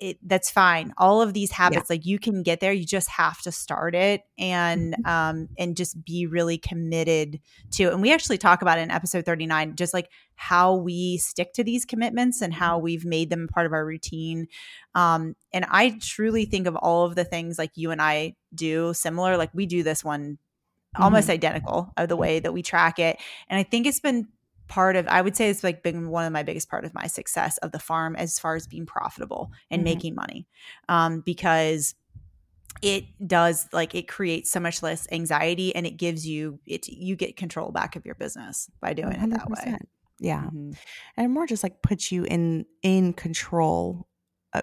it, 0.00 0.18
that's 0.26 0.50
fine. 0.50 0.92
All 0.96 1.20
of 1.20 1.34
these 1.34 1.52
habits, 1.52 1.86
yeah. 1.88 1.94
like 1.94 2.06
you 2.06 2.18
can 2.18 2.42
get 2.42 2.60
there. 2.60 2.72
You 2.72 2.86
just 2.86 3.08
have 3.10 3.40
to 3.42 3.52
start 3.52 3.94
it 3.94 4.22
and 4.38 4.94
mm-hmm. 4.94 5.06
um 5.06 5.48
and 5.58 5.76
just 5.76 6.04
be 6.04 6.26
really 6.26 6.58
committed 6.58 7.38
to. 7.72 7.84
And 7.90 8.00
we 8.00 8.12
actually 8.12 8.38
talk 8.38 8.62
about 8.62 8.78
it 8.78 8.82
in 8.82 8.90
episode 8.90 9.26
thirty 9.26 9.46
nine, 9.46 9.76
just 9.76 9.92
like 9.92 10.08
how 10.34 10.74
we 10.74 11.18
stick 11.18 11.52
to 11.52 11.64
these 11.64 11.84
commitments 11.84 12.40
and 12.40 12.54
how 12.54 12.76
mm-hmm. 12.76 12.84
we've 12.84 13.04
made 13.04 13.30
them 13.30 13.46
part 13.46 13.66
of 13.66 13.72
our 13.72 13.84
routine. 13.84 14.46
Um, 14.94 15.36
and 15.52 15.66
I 15.70 15.98
truly 16.00 16.46
think 16.46 16.66
of 16.66 16.76
all 16.76 17.04
of 17.04 17.14
the 17.14 17.24
things 17.24 17.58
like 17.58 17.72
you 17.74 17.90
and 17.90 18.00
I 18.00 18.36
do 18.54 18.94
similar. 18.94 19.36
Like 19.36 19.50
we 19.52 19.66
do 19.66 19.82
this 19.82 20.02
one 20.02 20.38
almost 20.96 21.24
mm-hmm. 21.24 21.34
identical 21.34 21.92
of 21.96 22.08
the 22.08 22.16
way 22.16 22.40
that 22.40 22.52
we 22.52 22.62
track 22.62 22.98
it, 22.98 23.18
and 23.48 23.58
I 23.58 23.62
think 23.62 23.86
it's 23.86 24.00
been 24.00 24.28
part 24.70 24.94
of 24.94 25.06
i 25.08 25.20
would 25.20 25.36
say 25.36 25.50
it's 25.50 25.64
like 25.64 25.82
been 25.82 26.08
one 26.08 26.24
of 26.24 26.32
my 26.32 26.44
biggest 26.44 26.70
part 26.70 26.84
of 26.84 26.94
my 26.94 27.06
success 27.06 27.58
of 27.58 27.72
the 27.72 27.78
farm 27.78 28.14
as 28.16 28.38
far 28.38 28.54
as 28.54 28.66
being 28.68 28.86
profitable 28.86 29.50
and 29.68 29.80
mm-hmm. 29.80 29.84
making 29.84 30.14
money 30.14 30.46
um, 30.88 31.20
because 31.20 31.96
it 32.80 33.04
does 33.26 33.68
like 33.72 33.94
it 33.96 34.06
creates 34.06 34.50
so 34.50 34.60
much 34.60 34.80
less 34.80 35.08
anxiety 35.10 35.74
and 35.74 35.86
it 35.86 35.96
gives 35.96 36.26
you 36.26 36.60
it 36.66 36.88
you 36.88 37.16
get 37.16 37.36
control 37.36 37.72
back 37.72 37.96
of 37.96 38.06
your 38.06 38.14
business 38.14 38.70
by 38.80 38.94
doing 38.94 39.12
100%. 39.12 39.24
it 39.24 39.30
that 39.30 39.50
way 39.50 39.76
yeah 40.20 40.42
mm-hmm. 40.44 40.70
and 41.16 41.34
more 41.34 41.46
just 41.46 41.64
like 41.64 41.82
puts 41.82 42.12
you 42.12 42.24
in 42.24 42.64
in 42.82 43.12
control 43.12 44.06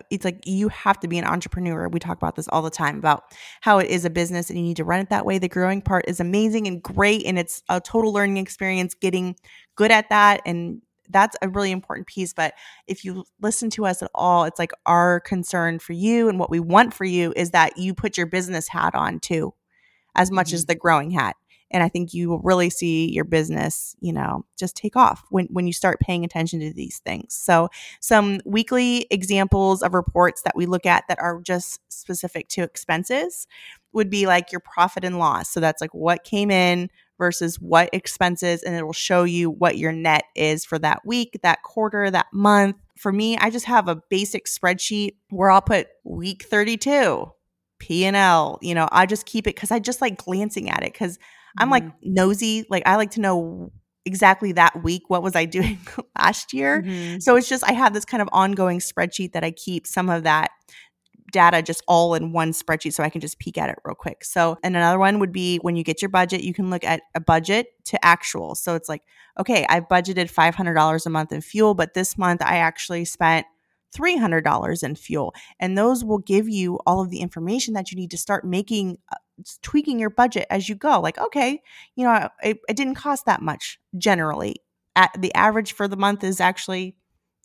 it's 0.10 0.26
like 0.26 0.46
you 0.46 0.70
have 0.70 1.00
to 1.00 1.08
be 1.08 1.18
an 1.18 1.26
entrepreneur. 1.26 1.88
We 1.88 2.00
talk 2.00 2.18
about 2.18 2.36
this 2.36 2.48
all 2.50 2.62
the 2.62 2.70
time 2.70 2.98
about 2.98 3.24
how 3.62 3.80
it 3.80 3.90
is 3.90 4.06
a 4.06 4.10
business 4.10 4.50
and 4.50 4.60
you 4.60 4.66
need 4.66 4.78
to 4.78 4.84
run 4.84 5.00
it 5.00 5.10
that 5.10 5.26
way. 5.26 5.38
The 5.38 5.48
growing 5.48 5.82
part 5.82 6.06
is 6.08 6.20
amazing 6.20 6.68
and 6.68 6.82
great, 6.82 7.26
and 7.26 7.40
it's 7.40 7.64
a 7.70 7.80
total 7.80 8.12
learning 8.12 8.38
experience 8.38 8.94
getting 8.94 9.36
good 9.76 9.92
at 9.92 10.10
that. 10.10 10.42
And 10.46 10.82
that's 11.10 11.38
a 11.42 11.48
really 11.48 11.72
important 11.72 12.08
piece. 12.08 12.34
But 12.34 12.54
if 12.86 13.06
you 13.06 13.24
listen 13.42 13.70
to 13.72 13.86
us 13.86 14.02
at 14.02 14.12
all, 14.14 14.44
it's 14.44 14.60
like 14.60 14.72
our 14.86 15.22
concern 15.22 15.80
for 15.80 15.94
you 15.94 16.28
and 16.28 16.38
what 16.40 16.50
we 16.50 16.60
want 16.60 16.94
for 16.94 17.06
you 17.06 17.34
is 17.36 17.52
that 17.52 17.78
you 17.78 17.94
put 17.94 18.18
your 18.18 18.28
business 18.28 18.68
hat 18.68 18.94
on 18.94 19.20
too, 19.20 19.54
as 20.16 20.32
much 20.32 20.48
mm-hmm. 20.48 20.56
as 20.56 20.66
the 20.66 20.76
growing 20.76 21.12
hat 21.12 21.36
and 21.72 21.84
i 21.84 21.90
think 21.90 22.14
you 22.14 22.30
will 22.30 22.40
really 22.40 22.70
see 22.70 23.12
your 23.12 23.24
business 23.24 23.96
you 24.00 24.14
know 24.14 24.46
just 24.58 24.76
take 24.76 24.96
off 24.96 25.24
when, 25.30 25.46
when 25.48 25.68
you 25.68 25.74
start 25.74 26.00
paying 26.00 26.24
attention 26.24 26.60
to 26.60 26.74
these 26.74 27.00
things 27.00 27.34
so 27.34 27.70
some 28.00 28.40
weekly 28.46 29.06
examples 29.10 29.82
of 29.82 29.94
reports 29.94 30.42
that 30.44 30.56
we 30.56 30.66
look 30.66 30.86
at 30.86 31.04
that 31.08 31.20
are 31.20 31.42
just 31.42 31.80
specific 31.92 32.48
to 32.48 32.62
expenses 32.62 33.48
would 33.94 34.10
be 34.10 34.28
like 34.28 34.52
your 34.52 34.62
profit 34.62 35.04
and 35.04 35.20
loss 35.20 35.50
so 35.50 35.60
that's 35.60 35.82
like 35.82 35.94
what 35.94 36.24
came 36.24 36.52
in 36.52 36.90
versus 37.18 37.60
what 37.60 37.90
expenses 37.94 38.64
and 38.64 38.76
it 38.76 38.84
will 38.84 38.94
show 38.94 39.24
you 39.24 39.50
what 39.50 39.78
your 39.78 39.92
net 39.92 40.26
is 40.36 40.66
for 40.66 40.80
that 40.80 41.06
week, 41.06 41.40
that 41.42 41.64
quarter, 41.64 42.10
that 42.10 42.28
month. 42.32 42.76
For 42.98 43.12
me, 43.12 43.38
I 43.38 43.50
just 43.50 43.66
have 43.66 43.88
a 43.88 44.02
basic 44.10 44.46
spreadsheet 44.46 45.16
where 45.30 45.52
I'll 45.52 45.62
put 45.62 45.88
week 46.04 46.44
32, 46.44 47.32
P&L, 47.80 48.60
you 48.62 48.76
know, 48.76 48.88
I 48.92 49.06
just 49.06 49.26
keep 49.26 49.48
it 49.48 49.54
cuz 49.54 49.72
I 49.72 49.80
just 49.80 50.02
like 50.02 50.18
glancing 50.18 50.70
at 50.70 50.84
it 50.84 50.94
mm-hmm. 50.94 51.18
I'm 51.58 51.70
like 51.70 51.84
mm-hmm. 51.84 52.14
nosy, 52.14 52.66
like 52.70 52.84
I 52.86 52.96
like 52.96 53.12
to 53.12 53.22
know 53.22 53.72
exactly 54.06 54.54
that 54.54 54.84
week 54.84 55.04
what 55.10 55.22
was 55.22 55.36
I 55.36 55.46
doing 55.46 55.80
last 56.18 56.54
year. 56.54 56.82
Mm-hmm. 56.82 57.20
So 57.20 57.36
it's 57.36 57.50
just 57.50 57.64
I 57.68 57.74
have 57.74 57.94
this 57.94 58.06
kind 58.06 58.22
of 58.22 58.30
ongoing 58.32 58.80
spreadsheet 58.80 59.34
that 59.34 59.44
I 59.44 59.52
keep 59.52 59.86
some 59.86 60.10
of 60.10 60.24
that 60.24 60.52
data 61.32 61.62
just 61.62 61.84
all 61.88 62.16
in 62.16 62.32
one 62.32 62.52
spreadsheet 62.52 62.94
so 62.94 63.04
I 63.04 63.10
can 63.10 63.22
just 63.22 63.40
peek 63.40 63.58
at 63.58 63.70
it 63.70 63.76
real 63.84 63.96
quick. 63.96 64.24
So, 64.24 64.58
and 64.64 64.76
another 64.76 65.00
one 65.00 65.20
would 65.20 65.32
be 65.32 65.58
when 65.58 65.76
you 65.76 65.84
get 65.84 66.02
your 66.02 66.10
budget, 66.10 66.42
you 66.42 66.54
can 66.54 66.70
look 66.70 66.84
at 66.84 67.02
a 67.16 67.20
budget 67.20 67.68
to 67.86 68.06
actual. 68.06 68.56
So 68.56 68.76
it's 68.76 68.90
like, 68.90 69.04
okay, 69.40 69.66
I've 69.70 69.88
budgeted 69.88 70.32
$500 70.34 71.06
a 71.06 71.10
month 71.10 71.32
in 71.32 71.42
fuel, 71.42 71.74
but 71.74 71.94
this 71.94 72.18
month 72.18 72.42
I 72.42 72.58
actually 72.58 73.06
spent 73.06 73.46
$300 73.96 74.84
in 74.84 74.96
fuel. 74.96 75.34
And 75.60 75.78
those 75.78 76.04
will 76.04 76.20
give 76.20 76.48
you 76.48 76.80
all 76.86 77.02
of 77.02 77.10
the 77.10 77.20
information 77.20 77.74
that 77.74 77.92
you 77.92 77.98
need 77.98 78.12
to 78.12 78.18
start 78.18 78.46
making, 78.46 78.98
uh, 79.12 79.16
tweaking 79.62 80.00
your 80.00 80.10
budget 80.10 80.48
as 80.50 80.68
you 80.68 80.76
go. 80.76 81.00
Like, 81.00 81.18
okay, 81.18 81.62
you 81.96 82.04
know, 82.04 82.30
it, 82.44 82.60
it 82.68 82.76
didn't 82.76 82.96
cost 82.96 83.26
that 83.26 83.42
much 83.42 83.80
generally. 83.98 84.58
At 84.96 85.12
the 85.18 85.34
average 85.36 85.74
for 85.74 85.88
the 85.88 85.98
month 85.98 86.24
is 86.24 86.42
actually 86.42 86.96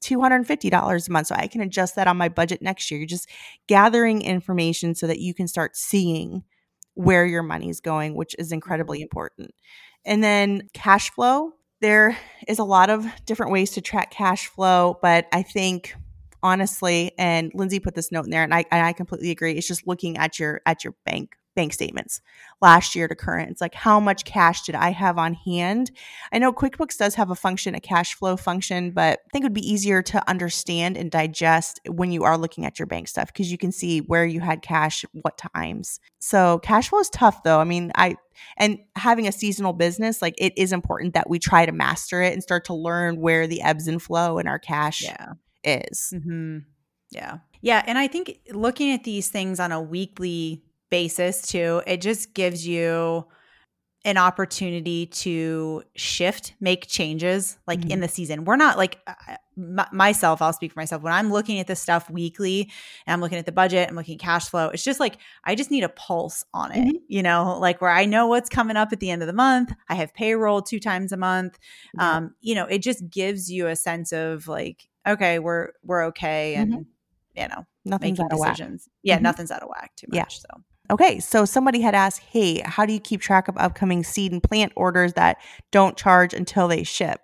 $250 0.02 1.08
a 1.08 1.12
month. 1.12 1.26
So 1.26 1.34
I 1.34 1.46
can 1.46 1.60
adjust 1.60 1.96
that 1.96 2.08
on 2.08 2.16
my 2.16 2.28
budget 2.28 2.60
next 2.60 2.90
year. 2.90 3.00
You're 3.00 3.06
just 3.06 3.28
gathering 3.66 4.22
information 4.22 4.94
so 4.94 5.06
that 5.06 5.20
you 5.20 5.32
can 5.34 5.48
start 5.48 5.76
seeing 5.76 6.44
where 6.94 7.24
your 7.24 7.42
money 7.42 7.68
is 7.68 7.80
going, 7.80 8.14
which 8.14 8.34
is 8.38 8.52
incredibly 8.52 8.98
mm-hmm. 8.98 9.04
important. 9.04 9.54
And 10.04 10.22
then 10.22 10.68
cash 10.74 11.10
flow. 11.10 11.52
There 11.80 12.16
is 12.46 12.58
a 12.58 12.64
lot 12.64 12.90
of 12.90 13.06
different 13.26 13.52
ways 13.52 13.72
to 13.72 13.80
track 13.80 14.12
cash 14.12 14.46
flow, 14.46 14.98
but 15.02 15.26
I 15.32 15.42
think 15.42 15.94
honestly, 16.42 17.12
and 17.18 17.52
Lyndsay 17.52 17.82
put 17.82 17.94
this 17.94 18.12
note 18.12 18.24
in 18.24 18.30
there, 18.30 18.44
and 18.44 18.54
I, 18.54 18.64
and 18.70 18.84
I 18.84 18.92
completely 18.92 19.30
agree. 19.30 19.52
It's 19.52 19.66
just 19.66 19.86
looking 19.86 20.16
at 20.16 20.38
your 20.38 20.60
at 20.64 20.84
your 20.84 20.94
bank 21.04 21.36
bank 21.54 21.72
statements 21.72 22.20
last 22.60 22.94
year 22.94 23.08
to 23.08 23.14
current. 23.14 23.50
It's 23.50 23.60
like 23.60 23.74
how 23.74 24.00
much 24.00 24.24
cash 24.24 24.62
did 24.62 24.74
I 24.74 24.90
have 24.90 25.18
on 25.18 25.34
hand? 25.34 25.90
I 26.32 26.38
know 26.38 26.52
QuickBooks 26.52 26.96
does 26.96 27.14
have 27.16 27.30
a 27.30 27.34
function, 27.34 27.74
a 27.74 27.80
cash 27.80 28.14
flow 28.14 28.36
function, 28.36 28.90
but 28.90 29.20
I 29.26 29.28
think 29.32 29.44
it 29.44 29.46
would 29.46 29.52
be 29.52 29.70
easier 29.70 30.02
to 30.02 30.28
understand 30.28 30.96
and 30.96 31.10
digest 31.10 31.80
when 31.86 32.12
you 32.12 32.24
are 32.24 32.38
looking 32.38 32.64
at 32.64 32.78
your 32.78 32.86
bank 32.86 33.08
stuff 33.08 33.28
because 33.28 33.50
you 33.50 33.58
can 33.58 33.72
see 33.72 34.00
where 34.00 34.24
you 34.24 34.40
had 34.40 34.62
cash, 34.62 35.04
what 35.12 35.38
times. 35.54 36.00
So 36.20 36.58
cash 36.60 36.88
flow 36.88 37.00
is 37.00 37.10
tough 37.10 37.42
though. 37.42 37.58
I 37.58 37.64
mean, 37.64 37.92
I 37.94 38.16
and 38.56 38.78
having 38.96 39.28
a 39.28 39.32
seasonal 39.32 39.72
business, 39.72 40.22
like 40.22 40.34
it 40.38 40.52
is 40.56 40.72
important 40.72 41.14
that 41.14 41.28
we 41.28 41.38
try 41.38 41.66
to 41.66 41.72
master 41.72 42.22
it 42.22 42.32
and 42.32 42.42
start 42.42 42.64
to 42.66 42.74
learn 42.74 43.20
where 43.20 43.46
the 43.46 43.62
ebbs 43.62 43.88
and 43.88 44.00
flow 44.00 44.38
in 44.38 44.46
our 44.46 44.58
cash 44.58 45.02
yeah. 45.02 45.32
is. 45.64 46.12
Mm-hmm. 46.14 46.58
Yeah. 47.10 47.38
Yeah. 47.60 47.82
And 47.86 47.98
I 47.98 48.08
think 48.08 48.40
looking 48.50 48.92
at 48.92 49.04
these 49.04 49.28
things 49.28 49.60
on 49.60 49.70
a 49.70 49.80
weekly 49.80 50.64
basis 50.92 51.40
too 51.40 51.82
it 51.86 52.02
just 52.02 52.34
gives 52.34 52.68
you 52.68 53.24
an 54.04 54.18
opportunity 54.18 55.06
to 55.06 55.82
shift 55.94 56.54
make 56.60 56.86
changes 56.86 57.56
like 57.66 57.80
mm-hmm. 57.80 57.92
in 57.92 58.00
the 58.00 58.08
season 58.08 58.44
we're 58.44 58.56
not 58.56 58.76
like 58.76 58.98
m- 59.56 59.80
myself 59.90 60.42
i'll 60.42 60.52
speak 60.52 60.70
for 60.70 60.80
myself 60.80 61.02
when 61.02 61.14
i'm 61.14 61.32
looking 61.32 61.58
at 61.60 61.66
this 61.66 61.80
stuff 61.80 62.10
weekly 62.10 62.70
and 63.06 63.14
i'm 63.14 63.22
looking 63.22 63.38
at 63.38 63.46
the 63.46 63.52
budget 63.52 63.88
i'm 63.88 63.96
looking 63.96 64.16
at 64.16 64.20
cash 64.20 64.50
flow 64.50 64.68
it's 64.68 64.84
just 64.84 65.00
like 65.00 65.16
i 65.44 65.54
just 65.54 65.70
need 65.70 65.82
a 65.82 65.88
pulse 65.88 66.44
on 66.52 66.72
it 66.72 66.84
mm-hmm. 66.84 66.96
you 67.08 67.22
know 67.22 67.56
like 67.58 67.80
where 67.80 67.90
i 67.90 68.04
know 68.04 68.26
what's 68.26 68.50
coming 68.50 68.76
up 68.76 68.92
at 68.92 69.00
the 69.00 69.10
end 69.10 69.22
of 69.22 69.26
the 69.26 69.32
month 69.32 69.72
i 69.88 69.94
have 69.94 70.12
payroll 70.12 70.60
two 70.60 70.78
times 70.78 71.10
a 71.10 71.16
month 71.16 71.58
yeah. 71.96 72.16
um 72.16 72.34
you 72.42 72.54
know 72.54 72.66
it 72.66 72.82
just 72.82 73.08
gives 73.08 73.50
you 73.50 73.66
a 73.66 73.74
sense 73.74 74.12
of 74.12 74.46
like 74.46 74.88
okay 75.08 75.38
we're 75.38 75.70
we're 75.84 76.04
okay 76.04 76.54
and 76.54 76.72
mm-hmm. 76.72 77.40
you 77.40 77.48
know 77.48 77.64
nothing's 77.86 78.18
making 78.18 78.36
decisions 78.36 78.88
yeah 79.02 79.14
mm-hmm. 79.14 79.22
nothing's 79.22 79.50
out 79.50 79.62
of 79.62 79.68
whack 79.68 79.92
too 79.96 80.06
much 80.10 80.16
yeah. 80.16 80.26
so 80.28 80.62
Okay, 80.92 81.20
so 81.20 81.46
somebody 81.46 81.80
had 81.80 81.94
asked, 81.94 82.20
hey, 82.20 82.60
how 82.60 82.84
do 82.84 82.92
you 82.92 83.00
keep 83.00 83.22
track 83.22 83.48
of 83.48 83.56
upcoming 83.56 84.04
seed 84.04 84.30
and 84.30 84.42
plant 84.42 84.72
orders 84.76 85.14
that 85.14 85.38
don't 85.70 85.96
charge 85.96 86.34
until 86.34 86.68
they 86.68 86.82
ship? 86.82 87.18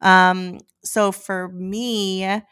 Um, 0.00 0.58
so 0.82 1.12
for 1.12 1.48
me, 1.50 2.42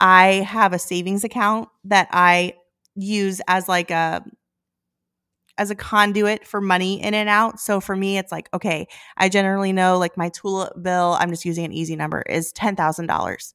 I 0.00 0.26
have 0.26 0.74
a 0.74 0.78
savings 0.78 1.24
account 1.24 1.70
that 1.84 2.08
I 2.10 2.54
use 2.94 3.40
as 3.48 3.68
like 3.68 3.90
a 3.90 4.22
as 5.58 5.70
a 5.70 5.74
conduit 5.74 6.46
for 6.46 6.60
money 6.60 7.02
in 7.02 7.14
and 7.14 7.28
out. 7.28 7.60
So 7.60 7.80
for 7.80 7.94
me, 7.96 8.18
it's 8.18 8.32
like, 8.32 8.48
okay, 8.52 8.88
I 9.16 9.28
generally 9.28 9.72
know 9.72 9.98
like 9.98 10.16
my 10.16 10.28
tulip 10.30 10.72
bill, 10.82 11.16
I'm 11.18 11.30
just 11.30 11.44
using 11.44 11.64
an 11.64 11.72
easy 11.72 11.94
number, 11.94 12.22
is 12.22 12.52
$10,000. 12.54 13.54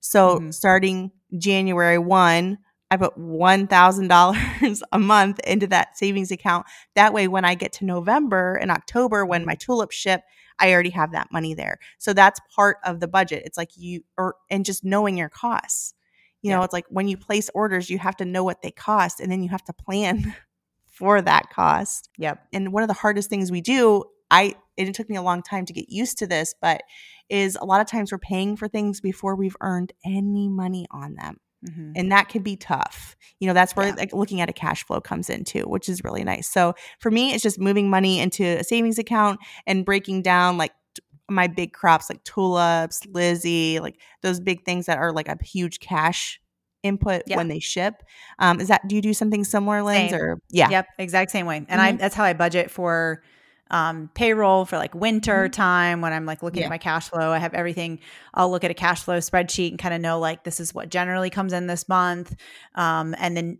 So 0.00 0.36
mm-hmm. 0.36 0.50
starting 0.50 1.12
January 1.38 1.98
1, 1.98 2.58
I 2.90 2.96
put 2.96 3.16
$1,000 3.16 4.82
a 4.92 4.98
month 4.98 5.38
into 5.40 5.66
that 5.68 5.96
savings 5.96 6.30
account. 6.30 6.66
That 6.94 7.12
way, 7.12 7.28
when 7.28 7.44
I 7.44 7.54
get 7.54 7.72
to 7.74 7.84
November 7.84 8.56
and 8.56 8.70
October, 8.70 9.24
when 9.24 9.44
my 9.44 9.52
mm-hmm. 9.52 9.58
tulips 9.58 9.94
ship, 9.94 10.22
I 10.58 10.72
already 10.72 10.90
have 10.90 11.12
that 11.12 11.32
money 11.32 11.54
there. 11.54 11.78
So 11.98 12.12
that's 12.12 12.40
part 12.54 12.78
of 12.84 13.00
the 13.00 13.08
budget. 13.08 13.44
It's 13.46 13.56
like 13.56 13.70
you, 13.76 14.02
or, 14.18 14.34
and 14.50 14.64
just 14.64 14.84
knowing 14.84 15.16
your 15.16 15.28
costs. 15.28 15.94
You 16.42 16.50
know, 16.50 16.62
it's 16.62 16.72
like 16.72 16.86
when 16.88 17.06
you 17.06 17.18
place 17.18 17.50
orders, 17.54 17.90
you 17.90 17.98
have 17.98 18.16
to 18.16 18.24
know 18.24 18.42
what 18.42 18.62
they 18.62 18.70
cost 18.70 19.20
and 19.20 19.30
then 19.30 19.42
you 19.42 19.50
have 19.50 19.64
to 19.64 19.74
plan 19.74 20.34
for 20.86 21.20
that 21.20 21.50
cost. 21.50 22.08
Yep. 22.16 22.46
And 22.52 22.72
one 22.72 22.82
of 22.82 22.88
the 22.88 22.94
hardest 22.94 23.28
things 23.28 23.52
we 23.52 23.60
do, 23.60 24.04
I, 24.30 24.54
it 24.76 24.92
took 24.94 25.10
me 25.10 25.16
a 25.16 25.22
long 25.22 25.42
time 25.42 25.66
to 25.66 25.72
get 25.74 25.90
used 25.90 26.18
to 26.18 26.26
this, 26.26 26.54
but 26.60 26.82
is 27.28 27.58
a 27.60 27.64
lot 27.64 27.82
of 27.82 27.86
times 27.86 28.10
we're 28.10 28.18
paying 28.18 28.56
for 28.56 28.68
things 28.68 29.00
before 29.00 29.36
we've 29.36 29.56
earned 29.60 29.92
any 30.04 30.48
money 30.48 30.86
on 30.90 31.14
them. 31.14 31.38
Mm-hmm. 31.68 31.92
And 31.96 32.12
that 32.12 32.28
can 32.28 32.42
be 32.42 32.56
tough. 32.56 33.16
You 33.38 33.46
know, 33.46 33.54
that's 33.54 33.76
where 33.76 33.88
yeah. 33.88 33.94
like 33.94 34.12
looking 34.12 34.40
at 34.40 34.48
a 34.48 34.52
cash 34.52 34.84
flow 34.84 35.00
comes 35.00 35.28
into, 35.28 35.62
which 35.62 35.88
is 35.88 36.02
really 36.04 36.24
nice. 36.24 36.48
So 36.48 36.74
for 36.98 37.10
me, 37.10 37.32
it's 37.32 37.42
just 37.42 37.58
moving 37.58 37.90
money 37.90 38.20
into 38.20 38.44
a 38.44 38.64
savings 38.64 38.98
account 38.98 39.40
and 39.66 39.84
breaking 39.84 40.22
down 40.22 40.56
like 40.56 40.72
t- 40.94 41.02
my 41.28 41.46
big 41.46 41.72
crops 41.72 42.08
like 42.08 42.22
tulips, 42.24 43.06
Lizzie, 43.06 43.80
like 43.80 44.00
those 44.22 44.40
big 44.40 44.64
things 44.64 44.86
that 44.86 44.98
are 44.98 45.12
like 45.12 45.28
a 45.28 45.36
huge 45.42 45.80
cash 45.80 46.40
input 46.82 47.22
yeah. 47.26 47.36
when 47.36 47.48
they 47.48 47.58
ship. 47.58 47.94
Um, 48.38 48.60
is 48.60 48.68
that 48.68 48.86
do 48.88 48.96
you 48.96 49.02
do 49.02 49.14
something 49.14 49.44
similar, 49.44 49.82
Lens? 49.82 50.12
Or 50.12 50.40
yeah, 50.50 50.70
yep, 50.70 50.86
exact 50.98 51.30
same 51.30 51.46
way. 51.46 51.56
And 51.56 51.68
mm-hmm. 51.68 51.80
I 51.80 51.92
that's 51.92 52.14
how 52.14 52.24
I 52.24 52.32
budget 52.32 52.70
for 52.70 53.22
um, 53.70 54.10
payroll 54.14 54.64
for 54.64 54.76
like 54.76 54.94
winter 54.94 55.44
mm-hmm. 55.44 55.52
time 55.52 56.00
when 56.00 56.12
I'm 56.12 56.26
like 56.26 56.42
looking 56.42 56.60
yeah. 56.60 56.66
at 56.66 56.70
my 56.70 56.78
cash 56.78 57.08
flow. 57.08 57.32
I 57.32 57.38
have 57.38 57.54
everything. 57.54 58.00
I'll 58.34 58.50
look 58.50 58.64
at 58.64 58.70
a 58.70 58.74
cash 58.74 59.02
flow 59.02 59.18
spreadsheet 59.18 59.70
and 59.70 59.78
kind 59.78 59.94
of 59.94 60.00
know 60.00 60.18
like 60.18 60.44
this 60.44 60.60
is 60.60 60.74
what 60.74 60.88
generally 60.88 61.30
comes 61.30 61.52
in 61.52 61.66
this 61.66 61.88
month. 61.88 62.34
Um, 62.74 63.14
and 63.18 63.36
then 63.36 63.58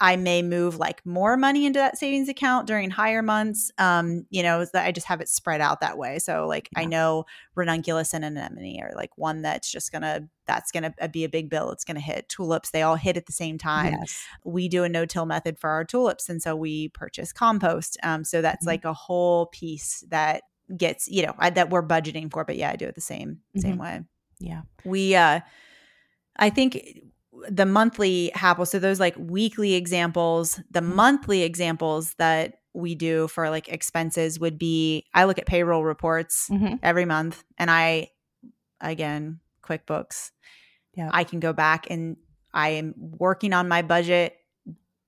I 0.00 0.16
may 0.16 0.42
move 0.42 0.78
like 0.78 1.04
more 1.04 1.36
money 1.36 1.66
into 1.66 1.78
that 1.78 1.98
savings 1.98 2.28
account 2.28 2.66
during 2.66 2.90
higher 2.90 3.22
months. 3.22 3.70
Um, 3.78 4.26
you 4.30 4.42
know, 4.42 4.64
that 4.64 4.86
I 4.86 4.92
just 4.92 5.06
have 5.06 5.20
it 5.20 5.28
spread 5.28 5.60
out 5.60 5.80
that 5.80 5.98
way. 5.98 6.18
So 6.18 6.46
like 6.46 6.68
yeah. 6.72 6.82
I 6.82 6.84
know 6.86 7.26
ranunculus 7.54 8.14
and 8.14 8.24
anemone 8.24 8.80
are 8.82 8.92
like 8.96 9.16
one 9.16 9.42
that's 9.42 9.70
just 9.70 9.92
gonna 9.92 10.28
that's 10.50 10.72
going 10.72 10.82
to 10.82 10.94
uh, 11.00 11.06
be 11.06 11.22
a 11.22 11.28
big 11.28 11.48
bill. 11.48 11.70
It's 11.70 11.84
going 11.84 11.94
to 11.94 12.00
hit 12.00 12.28
tulips. 12.28 12.70
They 12.70 12.82
all 12.82 12.96
hit 12.96 13.16
at 13.16 13.26
the 13.26 13.32
same 13.32 13.56
time. 13.56 13.94
Yes. 14.00 14.20
We 14.44 14.68
do 14.68 14.82
a 14.82 14.88
no 14.88 15.06
till 15.06 15.26
method 15.26 15.60
for 15.60 15.70
our 15.70 15.84
tulips. 15.84 16.28
And 16.28 16.42
so 16.42 16.56
we 16.56 16.88
purchase 16.88 17.32
compost. 17.32 17.96
Um, 18.02 18.24
so 18.24 18.42
that's 18.42 18.64
mm-hmm. 18.64 18.70
like 18.70 18.84
a 18.84 18.92
whole 18.92 19.46
piece 19.46 20.04
that 20.08 20.42
gets, 20.76 21.08
you 21.08 21.24
know, 21.24 21.34
I, 21.38 21.50
that 21.50 21.70
we're 21.70 21.86
budgeting 21.86 22.32
for. 22.32 22.44
But 22.44 22.56
yeah, 22.56 22.70
I 22.70 22.76
do 22.76 22.86
it 22.86 22.96
the 22.96 23.00
same, 23.00 23.38
mm-hmm. 23.56 23.60
same 23.60 23.78
way. 23.78 24.00
Yeah. 24.40 24.62
We, 24.84 25.14
uh, 25.14 25.40
I 26.36 26.50
think 26.50 27.00
the 27.48 27.66
monthly 27.66 28.32
Happle, 28.34 28.66
so 28.66 28.80
those 28.80 28.98
like 28.98 29.14
weekly 29.16 29.74
examples, 29.74 30.60
the 30.70 30.80
mm-hmm. 30.80 30.96
monthly 30.96 31.42
examples 31.42 32.14
that 32.14 32.54
we 32.72 32.96
do 32.96 33.28
for 33.28 33.50
like 33.50 33.68
expenses 33.68 34.40
would 34.40 34.58
be 34.58 35.04
I 35.14 35.24
look 35.24 35.38
at 35.38 35.46
payroll 35.46 35.84
reports 35.84 36.48
mm-hmm. 36.50 36.74
every 36.82 37.04
month 37.04 37.42
and 37.58 37.70
I 37.70 38.10
again 38.80 39.40
QuickBooks 39.70 40.30
yeah. 40.94 41.10
I 41.12 41.24
can 41.24 41.40
go 41.40 41.52
back 41.52 41.86
and 41.90 42.16
I 42.52 42.70
am 42.70 42.94
working 42.96 43.52
on 43.52 43.68
my 43.68 43.82
budget. 43.82 44.34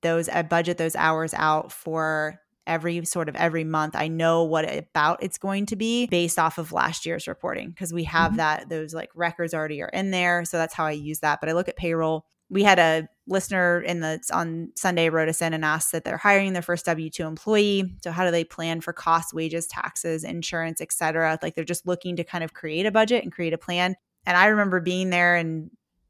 Those 0.01 0.29
I 0.29 0.41
budget 0.41 0.77
those 0.77 0.95
hours 0.95 1.33
out 1.33 1.71
for 1.71 2.39
every 2.65 3.03
sort 3.05 3.29
of 3.29 3.35
every 3.35 3.63
month. 3.63 3.95
I 3.95 4.07
know 4.07 4.43
what 4.43 4.73
about 4.73 5.21
it's 5.21 5.37
going 5.37 5.65
to 5.67 5.75
be 5.75 6.07
based 6.07 6.39
off 6.39 6.57
of 6.57 6.71
last 6.71 7.05
year's 7.05 7.27
reporting 7.27 7.69
because 7.69 7.93
we 7.93 8.05
have 8.05 8.31
mm-hmm. 8.31 8.37
that 8.37 8.69
those 8.69 8.93
like 8.93 9.09
records 9.15 9.53
already 9.53 9.81
are 9.81 9.89
in 9.89 10.11
there. 10.11 10.45
So 10.45 10.57
that's 10.57 10.73
how 10.73 10.85
I 10.85 10.91
use 10.91 11.19
that. 11.19 11.39
But 11.41 11.49
I 11.49 11.53
look 11.53 11.67
at 11.67 11.75
payroll. 11.75 12.25
We 12.49 12.63
had 12.63 12.79
a 12.79 13.07
listener 13.27 13.81
in 13.81 14.01
the 14.01 14.21
on 14.31 14.71
Sunday 14.75 15.09
wrote 15.09 15.29
us 15.29 15.41
in 15.41 15.53
and 15.53 15.65
asked 15.65 15.91
that 15.93 16.03
they're 16.03 16.17
hiring 16.17 16.53
their 16.53 16.61
first 16.61 16.85
W 16.85 17.09
two 17.09 17.25
employee. 17.25 17.93
So 18.03 18.11
how 18.11 18.25
do 18.25 18.31
they 18.31 18.43
plan 18.43 18.81
for 18.81 18.93
costs, 18.93 19.33
wages, 19.33 19.67
taxes, 19.67 20.23
insurance, 20.23 20.79
etc. 20.81 21.39
Like 21.41 21.55
they're 21.55 21.63
just 21.63 21.87
looking 21.87 22.15
to 22.17 22.23
kind 22.23 22.43
of 22.43 22.53
create 22.53 22.85
a 22.85 22.91
budget 22.91 23.23
and 23.23 23.31
create 23.31 23.53
a 23.53 23.57
plan. 23.57 23.95
And 24.25 24.37
I 24.37 24.47
remember 24.47 24.79
being 24.79 25.09
there 25.09 25.35
and 25.35 25.69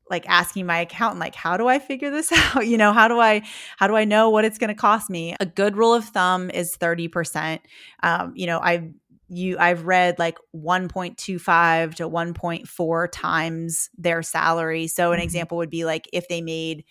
like 0.10 0.28
asking 0.28 0.66
my 0.66 0.82
accountant 0.82 1.20
like 1.20 1.34
how 1.34 1.56
do 1.56 1.68
i 1.68 1.80
figure 1.80 2.12
this 2.12 2.30
out 2.56 2.68
you 2.68 2.78
know 2.78 2.92
how 2.92 3.08
do 3.08 3.22
i 3.22 3.42
how 3.78 3.88
do 3.88 3.96
i 3.96 4.04
know 4.04 4.30
what 4.30 4.44
it's 4.44 4.58
going 4.58 4.68
to 4.68 4.76
cost 4.76 5.10
me 5.10 5.34
a 5.40 5.46
good 5.46 5.78
rule 5.78 5.94
of 5.94 6.04
thumb 6.04 6.52
is 6.52 6.78
30% 6.78 7.60
um, 8.04 8.34
you 8.36 8.46
know 8.46 8.60
i've 8.62 8.92
you 9.36 9.58
I've 9.58 9.86
read 9.86 10.20
like 10.20 10.38
1.25 10.56 11.96
to 11.96 12.10
1.4 12.10 13.08
times 13.12 13.90
their 13.98 14.22
salary. 14.22 14.88
So 14.88 15.12
an 15.12 15.18
mm-hmm. 15.18 15.24
example 15.24 15.58
would 15.58 15.70
be 15.70 15.86
like 15.86 16.08
if 16.14 16.28
they 16.28 16.42
made 16.42 16.86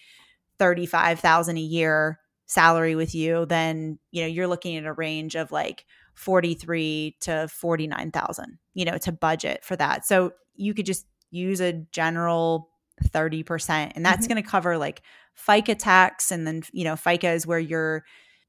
35,000 0.58 1.56
a 1.56 1.60
year 1.60 2.18
salary 2.46 2.94
with 2.94 3.14
you, 3.14 3.46
then 3.46 3.98
you 4.10 4.22
know, 4.22 4.28
you're 4.28 4.46
looking 4.46 4.76
at 4.76 4.84
a 4.84 4.92
range 4.92 5.36
of 5.36 5.52
like 5.52 5.84
43 6.14 7.16
to 7.20 7.48
49,000, 7.48 8.58
you 8.74 8.84
know, 8.84 8.98
to 8.98 9.12
budget 9.12 9.64
for 9.64 9.76
that. 9.76 10.06
So 10.06 10.32
you 10.54 10.74
could 10.74 10.86
just 10.86 11.06
use 11.32 11.60
a 11.60 11.72
general 11.72 12.70
30% 13.02 13.92
and 13.94 14.06
that's 14.06 14.26
mm-hmm. 14.26 14.34
going 14.34 14.42
to 14.42 14.48
cover 14.48 14.78
like 14.78 15.02
FICA 15.36 15.76
tax 15.78 16.30
and 16.30 16.46
then 16.46 16.62
you 16.72 16.84
know 16.84 16.94
FICA 16.94 17.34
is 17.34 17.46
where 17.46 17.58
you're 17.58 18.04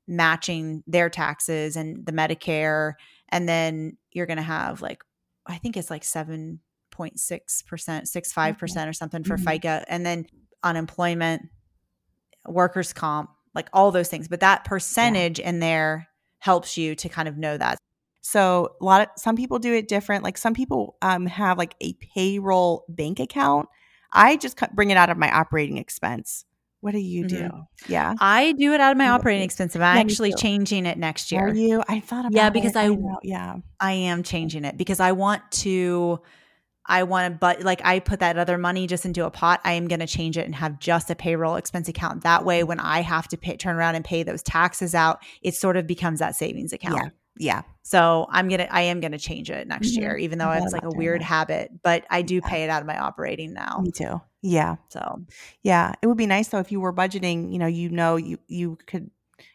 matching 0.08 0.84
their 0.86 1.10
taxes 1.10 1.76
and 1.76 2.06
the 2.06 2.12
Medicare 2.12 2.94
and 3.30 3.48
then 3.48 3.98
you're 4.12 4.26
going 4.26 4.38
to 4.38 4.44
have 4.44 4.82
like 4.82 5.02
I 5.46 5.58
think 5.58 5.76
it's 5.76 5.90
like 5.90 6.04
7.6%, 6.04 6.60
65% 6.98 8.88
or 8.88 8.94
something 8.94 9.24
for 9.24 9.38
mm-hmm. 9.38 9.48
FICA 9.48 9.84
and 9.88 10.06
then 10.06 10.26
unemployment, 10.64 11.44
workers 12.48 12.94
comp, 12.94 13.30
like 13.54 13.70
all 13.74 13.92
those 13.92 14.10
things. 14.10 14.28
But 14.28 14.40
that 14.40 14.64
percentage 14.64 15.40
yeah. 15.40 15.50
in 15.50 15.60
there 15.60 16.08
helps 16.40 16.78
you 16.78 16.96
to 16.96 17.10
kind 17.10 17.28
of 17.28 17.38
know 17.38 17.58
that. 17.58 17.78
So 18.26 18.76
a 18.80 18.86
lot 18.86 19.02
of 19.02 19.08
some 19.18 19.36
people 19.36 19.60
do 19.60 19.74
it 19.74 19.90
different. 19.90 20.24
Like 20.24 20.38
some 20.38 20.54
people 20.54 20.96
um, 21.02 21.26
have 21.26 21.58
like 21.58 21.76
a 21.82 21.94
payroll 21.94 22.86
bank 22.88 23.20
account. 23.20 23.68
I 24.14 24.38
just 24.38 24.58
bring 24.74 24.92
it 24.92 24.98
out 24.98 25.10
of 25.10 25.18
my 25.18 25.30
operating 25.30 25.78
expense. 25.78 26.46
What 26.80 26.94
do 26.94 27.00
you 27.00 27.28
do? 27.28 27.44
Mm-hmm. 27.44 27.92
Yeah. 27.92 28.14
I 28.20 28.54
do 28.54 28.74
it 28.74 28.80
out 28.80 28.92
of 28.92 28.98
my 28.98 29.10
operating 29.10 29.44
expense. 29.44 29.76
I'm 29.76 29.82
yeah, 29.82 30.02
actually 30.02 30.34
changing 30.34 30.86
it 30.86 30.98
next 30.98 31.32
year. 31.32 31.48
Are 31.48 31.54
you? 31.54 31.84
I 31.88 32.00
thought 32.00 32.26
about 32.26 32.34
Yeah, 32.34 32.50
because 32.50 32.76
it. 32.76 32.80
I, 32.80 32.88
I 32.88 33.16
yeah. 33.24 33.56
I 33.80 33.92
am 33.92 34.24
changing 34.24 34.64
it 34.64 34.78
because 34.78 35.02
I 35.02 35.12
want 35.12 35.44
to 35.52 36.22
I 36.86 37.04
want 37.04 37.34
to 37.34 37.38
but 37.38 37.62
like 37.62 37.82
I 37.84 38.00
put 38.00 38.22
that 38.22 38.38
other 38.38 38.58
money 38.58 38.88
just 38.88 39.06
into 39.06 39.26
a 39.26 39.32
pot. 39.32 39.60
I 39.66 39.74
am 39.74 39.88
going 39.90 40.00
to 40.00 40.08
change 40.08 40.38
it 40.38 40.46
and 40.46 40.56
have 40.56 40.80
just 40.80 41.10
a 41.10 41.16
payroll 41.16 41.56
expense 41.56 41.90
account. 41.90 42.24
That 42.24 42.46
way 42.46 42.64
when 42.64 42.80
I 42.80 43.02
have 43.02 43.28
to 43.30 43.38
pay, 43.38 43.58
turn 43.58 43.76
around 43.76 43.96
and 43.96 44.06
pay 44.06 44.24
those 44.24 44.44
taxes 44.44 44.96
out, 44.96 45.24
it 45.42 45.56
sort 45.56 45.76
of 45.76 45.88
becomes 45.88 46.20
that 46.20 46.36
savings 46.36 46.72
account. 46.72 46.96
Yeah. 47.04 47.10
Yeah. 47.38 47.64
So 47.82 48.28
I'm 48.30 48.48
gonna 48.48 48.68
I 48.70 48.84
am 48.84 49.00
gonna 49.00 49.18
change 49.18 49.50
it 49.50 49.68
next 49.68 49.92
mm-hmm. 49.92 50.02
year, 50.02 50.18
even 50.18 50.40
though 50.40 50.52
it's 50.52 50.72
like 50.72 50.84
a 50.84 50.90
weird 50.90 51.22
that. 51.22 51.26
habit. 51.26 51.72
But 51.82 52.06
I 52.10 52.22
do 52.22 52.36
yeah. 52.36 52.50
pay 52.50 52.64
it 52.64 52.70
out 52.70 52.82
of 52.82 52.88
my 52.88 52.98
operating 52.98 53.54
now. 53.54 53.82
Me 53.84 53.92
too. 53.92 54.22
Yeah. 54.42 54.76
So 54.90 55.22
yeah. 55.64 55.94
It 56.02 56.08
would 56.08 56.18
be 56.18 56.28
nice 56.28 56.50
though 56.50 56.60
if 56.60 56.72
you 56.72 56.80
were 56.80 56.94
budgeting, 56.94 57.52
you 57.52 57.60
know, 57.60 57.68
you 57.68 57.90
know 57.90 58.16
you 58.16 58.38
you 58.48 58.78
could 58.86 59.10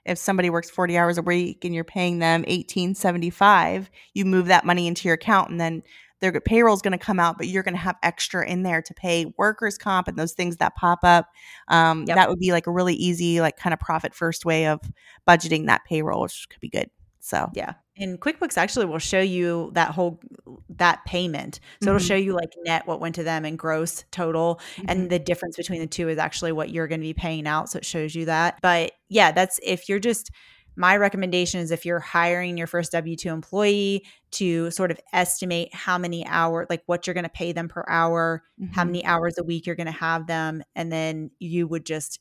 if 0.05 0.19
somebody 0.19 0.51
works 0.51 0.71
40 0.71 0.99
hours 0.99 1.19
a 1.19 1.23
week 1.23 1.65
and 1.65 1.75
you're 1.75 1.85
paying 1.85 2.19
them 2.19 2.41
1875, 2.41 3.91
you 4.15 4.25
move 4.25 4.47
that 4.47 4.65
money 4.65 4.87
into 4.87 5.07
your 5.07 5.15
account 5.15 5.51
and 5.51 5.61
then 5.61 5.83
their 6.21 6.33
payroll 6.41 6.75
is 6.75 6.83
going 6.83 6.93
to 6.93 6.99
come 6.99 7.21
out, 7.21 7.39
but 7.39 7.47
you're 7.47 7.63
going 7.63 7.75
to 7.75 7.81
have 7.81 7.97
extra 8.03 8.47
in 8.47 8.63
there 8.63 8.83
to 8.83 8.95
pay 8.95 9.33
workers' 9.37 9.79
comp 9.79 10.09
and 10.09 10.19
those 10.19 10.33
things 10.33 10.57
that 10.57 10.75
pop 10.75 11.01
up. 11.05 11.29
Um, 11.69 12.05
yep. 12.07 12.17
That 12.17 12.29
would 12.29 12.41
be 12.41 12.51
like 12.51 12.67
a 12.67 12.73
really 12.73 12.95
easy, 12.95 13.41
like 13.41 13.57
kind 13.57 13.73
of 13.73 13.79
profit 13.79 14.15
first 14.15 14.45
way 14.45 14.67
of 14.67 14.81
budgeting 15.29 15.67
that 15.67 15.85
payroll, 15.85 16.23
which 16.23 16.49
could 16.51 16.61
be 16.61 16.69
good. 16.69 16.91
So 17.29 17.51
yeah, 17.53 17.75
and 17.99 18.19
QuickBooks 18.19 18.57
actually 18.57 18.87
will 18.87 18.99
show 18.99 19.21
you 19.21 19.71
that 19.75 19.91
whole 19.91 20.19
that 20.71 21.05
payment. 21.05 21.57
So 21.57 21.61
mm-hmm. 21.61 21.89
it'll 21.89 22.07
show 22.07 22.17
you 22.17 22.33
like 22.33 22.55
net 22.65 22.87
what 22.87 23.01
went 23.01 23.17
to 23.17 23.23
them 23.23 23.45
and 23.45 23.59
gross 23.59 24.05
total, 24.11 24.61
mm-hmm. 24.77 24.87
and 24.89 25.11
the 25.11 25.19
difference 25.19 25.59
between 25.59 25.81
the 25.81 25.87
two 25.87 26.09
is 26.09 26.17
actually 26.17 26.53
what 26.53 26.71
you're 26.71 26.89
going 26.89 27.01
to 27.01 27.07
be 27.07 27.13
paying 27.13 27.47
out. 27.47 27.69
So 27.69 27.77
it 27.77 27.85
shows 27.85 28.15
you 28.15 28.25
that. 28.25 28.59
But 28.63 28.93
yeah, 29.11 29.31
that's 29.31 29.61
if 29.63 29.91
you're 29.91 29.99
just 29.99 30.31
my 30.75 30.97
recommendation 30.97 31.61
is 31.61 31.71
if 31.71 31.85
you're 31.85 31.99
hiring 31.99 32.57
your 32.57 32.67
first 32.67 32.93
W 32.93 33.15
2 33.15 33.29
employee 33.29 34.07
to 34.31 34.71
sort 34.71 34.91
of 34.91 34.99
estimate 35.13 35.75
how 35.75 35.99
many 35.99 36.25
hours, 36.25 36.69
like 36.71 36.83
what 36.87 37.07
you're 37.07 37.15
going 37.15 37.25
to 37.25 37.29
pay 37.29 37.53
them 37.53 37.69
per 37.69 37.85
hour, 37.89 38.43
mm-hmm. 38.59 38.73
how 38.73 38.85
many 38.85 39.05
hours 39.05 39.37
a 39.39 39.45
week 39.45 39.67
you're 39.67 39.77
going 39.77 39.87
to 39.87 39.93
have 39.93 40.29
them. 40.29 40.63
And 40.77 40.91
then 40.91 41.31
you 41.41 41.67
would 41.67 41.85
just 41.85 42.21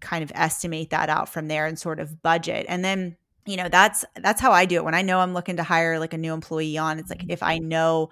kind 0.00 0.22
of 0.22 0.32
estimate 0.34 0.90
that 0.90 1.10
out 1.10 1.28
from 1.28 1.48
there 1.48 1.66
and 1.66 1.78
sort 1.78 1.98
of 1.98 2.22
budget. 2.22 2.64
And 2.68 2.84
then 2.84 3.16
you 3.46 3.56
know 3.56 3.68
that's 3.68 4.04
that's 4.16 4.40
how 4.40 4.52
i 4.52 4.64
do 4.64 4.76
it 4.76 4.84
when 4.84 4.94
i 4.94 5.02
know 5.02 5.20
i'm 5.20 5.34
looking 5.34 5.56
to 5.56 5.62
hire 5.62 5.98
like 5.98 6.12
a 6.12 6.18
new 6.18 6.32
employee 6.32 6.76
on 6.76 6.98
it's 6.98 7.10
like 7.10 7.24
if 7.28 7.42
i 7.42 7.58
know 7.58 8.08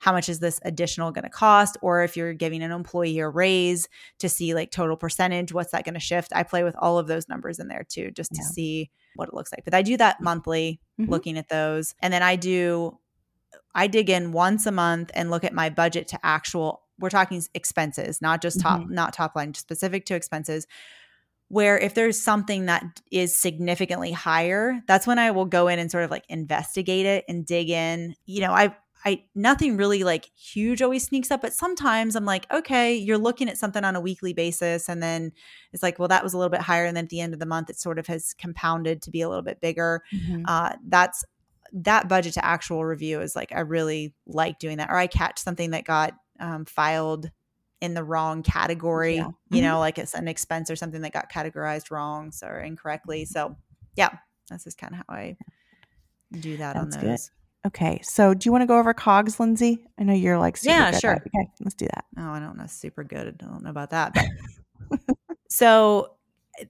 how 0.00 0.12
much 0.12 0.28
is 0.28 0.38
this 0.38 0.60
additional 0.64 1.10
going 1.10 1.24
to 1.24 1.30
cost 1.30 1.76
or 1.82 2.02
if 2.02 2.16
you're 2.16 2.32
giving 2.32 2.62
an 2.62 2.70
employee 2.70 3.18
a 3.18 3.28
raise 3.28 3.88
to 4.18 4.28
see 4.28 4.54
like 4.54 4.70
total 4.70 4.96
percentage 4.96 5.52
what's 5.52 5.72
that 5.72 5.84
going 5.84 5.94
to 5.94 6.00
shift 6.00 6.32
i 6.34 6.42
play 6.42 6.64
with 6.64 6.76
all 6.78 6.98
of 6.98 7.06
those 7.06 7.28
numbers 7.28 7.58
in 7.58 7.68
there 7.68 7.84
too 7.88 8.10
just 8.10 8.30
to 8.30 8.40
yeah. 8.40 8.48
see 8.48 8.90
what 9.16 9.28
it 9.28 9.34
looks 9.34 9.52
like 9.52 9.64
but 9.64 9.74
i 9.74 9.82
do 9.82 9.96
that 9.96 10.20
monthly 10.20 10.80
mm-hmm. 11.00 11.10
looking 11.10 11.36
at 11.36 11.48
those 11.48 11.94
and 12.00 12.12
then 12.12 12.22
i 12.22 12.36
do 12.36 12.96
i 13.74 13.86
dig 13.86 14.08
in 14.08 14.32
once 14.32 14.66
a 14.66 14.72
month 14.72 15.10
and 15.14 15.30
look 15.30 15.44
at 15.44 15.52
my 15.52 15.68
budget 15.68 16.08
to 16.08 16.18
actual 16.24 16.82
we're 17.00 17.10
talking 17.10 17.42
expenses 17.54 18.22
not 18.22 18.40
just 18.40 18.60
top 18.60 18.80
mm-hmm. 18.80 18.94
not 18.94 19.12
top 19.12 19.34
line 19.34 19.52
specific 19.54 20.06
to 20.06 20.14
expenses 20.14 20.66
where 21.48 21.78
if 21.78 21.94
there's 21.94 22.20
something 22.20 22.66
that 22.66 22.84
is 23.10 23.38
significantly 23.38 24.12
higher, 24.12 24.80
that's 24.86 25.06
when 25.06 25.18
I 25.18 25.30
will 25.30 25.46
go 25.46 25.68
in 25.68 25.78
and 25.78 25.90
sort 25.90 26.04
of 26.04 26.10
like 26.10 26.24
investigate 26.28 27.06
it 27.06 27.24
and 27.28 27.46
dig 27.46 27.70
in. 27.70 28.14
You 28.26 28.42
know, 28.42 28.52
I 28.52 28.76
I 29.04 29.24
nothing 29.34 29.76
really 29.76 30.04
like 30.04 30.30
huge 30.36 30.82
always 30.82 31.06
sneaks 31.06 31.30
up, 31.30 31.40
but 31.40 31.52
sometimes 31.52 32.16
I'm 32.16 32.24
like, 32.24 32.50
okay, 32.52 32.94
you're 32.94 33.18
looking 33.18 33.48
at 33.48 33.56
something 33.56 33.84
on 33.84 33.96
a 33.96 34.00
weekly 34.00 34.32
basis 34.32 34.88
and 34.88 35.02
then 35.02 35.32
it's 35.72 35.82
like, 35.82 35.98
well, 35.98 36.08
that 36.08 36.24
was 36.24 36.34
a 36.34 36.38
little 36.38 36.50
bit 36.50 36.60
higher 36.60 36.84
and 36.84 36.96
then 36.96 37.04
at 37.04 37.10
the 37.10 37.20
end 37.20 37.32
of 37.32 37.40
the 37.40 37.46
month 37.46 37.70
it 37.70 37.78
sort 37.78 37.98
of 37.98 38.06
has 38.08 38.34
compounded 38.34 39.00
to 39.02 39.10
be 39.10 39.22
a 39.22 39.28
little 39.28 39.42
bit 39.42 39.60
bigger. 39.60 40.02
Mm-hmm. 40.12 40.42
Uh, 40.46 40.72
that's 40.86 41.24
that 41.72 42.08
budget 42.08 42.34
to 42.34 42.44
actual 42.44 42.84
review 42.84 43.20
is 43.20 43.36
like 43.36 43.52
I 43.52 43.60
really 43.60 44.14
like 44.26 44.58
doing 44.58 44.78
that. 44.78 44.90
Or 44.90 44.96
I 44.96 45.06
catch 45.06 45.38
something 45.38 45.70
that 45.70 45.84
got 45.84 46.14
um, 46.40 46.64
filed 46.64 47.30
in 47.80 47.94
the 47.94 48.02
wrong 48.04 48.42
category, 48.42 49.16
yeah. 49.16 49.28
you 49.50 49.58
mm-hmm. 49.58 49.66
know, 49.66 49.78
like 49.78 49.98
it's 49.98 50.14
an 50.14 50.28
expense 50.28 50.70
or 50.70 50.76
something 50.76 51.00
that 51.02 51.12
got 51.12 51.30
categorized 51.30 51.90
wrong 51.90 52.32
or 52.42 52.60
incorrectly. 52.60 53.24
So, 53.24 53.56
yeah, 53.96 54.10
that's 54.50 54.64
just 54.64 54.78
kind 54.78 54.94
of 54.94 54.98
how 54.98 55.14
I 55.14 55.36
do 56.32 56.56
that 56.56 56.74
that's 56.74 56.96
on 56.96 57.02
those. 57.02 57.30
Good. 57.62 57.68
Okay. 57.68 58.00
So, 58.02 58.34
do 58.34 58.46
you 58.46 58.52
want 58.52 58.62
to 58.62 58.66
go 58.66 58.78
over 58.78 58.94
cogs, 58.94 59.36
Lyndsay? 59.36 59.78
I 59.98 60.04
know 60.04 60.14
you're 60.14 60.38
like, 60.38 60.58
yeah, 60.62 60.90
sure. 60.98 61.14
Okay, 61.14 61.50
let's 61.60 61.74
do 61.74 61.86
that. 61.86 62.04
Oh, 62.16 62.30
I 62.30 62.40
don't 62.40 62.56
know. 62.56 62.66
Super 62.66 63.04
good. 63.04 63.26
I 63.26 63.44
don't 63.44 63.62
know 63.62 63.70
about 63.70 63.90
that. 63.90 64.16
So, 65.48 66.14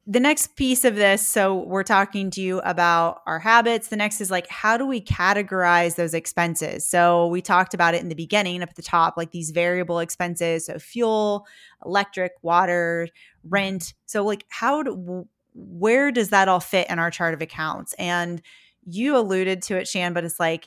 the 0.07 0.21
next 0.21 0.57
piece 0.57 0.85
of 0.85 0.97
this 0.97 1.27
so 1.27 1.55
we're 1.55 1.83
talking 1.83 2.31
to 2.33 2.41
you 2.41 2.61
about 2.61 3.23
our 3.27 3.39
habits. 3.39 3.89
The 3.89 3.97
next 3.97 4.21
is 4.21 4.31
like 4.31 4.49
how 4.49 4.77
do 4.77 4.87
we 4.87 5.01
categorize 5.01 5.97
those 5.97 6.15
expenses? 6.15 6.87
So 6.87 7.27
we 7.29 7.41
talked 7.43 7.75
about 7.75 7.95
it 7.95 8.03
in 8.03 8.09
the 8.09 8.15
beginning 8.15 8.63
up 8.63 8.71
at 8.71 8.77
the 8.77 8.83
top 8.83 9.17
like 9.17 9.31
these 9.31 9.51
variable 9.51 9.99
expenses 10.01 10.67
so 10.67 10.79
fuel 10.79 11.47
electric 11.85 12.33
water 12.43 13.09
rent. 13.45 13.95
So 14.07 14.25
like 14.25 14.45
how 14.49 14.83
do 14.83 15.27
where 15.55 16.11
does 16.13 16.31
that 16.31 16.49
all 16.49 16.61
fit 16.61 16.89
in 16.91 16.99
our 16.99 17.11
chart 17.11 17.35
of 17.35 17.43
accounts? 17.43 17.95
And 17.95 18.43
you 18.85 19.17
alluded 19.17 19.63
to 19.63 19.77
it 19.77 19.87
shan 19.89 20.13
but 20.13 20.25
it's 20.25 20.41
like 20.41 20.67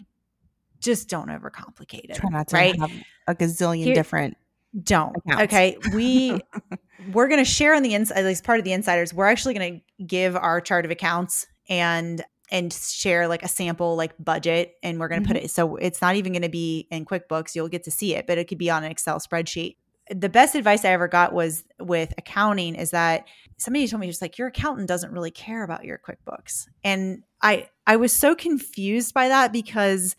just 0.80 1.10
don't 1.10 1.30
overcomplicate 1.30 2.10
it 2.10 2.16
Try 2.16 2.30
not 2.30 2.48
to 2.50 2.56
right? 2.56 2.80
have 2.80 2.92
a 3.28 3.36
gazillion 3.36 3.84
Here, 3.84 3.96
different 3.96 4.36
don't. 4.84 5.16
accounts. 5.18 5.44
okay? 5.44 5.78
We 5.94 6.42
we're 7.12 7.28
going 7.28 7.44
to 7.44 7.50
share 7.50 7.74
on 7.76 7.84
the 7.84 7.94
inside, 7.94 8.18
at 8.18 8.26
least 8.26 8.44
part 8.44 8.60
of 8.60 8.66
the 8.66 8.74
insiders. 8.74 9.14
We're 9.14 9.28
actually 9.28 9.54
going 9.54 9.82
to 10.00 10.04
give 10.06 10.36
our 10.36 10.62
chart 10.62 10.86
of 10.86 10.92
accounts 10.92 11.48
and 11.70 12.24
and 12.52 12.74
share 12.74 13.28
like 13.30 13.44
a 13.44 13.48
sample 13.48 13.96
like 13.96 14.14
budget 14.20 14.74
and 14.84 15.00
we're 15.00 15.08
going 15.08 15.24
to 15.24 15.28
mm-hmm. 15.28 15.38
put 15.38 15.44
it 15.46 15.50
so 15.50 15.78
it's 15.78 16.02
not 16.02 16.16
even 16.16 16.34
going 16.34 16.42
to 16.42 16.50
be 16.50 16.88
in 16.92 17.06
quickbooks 17.06 17.56
you'll 17.56 17.70
get 17.70 17.84
to 17.84 17.92
see 17.92 18.14
it 18.14 18.28
but 18.28 18.38
it 18.38 18.48
could 18.48 18.58
be 18.58 18.70
on 18.70 18.84
an 18.84 18.92
excel 18.92 19.20
spreadsheet 19.20 19.78
the 20.14 20.28
best 20.28 20.54
advice 20.54 20.84
i 20.84 20.90
ever 20.90 21.08
got 21.08 21.34
was 21.34 21.64
with 21.80 22.14
accounting 22.18 22.76
is 22.76 22.92
that 22.92 23.26
somebody 23.58 23.88
told 23.88 24.02
me 24.02 24.08
just 24.08 24.22
like 24.22 24.38
your 24.38 24.50
accountant 24.50 24.88
doesn't 24.88 25.14
really 25.14 25.32
care 25.32 25.64
about 25.64 25.86
your 25.86 25.98
quickbooks 25.98 26.68
and 26.84 27.24
i 27.42 27.68
i 27.88 27.96
was 27.96 28.12
so 28.12 28.36
confused 28.36 29.14
by 29.14 29.30
that 29.30 29.54
because 29.54 30.18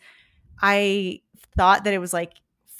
i 0.61 1.19
thought 1.55 1.83
that 1.83 1.93
it 1.93 1.99
was 1.99 2.13
like 2.13 2.33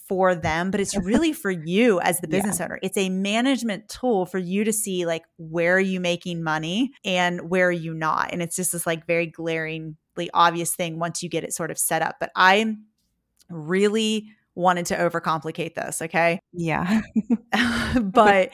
for 0.08 0.36
them, 0.36 0.70
but 0.72 0.80
it's 0.80 0.98
really 0.98 1.34
for 1.34 1.52
you 1.52 2.00
as 2.02 2.20
the 2.20 2.28
business 2.30 2.60
yeah. 2.60 2.66
owner. 2.66 2.80
It's 2.82 2.98
a 2.98 3.10
management 3.10 3.88
tool 3.90 4.26
for 4.26 4.38
you 4.38 4.64
to 4.64 4.74
see 4.74 5.06
like 5.06 5.24
where 5.38 5.76
are 5.76 5.80
you 5.80 6.00
making 6.00 6.44
money 6.44 6.92
and 7.06 7.50
where 7.50 7.68
are 7.68 7.72
you 7.72 7.94
not. 7.94 8.32
And 8.32 8.42
it's 8.42 8.56
just 8.56 8.74
this 8.74 8.86
like 8.86 9.08
very 9.08 9.28
glaringly 9.28 9.96
obvious 10.34 10.76
thing 10.76 11.00
once 11.00 11.24
you 11.24 11.30
get 11.30 11.44
it 11.44 11.54
sort 11.54 11.72
of 11.72 11.78
set 11.78 12.02
up. 12.02 12.18
But 12.20 12.32
I 12.36 12.76
really 13.50 14.28
wanted 14.56 14.86
to 14.88 14.96
overcomplicate 14.96 15.76
this, 15.76 16.02
okay? 16.02 16.40
Yeah. 16.52 17.02
but 18.02 18.52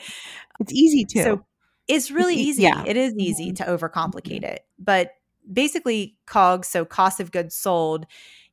it's 0.60 0.72
easy 0.72 1.04
to. 1.06 1.22
So 1.22 1.46
it's 1.88 2.10
really 2.10 2.34
it's 2.34 2.42
easy. 2.42 2.62
Yeah. 2.62 2.84
It 2.86 2.96
is 2.96 3.14
easy 3.18 3.52
mm-hmm. 3.52 3.64
to 3.64 3.76
overcomplicate 3.76 4.44
it. 4.44 4.64
But 4.78 5.12
basically 5.50 6.16
COGS, 6.26 6.68
so 6.68 6.84
cost 6.84 7.20
of 7.20 7.32
goods 7.32 7.56
sold, 7.56 8.06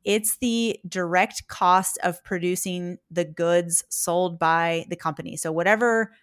it's 0.07 0.37
the 0.37 0.79
direct 0.87 1.47
cost 1.49 1.99
of 2.01 2.23
producing 2.23 2.97
the 3.11 3.25
goods 3.25 3.83
sold 3.89 4.39
by 4.39 4.85
the 4.89 4.95
company. 4.95 5.35
So, 5.35 5.51
whatever 5.51 6.13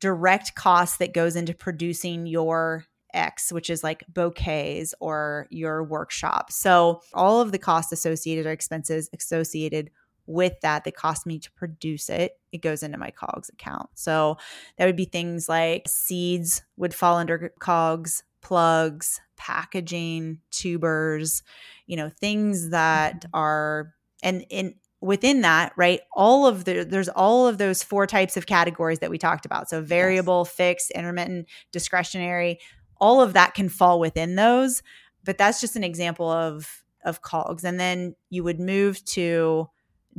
direct 0.00 0.54
cost 0.54 0.98
that 0.98 1.14
goes 1.14 1.34
into 1.34 1.54
producing 1.54 2.26
your 2.26 2.84
X, 3.14 3.52
which 3.52 3.70
is 3.70 3.82
like 3.82 4.04
bouquets 4.08 4.94
or 5.00 5.46
your 5.50 5.82
workshop. 5.82 6.52
So 6.52 7.02
all 7.12 7.40
of 7.40 7.52
the 7.52 7.58
costs 7.58 7.92
associated 7.92 8.46
or 8.46 8.50
expenses 8.50 9.10
associated 9.12 9.90
with 10.26 10.60
that 10.62 10.84
that 10.84 10.94
cost 10.94 11.26
me 11.26 11.38
to 11.40 11.50
produce 11.52 12.08
it, 12.08 12.38
it 12.52 12.62
goes 12.62 12.82
into 12.82 12.98
my 12.98 13.10
COGS 13.10 13.48
account. 13.50 13.90
So 13.94 14.38
that 14.78 14.86
would 14.86 14.96
be 14.96 15.06
things 15.06 15.48
like 15.48 15.88
seeds 15.88 16.62
would 16.76 16.94
fall 16.94 17.16
under 17.16 17.52
COGS, 17.58 18.22
plugs, 18.40 19.20
packaging, 19.40 20.38
tubers, 20.50 21.42
you 21.86 21.96
know, 21.96 22.10
things 22.10 22.68
that 22.68 23.22
mm-hmm. 23.22 23.30
are 23.32 23.94
and 24.22 24.44
in 24.50 24.74
within 25.00 25.40
that, 25.40 25.72
right? 25.76 26.00
All 26.12 26.46
of 26.46 26.66
the 26.66 26.84
there's 26.84 27.08
all 27.08 27.48
of 27.48 27.56
those 27.56 27.82
four 27.82 28.06
types 28.06 28.36
of 28.36 28.44
categories 28.44 28.98
that 28.98 29.10
we 29.10 29.16
talked 29.16 29.46
about. 29.46 29.70
So 29.70 29.80
variable, 29.80 30.42
yes. 30.46 30.54
fixed, 30.54 30.90
intermittent, 30.90 31.46
discretionary, 31.72 32.58
all 33.00 33.22
of 33.22 33.32
that 33.32 33.54
can 33.54 33.70
fall 33.70 33.98
within 33.98 34.36
those, 34.36 34.82
but 35.24 35.38
that's 35.38 35.60
just 35.60 35.74
an 35.74 35.84
example 35.84 36.28
of 36.30 36.84
of 37.02 37.22
COGS. 37.22 37.64
And 37.64 37.80
then 37.80 38.14
you 38.28 38.44
would 38.44 38.60
move 38.60 39.02
to 39.06 39.70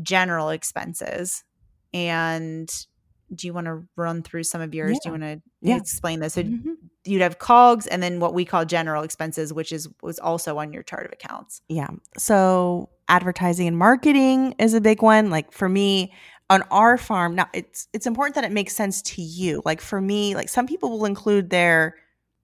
general 0.01 0.49
expenses. 0.49 1.43
And 1.93 2.67
do 3.35 3.45
you 3.45 3.53
want 3.53 3.67
to 3.67 3.83
run 3.95 4.23
through 4.23 4.45
some 4.45 4.61
of 4.61 4.73
yours? 4.73 4.93
Yeah. 4.93 4.97
Do 5.03 5.09
you 5.09 5.11
want 5.11 5.23
to 5.23 5.41
yeah. 5.61 5.77
explain 5.77 6.21
this? 6.21 6.33
So 6.33 6.43
mm-hmm. 6.43 6.71
You'd 7.05 7.21
have 7.21 7.39
COGS 7.39 7.87
and 7.87 8.01
then 8.01 8.19
what 8.19 8.33
we 8.33 8.45
call 8.45 8.65
general 8.65 9.03
expenses, 9.03 9.53
which 9.53 9.71
is 9.71 9.89
was 10.01 10.19
also 10.19 10.57
on 10.57 10.73
your 10.73 10.83
chart 10.83 11.05
of 11.05 11.11
accounts. 11.11 11.61
Yeah. 11.67 11.89
So 12.17 12.89
advertising 13.07 13.67
and 13.67 13.77
marketing 13.77 14.55
is 14.59 14.73
a 14.73 14.81
big 14.81 15.01
one. 15.01 15.29
Like 15.29 15.51
for 15.51 15.67
me, 15.67 16.13
on 16.49 16.63
our 16.63 16.97
farm, 16.97 17.35
now 17.35 17.47
it's 17.53 17.87
it's 17.93 18.05
important 18.05 18.35
that 18.35 18.43
it 18.43 18.51
makes 18.51 18.75
sense 18.75 19.01
to 19.03 19.21
you. 19.21 19.61
Like 19.65 19.81
for 19.81 20.01
me, 20.01 20.35
like 20.35 20.49
some 20.49 20.67
people 20.67 20.89
will 20.91 21.05
include 21.05 21.49
their 21.49 21.95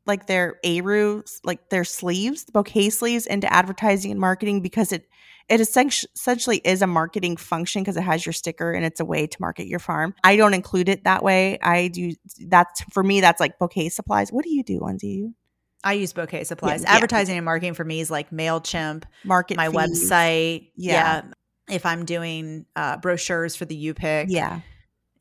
like 0.05 0.28
their 0.28 0.55
ARU, 0.64 1.24
like 1.43 1.70
their 1.70 1.84
sleeves, 1.84 2.45
bouquet 2.45 2.89
sleeves 2.89 3.28
into 3.28 3.51
advertising 3.53 4.10
and 4.12 4.20
marketing 4.20 4.62
because 4.62 4.91
it 4.91 5.08
it 5.50 5.62
essentially 5.62 6.58
is 6.58 6.82
a 6.82 6.88
marketing 6.88 7.38
function 7.38 7.82
because 7.82 7.95
it 7.95 8.02
has 8.02 8.26
your 8.26 8.34
sticker 8.34 8.72
and 8.72 8.86
it's 8.86 9.00
a 9.00 9.06
way 9.06 9.28
to 9.28 9.38
market 9.39 9.68
your 9.68 9.80
farm. 9.80 10.14
I 10.24 10.36
don't 10.36 10.54
include 10.54 10.89
it 10.89 11.06
that 11.06 11.24
way. 11.24 11.58
I 11.62 11.88
do 11.88 12.14
that's 12.48 12.82
for 12.91 13.04
me 13.04 13.22
that's 13.22 13.39
like 13.39 13.58
bouquet 13.58 13.89
supplies. 13.89 14.32
What 14.32 14.43
do 14.43 14.50
you 14.50 14.64
do, 14.64 14.80
Lyndsay? 14.82 15.34
I 15.84 15.93
use 15.93 16.12
bouquet 16.12 16.43
supplies. 16.43 16.82
Yeah, 16.82 16.93
Advertising 16.93 17.36
yeah. 17.36 17.39
and 17.39 17.45
marketing 17.45 17.76
for 17.76 17.86
me 17.86 18.02
is 18.02 18.12
like 18.12 18.30
MailChimp, 18.32 19.04
market 19.24 19.56
my 19.58 19.70
fees. 19.70 20.10
website. 20.12 20.72
Yeah. 20.76 20.93
yeah. 20.93 21.22
If 21.70 21.86
I'm 21.86 22.06
doing 22.06 22.66
uh, 22.76 22.98
brochures 22.98 23.56
for 23.56 23.66
the 23.66 23.76
U 23.76 23.93
pick. 23.93 24.28
Yeah. 24.30 24.62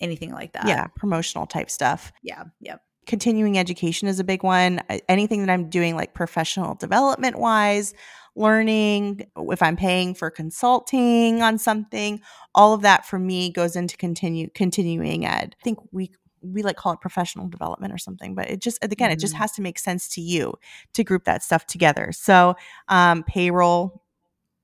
Anything 0.01 0.33
like 0.33 0.53
that. 0.53 0.66
Yeah. 0.66 0.87
Promotional 0.97 1.47
type 1.47 1.70
stuff. 1.70 2.12
Yeah. 2.22 2.45
Yep 2.61 2.81
continuing 3.07 3.57
education 3.57 4.09
is 4.09 4.18
a 4.18 4.24
big 4.24 4.43
one. 4.43 4.81
Anything 5.09 5.47
that 5.47 5.53
I'm 5.53 5.70
doing, 5.70 5.95
like 5.95 6.12
professional 6.12 6.74
development 6.74 7.39
wise, 7.39 7.95
learning, 8.37 9.26
if 9.37 9.62
I'm 9.62 9.76
paying 9.76 10.14
for 10.14 10.30
consulting 10.30 11.43
on 11.43 11.59
something, 11.59 12.20
all 12.55 12.74
of 12.74 12.82
that 12.82 13.07
for 13.07 13.18
me 13.18 13.51
goes 13.51 13.74
into 13.74 13.97
continue 13.97 14.49
continuing 14.55 15.24
ed. 15.24 15.57
I 15.61 15.64
think 15.64 15.78
we 15.91 16.12
we 16.43 16.62
like 16.62 16.76
call 16.76 16.93
it 16.93 17.01
professional 17.01 17.49
development 17.49 17.93
or 17.93 17.99
something, 17.99 18.34
but 18.34 18.49
it 18.49 18.61
just 18.61 18.78
again, 18.82 19.11
it 19.11 19.18
just 19.18 19.34
mm-hmm. 19.34 19.43
has 19.43 19.53
to 19.53 19.62
make 19.62 19.78
sense 19.78 20.09
to 20.11 20.20
you 20.20 20.55
to 20.93 21.03
group 21.03 21.24
that 21.24 21.43
stuff 21.43 21.66
together. 21.66 22.12
So 22.12 22.55
um, 22.89 23.24
payroll 23.24 24.03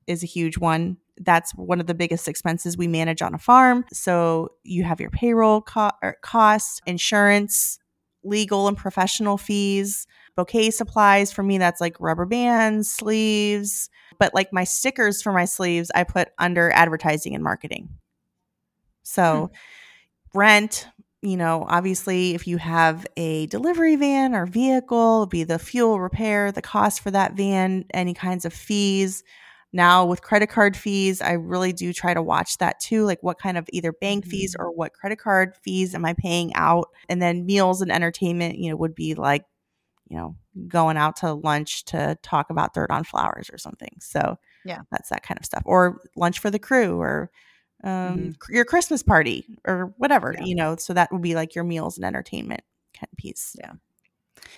is 0.07 0.23
a 0.23 0.27
huge 0.27 0.57
one. 0.57 0.97
That's 1.17 1.53
one 1.53 1.79
of 1.79 1.87
the 1.87 1.93
biggest 1.93 2.27
expenses 2.27 2.77
we 2.77 2.87
manage 2.87 3.21
on 3.21 3.33
a 3.33 3.39
farm. 3.39 3.85
So 3.91 4.53
you 4.63 4.83
have 4.83 4.99
your 4.99 5.11
payroll 5.11 5.61
co- 5.61 5.91
er, 6.03 6.17
costs, 6.21 6.81
insurance, 6.85 7.79
legal 8.23 8.67
and 8.67 8.77
professional 8.77 9.37
fees, 9.37 10.07
bouquet 10.35 10.71
supplies. 10.71 11.31
For 11.31 11.43
me, 11.43 11.57
that's 11.57 11.81
like 11.81 11.99
rubber 11.99 12.25
bands, 12.25 12.89
sleeves. 12.89 13.89
But 14.19 14.33
like 14.33 14.53
my 14.53 14.63
stickers 14.63 15.21
for 15.21 15.33
my 15.33 15.45
sleeves, 15.45 15.91
I 15.93 16.03
put 16.03 16.29
under 16.37 16.71
advertising 16.71 17.35
and 17.35 17.43
marketing. 17.43 17.89
So 19.03 19.51
hmm. 20.33 20.37
rent, 20.37 20.87
you 21.21 21.37
know, 21.37 21.65
obviously, 21.67 22.35
if 22.35 22.47
you 22.47 22.57
have 22.57 23.07
a 23.15 23.47
delivery 23.47 23.95
van 23.95 24.35
or 24.35 24.45
vehicle, 24.45 25.25
be 25.27 25.43
the 25.43 25.59
fuel 25.59 25.99
repair, 25.99 26.51
the 26.51 26.61
cost 26.61 27.01
for 27.01 27.11
that 27.11 27.33
van, 27.33 27.85
any 27.93 28.13
kinds 28.13 28.45
of 28.45 28.53
fees. 28.53 29.23
Now, 29.75 30.05
with 30.05 30.21
credit 30.21 30.49
card 30.49 30.77
fees, 30.77 31.21
I 31.21 31.31
really 31.31 31.73
do 31.73 31.93
try 31.93 32.13
to 32.13 32.21
watch 32.21 32.57
that 32.59 32.79
too. 32.79 33.05
Like, 33.05 33.23
what 33.23 33.39
kind 33.39 33.57
of 33.57 33.67
either 33.71 33.91
bank 33.91 34.23
mm-hmm. 34.25 34.31
fees 34.31 34.55
or 34.57 34.71
what 34.71 34.93
credit 34.93 35.17
card 35.17 35.55
fees 35.63 35.95
am 35.95 36.05
I 36.05 36.13
paying 36.13 36.53
out? 36.55 36.89
And 37.09 37.21
then 37.21 37.45
meals 37.45 37.81
and 37.81 37.91
entertainment, 37.91 38.59
you 38.59 38.69
know, 38.69 38.75
would 38.75 38.93
be 38.93 39.15
like, 39.15 39.45
you 40.13 40.19
know, 40.19 40.35
going 40.67 40.95
out 40.95 41.15
to 41.15 41.33
lunch 41.33 41.85
to 41.85 42.15
talk 42.21 42.51
about 42.51 42.75
dirt 42.75 42.91
on 42.91 43.03
flowers 43.03 43.49
or 43.51 43.57
something. 43.57 43.95
So, 43.99 44.37
yeah, 44.63 44.81
that's 44.91 45.09
that 45.09 45.23
kind 45.23 45.39
of 45.39 45.45
stuff. 45.45 45.63
Or 45.65 46.01
lunch 46.15 46.37
for 46.37 46.51
the 46.51 46.59
crew 46.59 47.01
or 47.01 47.31
um, 47.83 47.89
mm-hmm. 47.89 48.53
your 48.53 48.63
Christmas 48.63 49.01
party 49.01 49.43
or 49.65 49.91
whatever, 49.97 50.35
yeah. 50.37 50.45
you 50.45 50.53
know. 50.53 50.75
So, 50.75 50.93
that 50.93 51.11
would 51.11 51.23
be 51.23 51.33
like 51.33 51.55
your 51.55 51.63
meals 51.63 51.97
and 51.97 52.05
entertainment 52.05 52.61
kind 52.93 53.09
of 53.11 53.17
piece. 53.17 53.55
Yeah. 53.59 53.71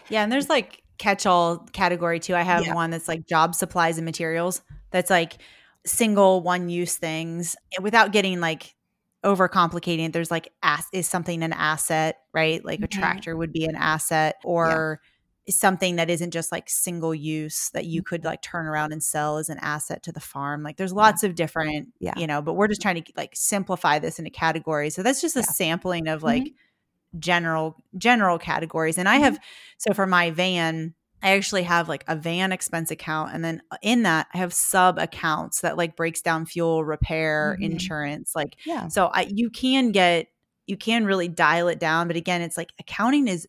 Yeah. 0.09 0.23
And 0.23 0.31
there's 0.31 0.49
like 0.49 0.83
catch 0.97 1.25
all 1.25 1.59
category 1.71 2.19
too. 2.19 2.35
I 2.35 2.41
have 2.41 2.65
yeah. 2.65 2.73
one 2.73 2.89
that's 2.89 3.07
like 3.07 3.25
job 3.25 3.55
supplies 3.55 3.97
and 3.97 4.03
materials 4.03 4.61
that's 4.91 5.09
like 5.09 5.37
single 5.85 6.41
one 6.41 6.67
use 6.67 6.97
things 6.97 7.55
without 7.81 8.11
getting 8.11 8.41
like 8.41 8.75
over 9.23 9.47
complicating 9.47 10.11
there's 10.11 10.29
like 10.29 10.51
as- 10.61 10.87
is 10.93 11.07
something 11.07 11.41
an 11.41 11.51
asset 11.53 12.19
right 12.31 12.63
like 12.63 12.79
mm-hmm. 12.79 12.85
a 12.85 12.87
tractor 12.87 13.35
would 13.35 13.51
be 13.51 13.65
an 13.65 13.75
asset 13.75 14.35
or 14.43 14.99
yeah. 15.01 15.09
Something 15.49 15.97
that 15.97 16.09
isn't 16.09 16.31
just 16.31 16.51
like 16.51 16.69
single 16.69 17.13
use 17.13 17.69
that 17.73 17.85
you 17.85 18.01
could 18.01 18.23
like 18.23 18.41
turn 18.41 18.65
around 18.65 18.91
and 18.91 19.03
sell 19.03 19.37
as 19.37 19.49
an 19.49 19.59
asset 19.59 20.01
to 20.01 20.11
the 20.11 20.19
farm 20.19 20.63
like 20.63 20.77
there's 20.77 20.93
lots 20.93 21.21
yeah. 21.21 21.29
of 21.29 21.35
different 21.35 21.89
yeah. 21.99 22.13
you 22.17 22.25
know 22.25 22.41
but 22.41 22.53
we're 22.53 22.67
just 22.67 22.81
trying 22.81 23.01
to 23.01 23.11
like 23.15 23.31
simplify 23.35 23.99
this 23.99 24.17
into 24.17 24.31
categories 24.31 24.95
so 24.95 25.03
that's 25.03 25.21
just 25.21 25.35
a 25.35 25.39
yeah. 25.39 25.45
sampling 25.45 26.07
of 26.07 26.23
like 26.23 26.43
mm-hmm. 26.43 27.19
general 27.19 27.75
general 27.97 28.39
categories 28.39 28.97
and 28.97 29.07
i 29.07 29.15
mm-hmm. 29.15 29.25
have 29.25 29.39
so 29.77 29.93
for 29.93 30.07
my 30.07 30.31
van 30.31 30.93
I 31.23 31.29
actually 31.29 31.63
have 31.63 31.89
like 31.89 32.03
a 32.07 32.15
van 32.15 32.51
expense 32.51 32.91
account 32.91 33.33
and 33.33 33.43
then 33.43 33.59
uh, 33.71 33.77
in 33.81 34.03
that 34.03 34.27
I 34.35 34.37
have 34.37 34.53
sub 34.53 34.99
accounts 34.99 35.61
that 35.61 35.75
like 35.75 35.95
breaks 35.95 36.21
down 36.21 36.45
fuel, 36.45 36.85
repair, 36.85 37.55
mm-hmm. 37.55 37.71
insurance. 37.71 38.35
Like 38.35 38.57
yeah. 38.63 38.89
so 38.89 39.07
I 39.07 39.21
you 39.33 39.49
can 39.49 39.91
get 39.91 40.27
you 40.67 40.77
can 40.77 41.05
really 41.05 41.27
dial 41.27 41.67
it 41.67 41.79
down, 41.79 42.07
but 42.07 42.15
again, 42.15 42.43
it's 42.43 42.57
like 42.57 42.73
accounting 42.79 43.27
is 43.27 43.47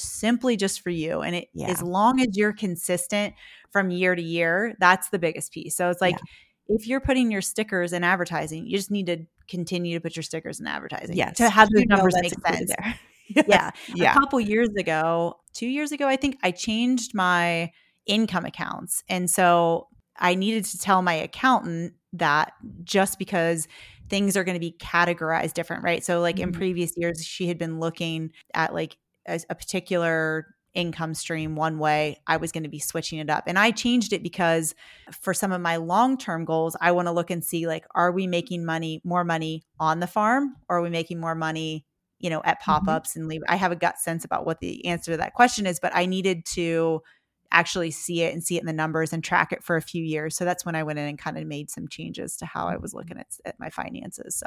simply 0.00 0.56
just 0.56 0.80
for 0.80 0.90
you 0.90 1.20
and 1.20 1.34
it 1.34 1.48
yeah. 1.54 1.68
as 1.68 1.82
long 1.82 2.20
as 2.20 2.36
you're 2.36 2.52
consistent 2.52 3.34
from 3.70 3.90
year 3.90 4.14
to 4.14 4.22
year, 4.22 4.74
that's 4.80 5.08
the 5.10 5.18
biggest 5.18 5.52
piece. 5.52 5.76
So 5.76 5.90
it's 5.90 6.00
like 6.00 6.14
yeah. 6.14 6.76
if 6.76 6.86
you're 6.86 7.00
putting 7.00 7.30
your 7.30 7.42
stickers 7.42 7.92
in 7.92 8.04
advertising, 8.04 8.66
you 8.66 8.76
just 8.76 8.90
need 8.90 9.06
to 9.06 9.26
continue 9.48 9.96
to 9.96 10.00
put 10.00 10.16
your 10.16 10.22
stickers 10.22 10.60
in 10.60 10.66
advertising 10.66 11.16
yes. 11.16 11.36
to 11.38 11.48
have 11.48 11.68
the 11.70 11.84
numbers 11.86 12.14
make 12.20 12.34
sense. 12.46 12.70
There. 12.78 12.94
yeah. 13.46 13.70
yeah. 13.94 14.12
A 14.12 14.14
couple 14.14 14.40
years 14.40 14.70
ago, 14.78 15.38
two 15.52 15.66
years 15.66 15.92
ago, 15.92 16.06
I 16.08 16.16
think 16.16 16.38
I 16.42 16.50
changed 16.50 17.14
my 17.14 17.70
income 18.06 18.46
accounts. 18.46 19.04
And 19.08 19.28
so 19.28 19.88
I 20.18 20.34
needed 20.34 20.64
to 20.66 20.78
tell 20.78 21.02
my 21.02 21.14
accountant 21.14 21.94
that 22.14 22.52
just 22.84 23.18
because 23.18 23.68
things 24.08 24.36
are 24.36 24.44
going 24.44 24.54
to 24.54 24.60
be 24.60 24.74
categorized 24.78 25.54
different, 25.54 25.84
right? 25.84 26.02
So, 26.02 26.20
like 26.20 26.36
mm-hmm. 26.36 26.44
in 26.44 26.52
previous 26.52 26.96
years, 26.96 27.24
she 27.24 27.46
had 27.48 27.58
been 27.58 27.78
looking 27.78 28.32
at 28.54 28.72
like 28.72 28.96
a, 29.28 29.40
a 29.50 29.54
particular 29.54 30.46
income 30.74 31.14
stream 31.14 31.56
one 31.56 31.78
way, 31.78 32.20
I 32.26 32.36
was 32.36 32.52
going 32.52 32.62
to 32.62 32.68
be 32.68 32.78
switching 32.78 33.18
it 33.18 33.30
up. 33.30 33.44
And 33.46 33.58
I 33.58 33.70
changed 33.70 34.12
it 34.12 34.22
because 34.22 34.74
for 35.20 35.34
some 35.34 35.52
of 35.52 35.60
my 35.60 35.76
long 35.76 36.18
term 36.18 36.44
goals, 36.44 36.76
I 36.80 36.92
want 36.92 37.08
to 37.08 37.12
look 37.12 37.30
and 37.30 37.44
see 37.44 37.66
like, 37.66 37.86
are 37.94 38.12
we 38.12 38.26
making 38.26 38.64
money, 38.64 39.00
more 39.04 39.24
money 39.24 39.64
on 39.80 40.00
the 40.00 40.06
farm, 40.06 40.56
or 40.68 40.78
are 40.78 40.82
we 40.82 40.90
making 40.90 41.20
more 41.20 41.34
money 41.34 41.84
you 42.18 42.30
know, 42.30 42.42
at 42.44 42.60
pop 42.60 42.88
ups 42.88 43.10
mm-hmm. 43.10 43.20
and 43.20 43.28
leave. 43.28 43.42
I 43.48 43.56
have 43.56 43.72
a 43.72 43.76
gut 43.76 43.98
sense 43.98 44.24
about 44.24 44.46
what 44.46 44.60
the 44.60 44.84
answer 44.86 45.12
to 45.12 45.16
that 45.18 45.34
question 45.34 45.66
is, 45.66 45.78
but 45.80 45.94
I 45.94 46.06
needed 46.06 46.44
to 46.54 47.00
actually 47.50 47.90
see 47.90 48.22
it 48.22 48.34
and 48.34 48.44
see 48.44 48.56
it 48.56 48.60
in 48.60 48.66
the 48.66 48.72
numbers 48.72 49.12
and 49.12 49.24
track 49.24 49.52
it 49.52 49.64
for 49.64 49.76
a 49.76 49.82
few 49.82 50.04
years. 50.04 50.36
So 50.36 50.44
that's 50.44 50.66
when 50.66 50.74
I 50.74 50.82
went 50.82 50.98
in 50.98 51.06
and 51.06 51.18
kind 51.18 51.38
of 51.38 51.46
made 51.46 51.70
some 51.70 51.88
changes 51.88 52.36
to 52.38 52.46
how 52.46 52.66
I 52.66 52.76
was 52.76 52.90
mm-hmm. 52.90 52.98
looking 52.98 53.18
at, 53.18 53.26
at 53.44 53.60
my 53.60 53.70
finances. 53.70 54.36
So, 54.36 54.46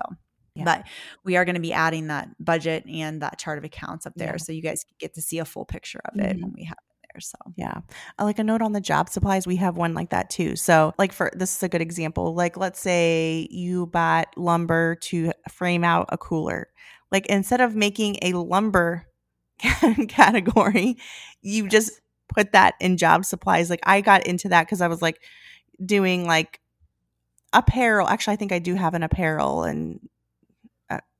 yeah. 0.55 0.63
but 0.63 0.83
we 1.23 1.37
are 1.37 1.45
going 1.45 1.55
to 1.55 1.61
be 1.61 1.73
adding 1.73 2.07
that 2.07 2.29
budget 2.39 2.85
and 2.85 3.21
that 3.21 3.37
chart 3.37 3.57
of 3.57 3.63
accounts 3.63 4.05
up 4.05 4.13
there. 4.15 4.33
Yeah. 4.33 4.37
So 4.37 4.51
you 4.51 4.61
guys 4.61 4.85
get 4.99 5.13
to 5.15 5.21
see 5.21 5.39
a 5.39 5.45
full 5.45 5.65
picture 5.65 6.01
of 6.05 6.19
it 6.19 6.35
mm-hmm. 6.35 6.43
when 6.43 6.53
we 6.53 6.63
have 6.65 6.77
it 6.77 6.97
there. 7.13 7.21
So, 7.21 7.37
yeah. 7.55 7.81
Uh, 8.19 8.23
like 8.23 8.39
a 8.39 8.43
note 8.43 8.61
on 8.61 8.73
the 8.73 8.81
job 8.81 9.09
supplies, 9.09 9.47
we 9.47 9.57
have 9.57 9.77
one 9.77 9.93
like 9.93 10.09
that 10.09 10.29
too. 10.29 10.55
So, 10.55 10.93
like, 10.97 11.13
for 11.13 11.31
this 11.33 11.55
is 11.55 11.63
a 11.63 11.69
good 11.69 11.81
example. 11.81 12.33
Like, 12.33 12.57
let's 12.57 12.79
say 12.79 13.47
you 13.49 13.85
bought 13.87 14.27
lumber 14.37 14.95
to 14.95 15.31
frame 15.49 15.83
out 15.83 16.07
a 16.09 16.17
cooler 16.17 16.67
like 17.11 17.25
instead 17.27 17.61
of 17.61 17.75
making 17.75 18.17
a 18.21 18.33
lumber 18.33 19.05
category, 20.07 20.97
you 21.41 21.67
just 21.67 21.99
put 22.29 22.53
that 22.53 22.75
in 22.79 22.97
job 22.97 23.25
supplies. 23.25 23.69
Like 23.69 23.81
I 23.83 24.01
got 24.01 24.25
into 24.25 24.49
that 24.49 24.65
because 24.65 24.81
I 24.81 24.87
was 24.87 25.01
like 25.01 25.21
doing 25.85 26.25
like 26.25 26.59
apparel. 27.53 28.07
Actually, 28.07 28.33
I 28.33 28.37
think 28.37 28.53
I 28.53 28.59
do 28.59 28.75
have 28.75 28.93
an 28.93 29.03
apparel 29.03 29.63
and 29.63 29.99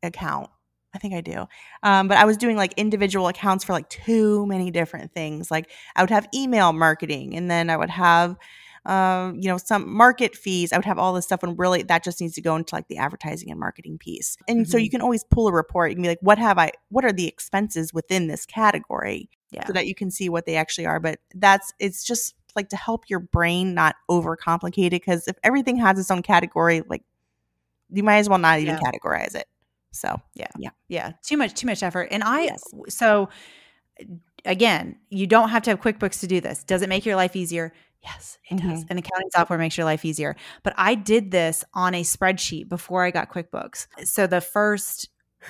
account 0.04 0.50
I 0.94 0.98
think 0.98 1.14
I 1.14 1.22
do. 1.22 1.48
Um, 1.84 2.10
but 2.10 2.18
I 2.18 2.26
was 2.26 2.36
doing 2.36 2.58
like 2.58 2.74
individual 2.76 3.30
accounts 3.30 3.64
for 3.64 3.72
like 3.72 3.90
too 3.90 4.46
many 4.46 4.72
different 4.72 5.14
things. 5.14 5.50
Like 5.50 5.70
I 5.96 6.04
would 6.04 6.10
have 6.10 6.28
email 6.34 6.74
marketing 6.74 7.36
and 7.38 7.50
then 7.50 7.70
I 7.70 7.78
would 7.78 7.90
have 7.90 8.38
um, 8.86 9.38
you 9.40 9.48
know, 9.48 9.58
some 9.58 9.94
market 9.94 10.36
fees. 10.36 10.74
I 10.74 10.78
would 10.78 10.86
have 10.86 10.98
all 10.98 11.14
this 11.14 11.26
stuff 11.26 11.44
and 11.44 11.58
really 11.58 11.84
that 11.84 12.04
just 12.04 12.20
needs 12.20 12.34
to 12.36 12.42
go 12.42 12.56
into 12.56 12.74
like 12.74 12.88
the 12.88 12.98
advertising 12.98 13.52
and 13.52 13.60
marketing 13.60 14.00
piece. 14.00 14.38
And 14.48 14.62
mm-hmm. 14.62 14.72
so 14.72 14.78
you 14.78 14.90
can 14.90 15.02
always 15.02 15.24
pull 15.24 15.48
a 15.48 15.54
report. 15.54 15.92
You 15.92 15.96
can 15.96 16.02
be 16.02 16.10
like, 16.10 16.22
what 16.22 16.40
have 16.40 16.58
I 16.58 16.72
what 16.90 17.06
are 17.06 17.12
the 17.12 17.28
expenses 17.28 17.94
within 17.94 18.28
this 18.28 18.46
category? 18.46 19.30
Yeah. 19.52 19.68
So 19.68 19.74
that 19.74 19.86
you 19.86 19.94
can 19.94 20.10
see 20.10 20.30
what 20.30 20.46
they 20.46 20.56
actually 20.56 20.88
are. 20.88 21.00
But 21.00 21.20
that's 21.36 21.74
it's 21.78 22.04
just 22.04 22.34
like 22.56 22.70
to 22.70 22.76
help 22.76 23.08
your 23.08 23.20
brain 23.20 23.76
not 23.76 23.96
overcomplicate 24.10 24.88
it. 24.88 24.92
Because 24.92 25.28
if 25.28 25.38
everything 25.44 25.78
has 25.78 26.00
its 26.00 26.10
own 26.10 26.24
category, 26.24 26.82
like 26.88 27.04
you 27.92 28.02
might 28.02 28.18
as 28.18 28.30
well 28.30 28.40
not 28.40 28.60
even 28.60 28.78
yeah. 28.78 28.92
categorize 28.92 29.36
it. 29.36 29.46
So 29.92 30.22
yeah, 30.36 30.48
yeah, 30.58 30.72
yeah. 30.88 31.14
Too 31.24 31.38
much, 31.38 31.54
too 31.54 31.68
much 31.68 31.84
effort. 31.84 32.08
And 32.12 32.24
I 32.24 32.44
yes. 32.44 32.64
so 32.90 33.30
again, 34.46 34.98
you 35.10 35.28
don't 35.28 35.50
have 35.50 35.64
to 35.64 35.72
have 35.72 35.82
QuickBooks 35.82 36.20
to 36.22 36.28
do 36.28 36.42
this. 36.42 36.64
Does 36.64 36.82
it 36.82 36.90
make 36.90 37.06
your 37.06 37.16
life 37.16 37.36
easier? 37.36 37.74
Yes, 38.04 38.38
it 38.50 38.56
mm-hmm. 38.56 38.70
does. 38.70 38.86
And 38.90 38.98
accounting 38.98 39.30
software 39.32 39.60
makes 39.60 39.78
your 39.78 39.86
life 39.86 40.06
easier. 40.06 40.36
But 40.64 40.74
I 40.78 40.96
did 40.96 41.32
this 41.32 41.64
on 41.74 41.94
a 41.94 42.02
spreadsheet 42.02 42.68
before 42.68 43.04
I 43.04 43.12
got 43.12 43.32
QuickBooks. 43.32 43.88
So 44.06 44.26
the 44.26 44.42
first 44.42 45.10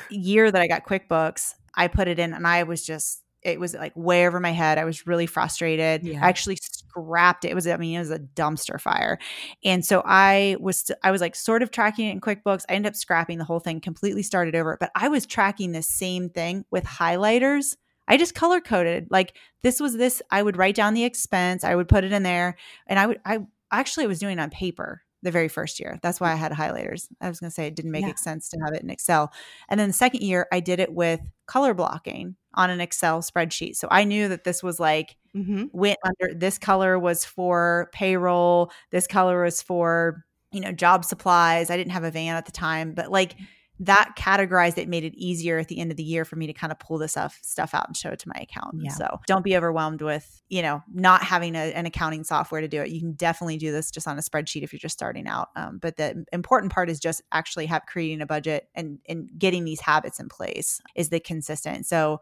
year 0.09 0.51
that 0.51 0.61
I 0.61 0.67
got 0.67 0.85
QuickBooks, 0.85 1.53
I 1.75 1.87
put 1.87 2.07
it 2.07 2.19
in 2.19 2.33
and 2.33 2.45
I 2.45 2.63
was 2.63 2.85
just 2.85 3.23
it 3.43 3.59
was 3.59 3.73
like 3.73 3.93
way 3.95 4.27
over 4.27 4.39
my 4.39 4.51
head. 4.51 4.77
I 4.77 4.85
was 4.85 5.07
really 5.07 5.25
frustrated. 5.25 6.03
Yeah. 6.03 6.23
I 6.23 6.29
actually 6.29 6.57
scrapped 6.61 7.45
it. 7.45 7.49
It 7.51 7.55
was, 7.55 7.67
I 7.67 7.77
mean, 7.77 7.95
it 7.95 7.99
was 7.99 8.11
a 8.11 8.19
dumpster 8.19 8.79
fire. 8.79 9.17
And 9.63 9.85
so 9.85 10.01
I 10.05 10.57
was, 10.59 10.91
I 11.03 11.11
was 11.11 11.21
like 11.21 11.35
sort 11.35 11.63
of 11.63 11.71
tracking 11.71 12.07
it 12.07 12.11
in 12.11 12.21
QuickBooks. 12.21 12.65
I 12.69 12.73
ended 12.73 12.91
up 12.91 12.95
scrapping 12.95 13.37
the 13.37 13.43
whole 13.43 13.59
thing, 13.59 13.81
completely 13.81 14.23
started 14.23 14.55
over. 14.55 14.77
But 14.79 14.91
I 14.95 15.07
was 15.07 15.25
tracking 15.25 15.71
the 15.71 15.81
same 15.81 16.29
thing 16.29 16.65
with 16.69 16.83
highlighters. 16.83 17.75
I 18.07 18.17
just 18.17 18.35
color 18.35 18.59
coded. 18.59 19.07
Like 19.09 19.35
this 19.63 19.79
was 19.79 19.97
this, 19.97 20.21
I 20.29 20.43
would 20.43 20.57
write 20.57 20.75
down 20.75 20.93
the 20.93 21.05
expense, 21.05 21.63
I 21.63 21.75
would 21.75 21.87
put 21.87 22.03
it 22.03 22.11
in 22.11 22.23
there. 22.23 22.57
And 22.87 22.99
I 22.99 23.07
would, 23.07 23.19
I 23.25 23.39
actually 23.71 24.07
was 24.07 24.19
doing 24.19 24.37
it 24.37 24.41
on 24.41 24.49
paper 24.49 25.01
the 25.23 25.31
very 25.31 25.47
first 25.47 25.79
year. 25.79 25.99
That's 26.01 26.19
why 26.19 26.31
I 26.31 26.35
had 26.35 26.51
highlighters. 26.51 27.07
I 27.19 27.29
was 27.29 27.39
going 27.39 27.49
to 27.49 27.53
say 27.53 27.67
it 27.67 27.75
didn't 27.75 27.91
make 27.91 28.05
yeah. 28.05 28.15
sense 28.15 28.49
to 28.49 28.59
have 28.65 28.73
it 28.73 28.81
in 28.81 28.89
Excel. 28.89 29.31
And 29.69 29.79
then 29.79 29.89
the 29.89 29.93
second 29.93 30.21
year, 30.21 30.47
I 30.51 30.59
did 30.59 30.79
it 30.79 30.93
with 30.93 31.19
color 31.45 31.73
blocking 31.73 32.35
on 32.55 32.69
an 32.69 32.81
Excel 32.81 33.21
spreadsheet. 33.21 33.75
So 33.75 33.87
I 33.91 34.03
knew 34.03 34.27
that 34.27 34.43
this 34.43 34.63
was 34.63 34.79
like 34.79 35.15
mm-hmm. 35.35 35.65
went 35.71 35.99
under 36.03 36.33
this 36.33 36.57
color 36.57 36.97
was 36.97 37.23
for 37.25 37.89
payroll, 37.93 38.71
this 38.91 39.07
color 39.07 39.43
was 39.43 39.61
for, 39.61 40.25
you 40.51 40.59
know, 40.59 40.71
job 40.71 41.05
supplies. 41.05 41.69
I 41.69 41.77
didn't 41.77 41.93
have 41.93 42.03
a 42.03 42.11
van 42.11 42.35
at 42.35 42.45
the 42.45 42.51
time, 42.51 42.93
but 42.93 43.11
like 43.11 43.35
that 43.81 44.13
categorized 44.15 44.77
it 44.77 44.87
made 44.87 45.03
it 45.03 45.15
easier 45.15 45.57
at 45.57 45.67
the 45.67 45.79
end 45.79 45.89
of 45.89 45.97
the 45.97 46.03
year 46.03 46.23
for 46.23 46.35
me 46.35 46.45
to 46.45 46.53
kind 46.53 46.71
of 46.71 46.77
pull 46.77 46.99
this 46.99 47.13
stuff 47.13 47.39
stuff 47.41 47.73
out 47.73 47.87
and 47.87 47.97
show 47.97 48.09
it 48.09 48.19
to 48.19 48.29
my 48.29 48.39
accountant. 48.39 48.83
Yeah. 48.85 48.91
So 48.91 49.19
don't 49.25 49.43
be 49.43 49.57
overwhelmed 49.57 50.03
with, 50.03 50.43
you 50.49 50.61
know, 50.61 50.83
not 50.93 51.23
having 51.23 51.55
a, 51.55 51.73
an 51.73 51.87
accounting 51.87 52.23
software 52.23 52.61
to 52.61 52.67
do 52.67 52.79
it. 52.79 52.91
You 52.91 52.99
can 52.99 53.13
definitely 53.13 53.57
do 53.57 53.71
this 53.71 53.89
just 53.89 54.07
on 54.07 54.19
a 54.19 54.21
spreadsheet 54.21 54.61
if 54.61 54.71
you're 54.71 54.79
just 54.79 54.93
starting 54.93 55.27
out. 55.27 55.49
Um, 55.55 55.79
but 55.81 55.97
the 55.97 56.23
important 56.31 56.71
part 56.71 56.91
is 56.91 56.99
just 56.99 57.23
actually 57.31 57.65
have 57.65 57.87
creating 57.87 58.21
a 58.21 58.27
budget 58.27 58.69
and 58.75 58.99
and 59.09 59.27
getting 59.35 59.65
these 59.65 59.81
habits 59.81 60.19
in 60.19 60.29
place 60.29 60.79
is 60.95 61.09
the 61.09 61.19
consistent. 61.19 61.87
So, 61.87 62.21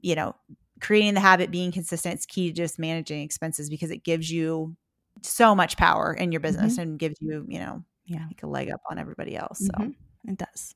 you 0.00 0.16
know, 0.16 0.34
creating 0.80 1.14
the 1.14 1.20
habit, 1.20 1.52
being 1.52 1.70
consistent, 1.70 2.18
is 2.18 2.26
key 2.26 2.48
to 2.48 2.52
just 2.52 2.76
managing 2.76 3.22
expenses 3.22 3.70
because 3.70 3.92
it 3.92 4.02
gives 4.02 4.32
you 4.32 4.76
so 5.22 5.54
much 5.54 5.76
power 5.76 6.12
in 6.12 6.32
your 6.32 6.40
business 6.40 6.72
mm-hmm. 6.72 6.82
and 6.82 6.98
gives 6.98 7.18
you, 7.20 7.46
you 7.48 7.60
know, 7.60 7.84
yeah, 8.04 8.26
like 8.26 8.42
a 8.42 8.48
leg 8.48 8.68
up 8.70 8.80
on 8.90 8.98
everybody 8.98 9.36
else. 9.36 9.60
So. 9.60 9.72
Mm-hmm. 9.78 9.90
It 10.28 10.38
does. 10.38 10.74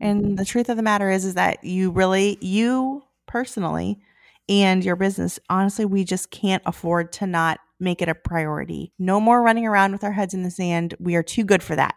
And 0.00 0.22
mm-hmm. 0.22 0.34
the 0.36 0.44
truth 0.44 0.68
of 0.68 0.76
the 0.76 0.82
matter 0.82 1.10
is 1.10 1.24
is 1.24 1.34
that 1.34 1.62
you 1.64 1.90
really 1.90 2.38
you 2.40 3.02
personally 3.26 4.00
and 4.48 4.82
your 4.82 4.96
business, 4.96 5.38
honestly, 5.50 5.84
we 5.84 6.04
just 6.04 6.30
can't 6.30 6.62
afford 6.64 7.12
to 7.14 7.26
not 7.26 7.60
make 7.80 8.00
it 8.00 8.08
a 8.08 8.14
priority. 8.14 8.92
No 8.98 9.20
more 9.20 9.42
running 9.42 9.66
around 9.66 9.92
with 9.92 10.04
our 10.04 10.12
heads 10.12 10.34
in 10.34 10.42
the 10.42 10.50
sand. 10.50 10.94
We 10.98 11.14
are 11.16 11.22
too 11.22 11.44
good 11.44 11.62
for 11.62 11.76
that. 11.76 11.94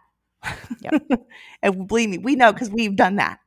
Yep. 0.80 1.02
and 1.62 1.88
believe 1.88 2.10
me, 2.10 2.18
we 2.18 2.36
know 2.36 2.52
because 2.52 2.70
we've 2.70 2.96
done 2.96 3.16
that. 3.16 3.38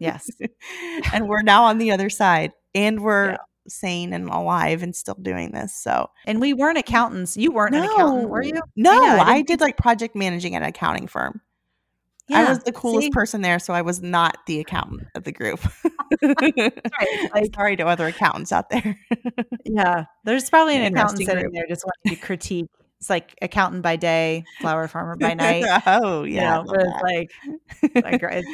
yes. 0.00 0.28
and 1.12 1.28
we're 1.28 1.42
now 1.42 1.64
on 1.64 1.78
the 1.78 1.92
other 1.92 2.10
side 2.10 2.52
and 2.74 3.02
we're 3.02 3.32
yeah. 3.32 3.36
sane 3.68 4.12
and 4.12 4.28
alive 4.28 4.82
and 4.82 4.96
still 4.96 5.16
doing 5.20 5.52
this. 5.52 5.74
So, 5.76 6.10
and 6.26 6.40
we 6.40 6.52
weren't 6.52 6.78
accountants. 6.78 7.36
You 7.36 7.52
weren't 7.52 7.72
no. 7.72 7.84
an 7.84 7.90
accountant, 7.90 8.28
were 8.30 8.42
you? 8.42 8.60
No, 8.74 9.00
I, 9.00 9.34
I 9.34 9.42
did 9.42 9.60
like 9.60 9.76
project 9.76 10.16
managing 10.16 10.56
at 10.56 10.62
an 10.62 10.68
accounting 10.68 11.06
firm. 11.06 11.40
Yeah, 12.28 12.46
I 12.46 12.48
was 12.48 12.60
the 12.60 12.72
coolest 12.72 13.06
see? 13.06 13.10
person 13.10 13.42
there, 13.42 13.58
so 13.58 13.74
I 13.74 13.82
was 13.82 14.00
not 14.00 14.38
the 14.46 14.60
accountant 14.60 15.08
of 15.14 15.24
the 15.24 15.32
group. 15.32 15.60
right. 16.22 16.54
like, 17.34 17.54
Sorry 17.54 17.76
to 17.76 17.86
other 17.86 18.06
accountants 18.06 18.50
out 18.50 18.70
there. 18.70 18.98
yeah, 19.64 20.04
there's 20.24 20.48
probably 20.48 20.76
an 20.76 20.92
accountant 20.92 21.26
sitting 21.26 21.42
group. 21.42 21.52
there 21.52 21.66
just 21.68 21.84
wanting 21.84 22.18
to 22.18 22.26
critique. 22.26 22.70
It's 22.98 23.10
like 23.10 23.36
accountant 23.42 23.82
by 23.82 23.96
day, 23.96 24.44
flower 24.60 24.88
farmer 24.88 25.16
by 25.16 25.34
night. 25.34 25.64
oh 25.86 26.22
yeah, 26.22 26.60
you 26.60 26.64
know, 26.64 26.74
it's 26.74 27.02
like, 27.02 27.30
like 28.02 28.44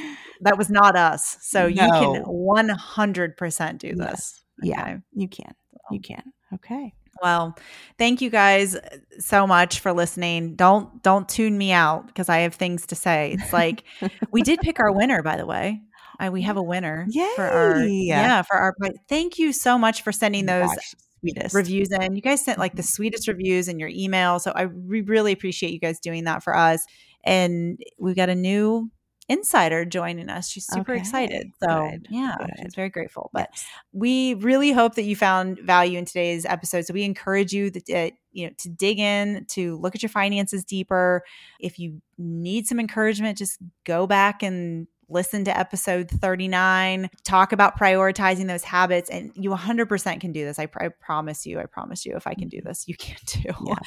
that 0.41 0.59
was 0.59 0.69
not 0.69 0.97
us. 0.97 1.37
So 1.41 1.69
no. 1.69 1.69
you 1.69 1.77
can 1.77 2.23
100 2.25 3.37
percent 3.37 3.81
do 3.81 3.95
this. 3.95 4.43
Yes. 4.63 4.81
Okay? 4.81 4.91
Yeah, 4.91 4.97
you 5.15 5.29
can. 5.29 5.55
You 5.93 6.01
can. 6.01 6.33
Okay. 6.55 6.93
Well, 7.21 7.57
thank 7.99 8.21
you 8.21 8.31
guys 8.31 8.75
uh, 8.77 8.99
so 9.19 9.47
much 9.47 9.81
for 9.81 9.93
listening. 9.93 10.55
Don't 10.57 11.03
don't 11.03 11.29
tune 11.29 11.59
me 11.59 11.73
out 11.73 12.07
because 12.07 12.29
I 12.29 12.39
have 12.39 12.55
things 12.55 12.87
to 12.87 12.95
say. 12.95 13.37
It's 13.39 13.53
like 13.53 13.85
we 14.33 14.43
did 14.43 14.61
pick 14.61 14.81
our 14.81 14.93
winner, 14.93 15.23
by 15.23 15.37
the 15.37 15.47
way. 15.47 15.81
I, 16.19 16.29
we 16.29 16.43
have 16.43 16.59
a 16.59 16.63
winner 16.63 17.07
Yay. 17.09 17.29
for 17.35 17.45
our 17.45 17.83
yeah 17.83 18.43
for 18.43 18.57
our. 18.57 18.75
Thank 19.09 19.39
you 19.39 19.53
so 19.53 19.79
much 19.79 20.03
for 20.03 20.13
sending 20.13 20.47
those 20.47 20.69
Gosh, 20.69 20.95
sweetest. 21.21 21.55
reviews 21.55 21.89
in. 21.91 22.15
You 22.15 22.23
guys 22.23 22.45
sent 22.45 22.59
like 22.59 22.73
the 22.73 22.83
mm-hmm. 22.83 22.89
sweetest 22.89 23.29
reviews 23.29 23.69
in 23.69 23.79
your 23.79 23.89
email, 23.89 24.39
so 24.39 24.53
I 24.55 24.67
we 24.67 25.01
really 25.01 25.33
appreciate 25.33 25.73
you 25.73 25.81
guys 25.81 25.99
doing 25.99 26.25
that 26.25 26.43
for 26.43 26.55
us. 26.55 26.85
And 27.25 27.79
we've 27.99 28.17
got 28.17 28.29
a 28.29 28.35
new 28.35 28.91
insider 29.31 29.85
joining 29.85 30.29
us. 30.29 30.49
She's 30.49 30.67
super 30.67 30.93
okay. 30.93 31.01
excited. 31.01 31.53
So, 31.63 31.89
Good. 31.91 32.09
yeah, 32.11 32.35
Good. 32.39 32.51
she's 32.63 32.75
very 32.75 32.91
grateful. 32.91 33.31
But 33.33 33.49
yes. 33.53 33.67
we 33.93 34.35
really 34.35 34.73
hope 34.73 34.97
that 34.97 35.05
you 35.05 35.17
found 35.17 35.61
value 35.61 35.99
in 35.99 36.05
today's 36.05 36.45
episode. 36.45 36.85
So, 36.85 36.93
we 36.93 37.05
encourage 37.05 37.53
you 37.53 37.71
that, 37.71 37.89
uh, 37.89 38.11
you 38.33 38.49
know, 38.49 38.53
to 38.59 38.69
dig 38.69 38.99
in, 38.99 39.47
to 39.51 39.79
look 39.79 39.95
at 39.95 40.03
your 40.03 40.11
finances 40.11 40.65
deeper. 40.65 41.23
If 41.61 41.79
you 41.79 42.03
need 42.19 42.67
some 42.67 42.81
encouragement, 42.81 43.39
just 43.39 43.59
go 43.85 44.07
back 44.07 44.43
and 44.43 44.87
listen 45.11 45.45
to 45.45 45.59
episode 45.59 46.09
39, 46.11 47.11
talk 47.25 47.53
about 47.53 47.79
prioritizing 47.79 48.47
those 48.47 48.65
habits, 48.65 49.11
and 49.11 49.33
you 49.35 49.51
100% 49.51 50.21
can 50.21 50.33
do 50.33 50.45
this. 50.45 50.59
I, 50.59 50.69
I 50.79 50.89
promise 50.89 51.45
you, 51.47 51.59
I 51.59 51.67
promise 51.67 52.07
you, 52.07 52.17
if 52.17 52.27
I 52.27 52.35
can 52.35 52.49
do 52.49 52.59
mm-hmm. 52.59 52.69
this, 52.69 52.87
you 52.89 52.97
can 52.97 53.17
too. 53.27 53.51
Yeah. 53.67 53.75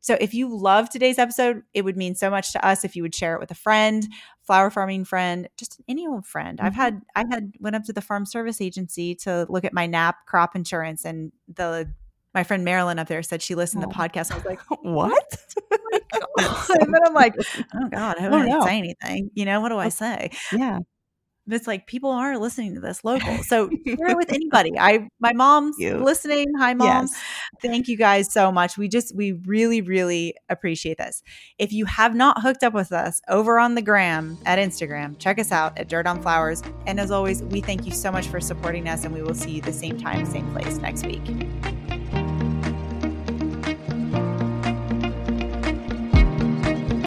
So 0.00 0.16
if 0.20 0.34
you 0.34 0.54
love 0.54 0.90
today's 0.90 1.18
episode, 1.18 1.62
it 1.74 1.82
would 1.82 1.96
mean 1.96 2.16
so 2.16 2.28
much 2.28 2.52
to 2.52 2.66
us 2.66 2.84
if 2.84 2.96
you 2.96 3.02
would 3.02 3.14
share 3.14 3.34
it 3.34 3.40
with 3.40 3.50
a 3.52 3.54
friend, 3.54 4.06
flower 4.42 4.68
farming 4.68 5.04
friend, 5.04 5.48
just 5.56 5.80
any 5.88 6.06
old 6.06 6.26
friend. 6.26 6.58
Mm-hmm. 6.58 6.66
I've 6.66 6.74
had, 6.74 7.02
I 7.14 7.24
had 7.30 7.52
went 7.60 7.76
up 7.76 7.84
to 7.84 7.92
the 7.92 8.00
farm 8.00 8.26
service 8.26 8.60
agency 8.60 9.14
to 9.16 9.46
look 9.48 9.64
at 9.64 9.72
my 9.72 9.86
NAP 9.86 10.26
crop 10.26 10.56
insurance 10.56 11.04
and 11.04 11.30
the 11.46 11.92
my 12.34 12.44
friend 12.44 12.64
Marilyn 12.64 12.98
up 12.98 13.08
there 13.08 13.22
said 13.22 13.42
she 13.42 13.54
listened 13.54 13.84
oh. 13.84 13.88
to 13.88 13.92
the 13.92 13.98
podcast. 13.98 14.32
I 14.32 14.36
was 14.36 14.44
like, 14.44 14.60
what? 14.82 15.36
oh 16.38 16.66
and 16.80 16.94
then 16.94 17.00
I'm 17.04 17.14
like, 17.14 17.34
oh 17.74 17.88
God, 17.90 18.16
I 18.18 18.28
don't 18.28 18.50
oh, 18.50 18.64
say 18.64 18.78
anything. 18.78 19.30
You 19.34 19.44
know, 19.44 19.60
what 19.60 19.68
do 19.68 19.78
I 19.78 19.88
say? 19.88 20.30
Yeah. 20.52 20.80
But 21.44 21.56
it's 21.56 21.66
like 21.66 21.88
people 21.88 22.10
are 22.10 22.38
listening 22.38 22.74
to 22.74 22.80
this 22.80 23.02
local. 23.02 23.38
So 23.42 23.68
share 23.84 24.16
with 24.16 24.32
anybody. 24.32 24.78
I 24.78 25.08
my 25.18 25.32
mom's 25.32 25.76
listening. 25.76 26.46
Hi 26.56 26.72
mom. 26.72 26.86
Yes. 26.86 27.20
Thank 27.60 27.88
you 27.88 27.96
guys 27.96 28.32
so 28.32 28.52
much. 28.52 28.78
We 28.78 28.86
just 28.86 29.12
we 29.16 29.32
really, 29.32 29.80
really 29.80 30.36
appreciate 30.48 30.98
this. 30.98 31.20
If 31.58 31.72
you 31.72 31.84
have 31.86 32.14
not 32.14 32.40
hooked 32.42 32.62
up 32.62 32.74
with 32.74 32.92
us 32.92 33.20
over 33.28 33.58
on 33.58 33.74
the 33.74 33.82
gram 33.82 34.38
at 34.46 34.60
Instagram, 34.60 35.18
check 35.18 35.40
us 35.40 35.50
out 35.50 35.76
at 35.76 35.88
Dirt 35.88 36.06
on 36.06 36.22
Flowers. 36.22 36.62
And 36.86 37.00
as 37.00 37.10
always, 37.10 37.42
we 37.42 37.60
thank 37.60 37.86
you 37.86 37.92
so 37.92 38.12
much 38.12 38.28
for 38.28 38.40
supporting 38.40 38.88
us 38.88 39.04
and 39.04 39.12
we 39.12 39.20
will 39.20 39.34
see 39.34 39.50
you 39.50 39.62
the 39.62 39.72
same 39.72 39.98
time, 39.98 40.24
same 40.24 40.48
place 40.52 40.76
next 40.76 41.04
week. 41.04 41.22